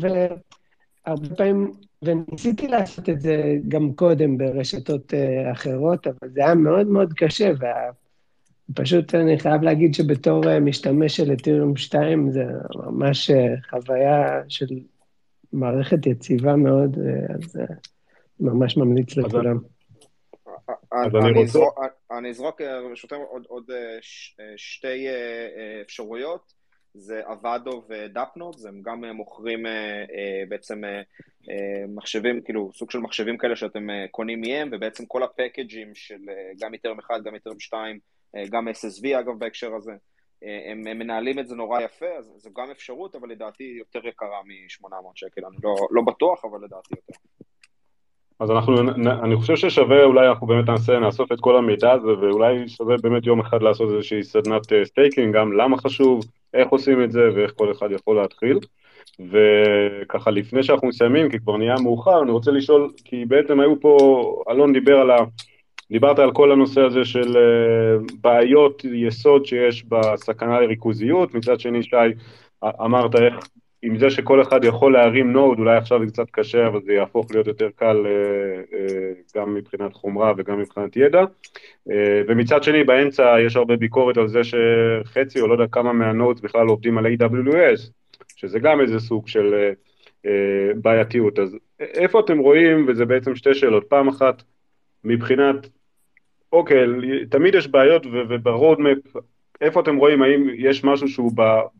[0.00, 5.12] והרבה פעמים, וניסיתי לעשות את זה גם קודם ברשתות
[5.52, 7.52] אחרות, אבל זה היה מאוד מאוד קשה,
[8.74, 12.44] פשוט אני חייב להגיד שבתור אה, משתמש של אתיריום 2, זה
[12.74, 14.66] ממש אה, חוויה של
[15.52, 17.56] מערכת יציבה מאוד, אה, אז
[18.40, 19.58] ממש ממליץ לכולם.
[22.10, 23.16] אני אזרוק ברשותכם
[23.48, 23.70] עוד
[24.56, 25.06] שתי
[25.82, 26.58] אפשרויות.
[26.94, 29.62] זה אבדו ודאפנוד, הם גם מוכרים
[30.48, 30.82] בעצם
[31.88, 36.20] מחשבים, כאילו סוג של מחשבים כאלה שאתם קונים מהם, ובעצם כל ה package ים של
[36.60, 37.98] גם Ethereum 1, גם Ethereum 2,
[38.50, 39.92] גם SSV אגב בהקשר הזה,
[40.42, 44.42] הם, הם מנהלים את זה נורא יפה, אז זו גם אפשרות, אבל לדעתי יותר יקרה
[44.44, 47.12] מ-800 שקל, אני לא, לא בטוח, אבל לדעתי יותר.
[48.40, 48.80] אז אנחנו,
[49.24, 53.26] אני חושב ששווה, אולי אנחנו באמת נעשה, נאסוף את כל המידע הזה, ואולי שווה באמת
[53.26, 56.24] יום אחד לעשות איזושהי סדנת staking, גם למה חשוב,
[56.54, 58.58] איך עושים את זה ואיך כל אחד יכול להתחיל.
[59.20, 63.96] וככה לפני שאנחנו מסיימים, כי כבר נהיה מאוחר, אני רוצה לשאול, כי בעצם היו פה,
[64.50, 65.16] אלון דיבר על ה...
[65.90, 71.96] דיברת על כל הנושא הזה של uh, בעיות יסוד שיש בסכנה לריכוזיות, מצד שני שי
[72.64, 73.34] אמרת איך
[73.82, 77.30] עם זה שכל אחד יכול להרים נוד, אולי עכשיו זה קצת קשה, אבל זה יהפוך
[77.30, 81.24] להיות יותר קל uh, גם מבחינת חומרה וגם מבחינת ידע.
[82.28, 86.40] ומצד שני, באמצע יש הרבה ביקורת על זה שחצי, או לא יודע כמה מה nodes
[86.40, 87.90] בכלל עובדים על AWS,
[88.36, 89.70] שזה גם איזה סוג של
[90.76, 91.38] בעייתיות.
[91.38, 94.42] אז איפה אתם רואים, וזה בעצם שתי שאלות, פעם אחת,
[95.04, 95.68] מבחינת
[96.52, 96.86] אוקיי,
[97.30, 98.98] תמיד יש בעיות וב roadmap,
[99.60, 101.32] איפה אתם רואים, האם יש משהו שהוא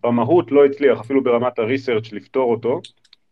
[0.04, 2.80] במהות לא הצליח, אפילו ברמת ה research לפתור אותו,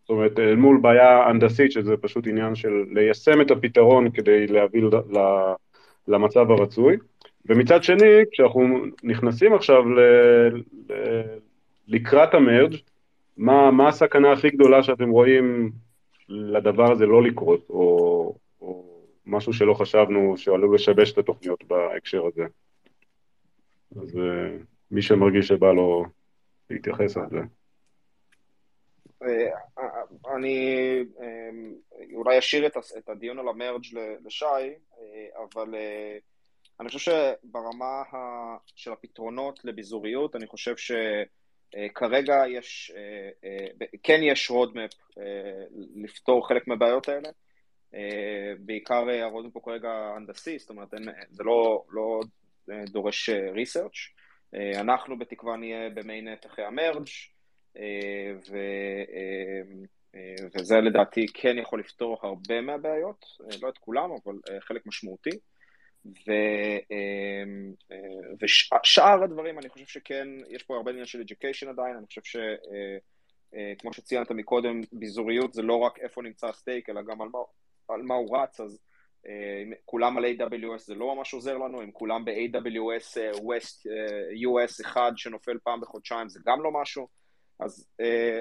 [0.00, 4.82] זאת אומרת, אל מול בעיה הנדסית, שזה פשוט עניין של ליישם את הפתרון כדי להביא
[6.08, 6.96] למצב הרצוי,
[7.46, 10.00] ומצד שני, כשאנחנו נכנסים עכשיו ל,
[10.90, 11.22] ל,
[11.88, 12.74] לקראת המרג',
[13.36, 15.70] מה, מה הסכנה הכי גדולה שאתם רואים
[16.28, 18.34] לדבר הזה לא לקרות, או
[19.26, 22.44] משהו שלא חשבנו שעלול לשבש את התוכניות בהקשר הזה.
[24.02, 26.04] אז uh, מי שמרגיש שבא לו
[26.70, 27.40] להתייחס לזה.
[29.22, 29.50] אה,
[30.36, 30.98] אני
[32.14, 32.66] אולי אשאיר
[32.98, 33.84] את הדיון על ה merge
[34.24, 35.74] לשי, אה, אבל
[36.80, 38.02] אני חושב שברמה
[38.74, 42.92] של הפתרונות לביזוריות, אני חושב שכרגע יש,
[44.02, 44.90] כן יש roadmap
[45.94, 47.28] לפתור חלק מהבעיות האלה.
[47.94, 50.88] אה, בעיקר אה, הרודן פה כרגע הנדסי, זאת אומרת,
[51.30, 52.20] זה לא, לא
[52.70, 54.16] אה, דורש research.
[54.74, 57.08] אנחנו בתקווה נהיה ב mainnet אחרי ה merge,
[58.50, 58.58] ו,
[60.54, 63.24] וזה לדעתי כן יכול לפתור הרבה מהבעיות,
[63.62, 65.30] לא את כולם, אבל חלק משמעותי.
[66.06, 66.32] ו,
[68.42, 72.36] ושאר הדברים, אני חושב שכן, יש פה הרבה עניין של education עדיין, אני חושב ש...
[73.78, 77.38] כמו שציינת מקודם, ביזוריות זה לא רק איפה נמצא הסטייק, אלא גם על מה,
[77.88, 78.78] על מה הוא רץ, אז
[79.28, 83.90] אה, אם כולם על AWS זה לא ממש עוזר לנו, אם כולם ב-AWS אה, West
[83.90, 87.08] אה, US אחד שנופל פעם בחודשיים זה גם לא משהו,
[87.60, 87.88] אז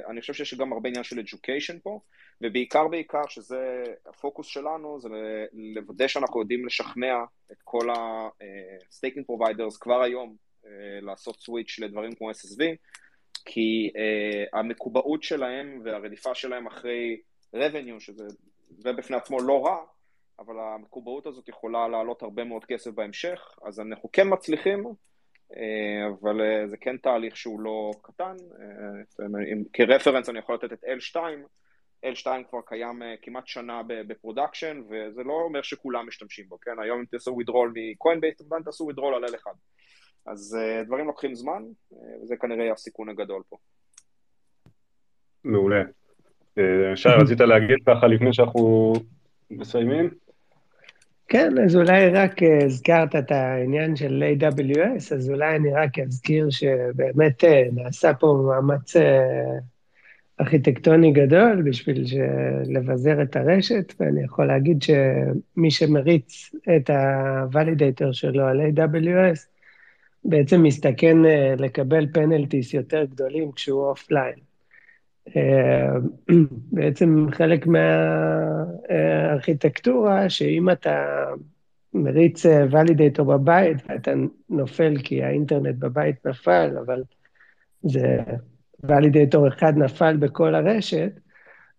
[0.09, 1.99] אני חושב שיש גם הרבה עניין של education פה,
[2.41, 5.09] ובעיקר בעיקר שזה הפוקוס שלנו זה
[5.53, 7.15] לוודא שאנחנו יודעים לשכנע
[7.51, 10.35] את כל ה-staking providers כבר היום
[11.01, 12.63] לעשות סוויץ' לדברים כמו SSV,
[13.45, 13.91] כי
[14.53, 17.22] המקובעות שלהם והרדיפה שלהם אחרי
[17.55, 18.23] revenue, שזה
[18.69, 19.77] זה בפני עצמו לא רע,
[20.39, 24.85] אבל המקובעות הזאת יכולה לעלות הרבה מאוד כסף בהמשך, אז אנחנו כן מצליחים,
[25.53, 28.35] אה, אבל אה, זה כן תהליך שהוא לא קטן.
[28.59, 29.25] אה,
[29.73, 31.17] כ reference אני יכול לתת את L2,
[32.05, 36.79] L2 כבר קיים כמעט שנה ב production, וזה לא אומר שכולם משתמשים בו, כן?
[36.79, 39.47] היום אם תעשו withdrawal מ-Coinbase, אתם תעשו withdrawal על L1.
[40.25, 41.63] אז דברים לוקחים זמן,
[42.21, 43.57] וזה כנראה הסיכון הגדול פה.
[45.43, 45.83] מעולה.
[46.57, 48.94] אה, שי, רצית להגיד ככה לפני שאנחנו
[49.52, 50.10] מסיימים?
[51.27, 56.49] כן, אז אולי רק אה, הזכרת את העניין של AWS, אז אולי אני רק אזכיר
[56.49, 58.94] שבאמת אה, נעשה פה מאמץ
[60.41, 62.06] ארכיטקטוני גדול בשביל
[62.65, 69.40] לבזר את הרשת, ואני יכול להגיד שמי שמריץ את ה validator שלו על AWS,
[70.26, 71.18] בעצם מסתכן
[71.57, 74.35] לקבל penalties יותר גדולים כשהוא offline.
[75.35, 75.89] אה,
[76.72, 77.68] בעצם חלק
[78.88, 81.26] מהארכיטקטורה, שאם אתה
[81.93, 84.11] מריץ ולידטור בבית ואתה
[84.49, 87.03] נופל כי האינטרנט בבית נפל, אבל
[87.84, 88.18] זה
[88.84, 91.11] ולידטור אחד נפל בכל הרשת,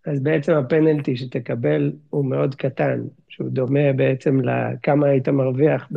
[0.06, 5.88] אז בעצם הפנלטי שתקבל הוא מאוד קטן, שהוא דומה בעצם לכמה היית מרוויח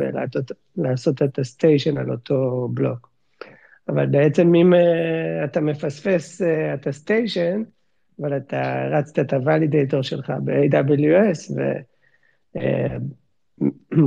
[0.76, 3.09] בלעשות את הסטיישן על אותו בלוק.
[3.90, 6.44] אבל בעצם אם uh, אתה מפספס uh,
[6.74, 7.62] את הסטיישן,
[8.20, 11.52] אבל אתה רצת את הוולידטור שלך ב-AWS,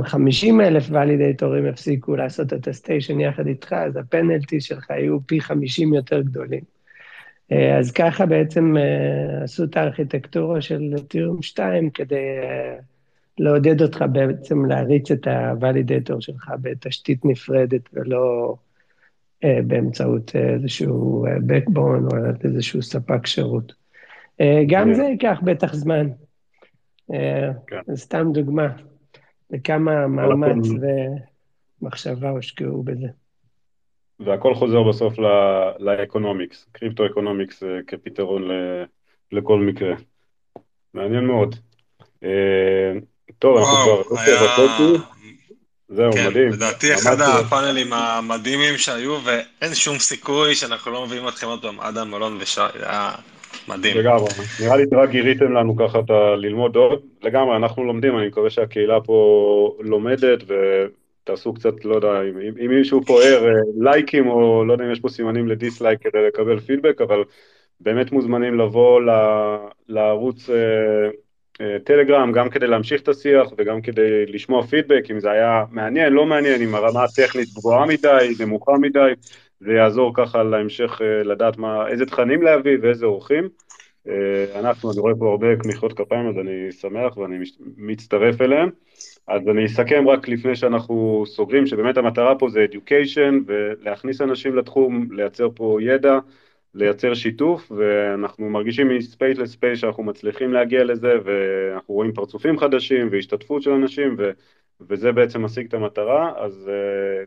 [0.02, 5.94] 50 אלף ולידטורים הפסיקו לעשות את הסטיישן יחד איתך, אז הפנלטי שלך יהיו פי 50
[5.94, 6.60] יותר גדולים.
[7.50, 8.74] אז ככה בעצם
[9.42, 12.26] עשו את הארכיטקטורה של טירום 2 כדי
[13.38, 18.54] לעודד אותך בעצם להריץ את הוולידטור שלך בתשתית נפרדת ולא
[19.66, 23.72] באמצעות איזשהו backbone או איזשהו ספק שירות.
[24.66, 26.08] גם זה ייקח בטח זמן.
[27.86, 28.68] זה סתם דוגמה
[29.50, 30.68] לכמה מאמץ
[31.80, 33.06] ומחשבה הושקעו בזה.
[34.20, 35.14] והכל חוזר בסוף
[35.78, 38.48] ל economics, crypto-economics כפתרון
[39.32, 39.94] לכל מקרה.
[40.94, 41.54] מעניין מאוד.
[43.38, 45.13] טוב, אנחנו כבר...
[45.94, 46.48] זהו, מדהים.
[46.48, 52.10] לדעתי אחד הפאנלים המדהימים שהיו, ואין שום סיכוי שאנחנו לא מביאים אתכם עוד פעם, אדם,
[52.10, 53.10] מלון ושי, זה היה
[53.68, 53.96] מדהים.
[53.96, 54.28] לגמרי,
[54.60, 59.00] נראה לי רק גיריתם לנו ככה את ללמוד עוד, לגמרי, אנחנו לומדים, אני מקווה שהקהילה
[59.00, 62.22] פה לומדת, ותעשו קצת, לא יודע,
[62.64, 63.44] אם מישהו פה ער
[63.80, 67.24] לייקים, או לא יודע אם יש פה סימנים לדיסלייק כדי לקבל פידבק, אבל
[67.80, 69.00] באמת מוזמנים לבוא
[69.88, 70.50] לערוץ
[71.84, 76.26] טלגרם, גם כדי להמשיך את השיח וגם כדי לשמוע פידבק, אם זה היה מעניין, לא
[76.26, 79.12] מעניין, אם הרמה הטכנית גבוהה מדי, נמוכה מדי,
[79.60, 83.48] זה יעזור ככה להמשך לדעת מה, איזה תכנים להביא ואיזה אורחים.
[84.54, 87.36] אנחנו, אני רואה פה הרבה כמיחות כפיים, אז אני שמח ואני
[87.76, 88.70] מצטרף אליהם.
[89.28, 95.08] אז אני אסכם רק לפני שאנחנו סוגרים, שבאמת המטרה פה זה education, ולהכניס אנשים לתחום,
[95.10, 96.18] לייצר פה ידע,
[96.74, 103.62] לייצר שיתוף, ואנחנו מרגישים מספייס לספייס שאנחנו מצליחים להגיע לזה, ואנחנו רואים פרצופים חדשים והשתתפות
[103.62, 104.16] של אנשים,
[104.80, 106.70] וזה בעצם משיג את המטרה, אז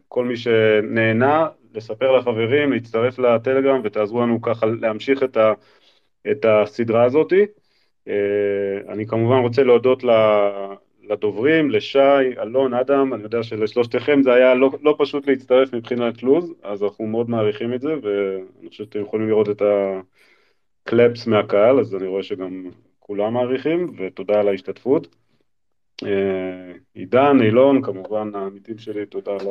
[0.07, 5.23] כל מי שנהנה, לספר לחברים, להצטרף לטלגרם, ותעזרו לנו ככה להמשיך
[6.31, 7.33] את הסדרה הזאת.
[8.87, 10.03] אני כמובן רוצה להודות
[11.09, 16.53] לדוברים, לשי, אלון, אדם, אני יודע שלשלושתכם זה היה לא, לא פשוט להצטרף מבחינת לוז,
[16.63, 19.61] אז אנחנו מאוד מעריכים את זה, ואני חושב שאתם יכולים לראות את
[20.85, 22.69] הקלפס מהקהל, אז אני רואה שגם
[22.99, 25.15] כולם מעריכים, ותודה על ההשתתפות.
[26.93, 29.47] עידן, אילון, כמובן העמיתים שלי, תודה על,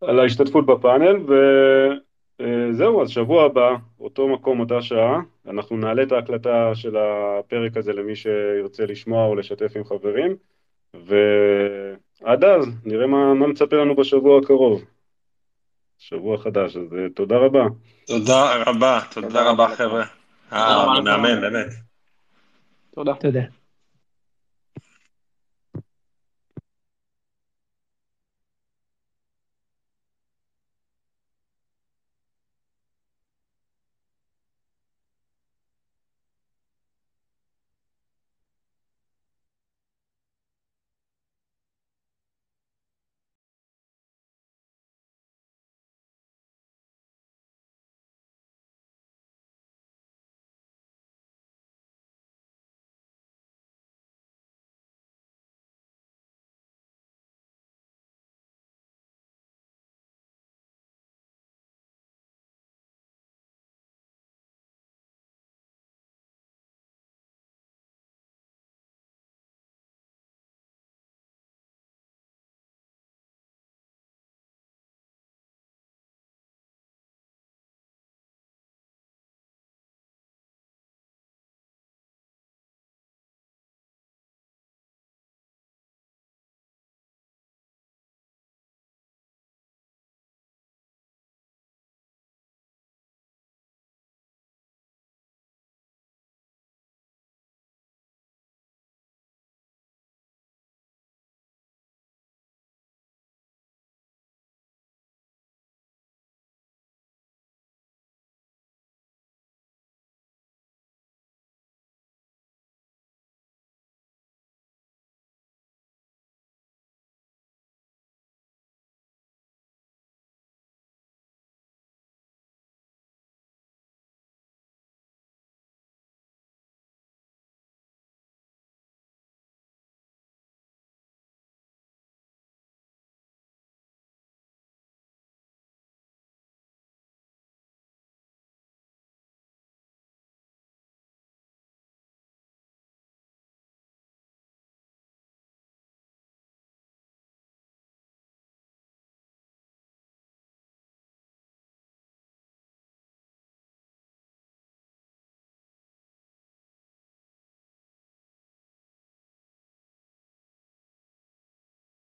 [0.00, 1.16] על ההשתתפות בפאנל,
[2.42, 7.92] וזהו, אז שבוע הבא, אותו מקום, אותה שעה, אנחנו נעלה את ההקלטה של הפרק הזה
[7.92, 10.36] למי שירצה לשמוע או לשתף עם חברים,
[10.94, 14.84] ועד אז נראה מה, מה מצפה לנו בשבוע הקרוב.
[15.98, 17.64] שבוע חדש, אז תודה רבה.
[18.06, 20.04] תודה רבה, תודה רבה חבר'ה.
[20.52, 21.66] אה, מאמן, באמת.
[22.94, 23.14] תודה.
[23.14, 23.61] תודה.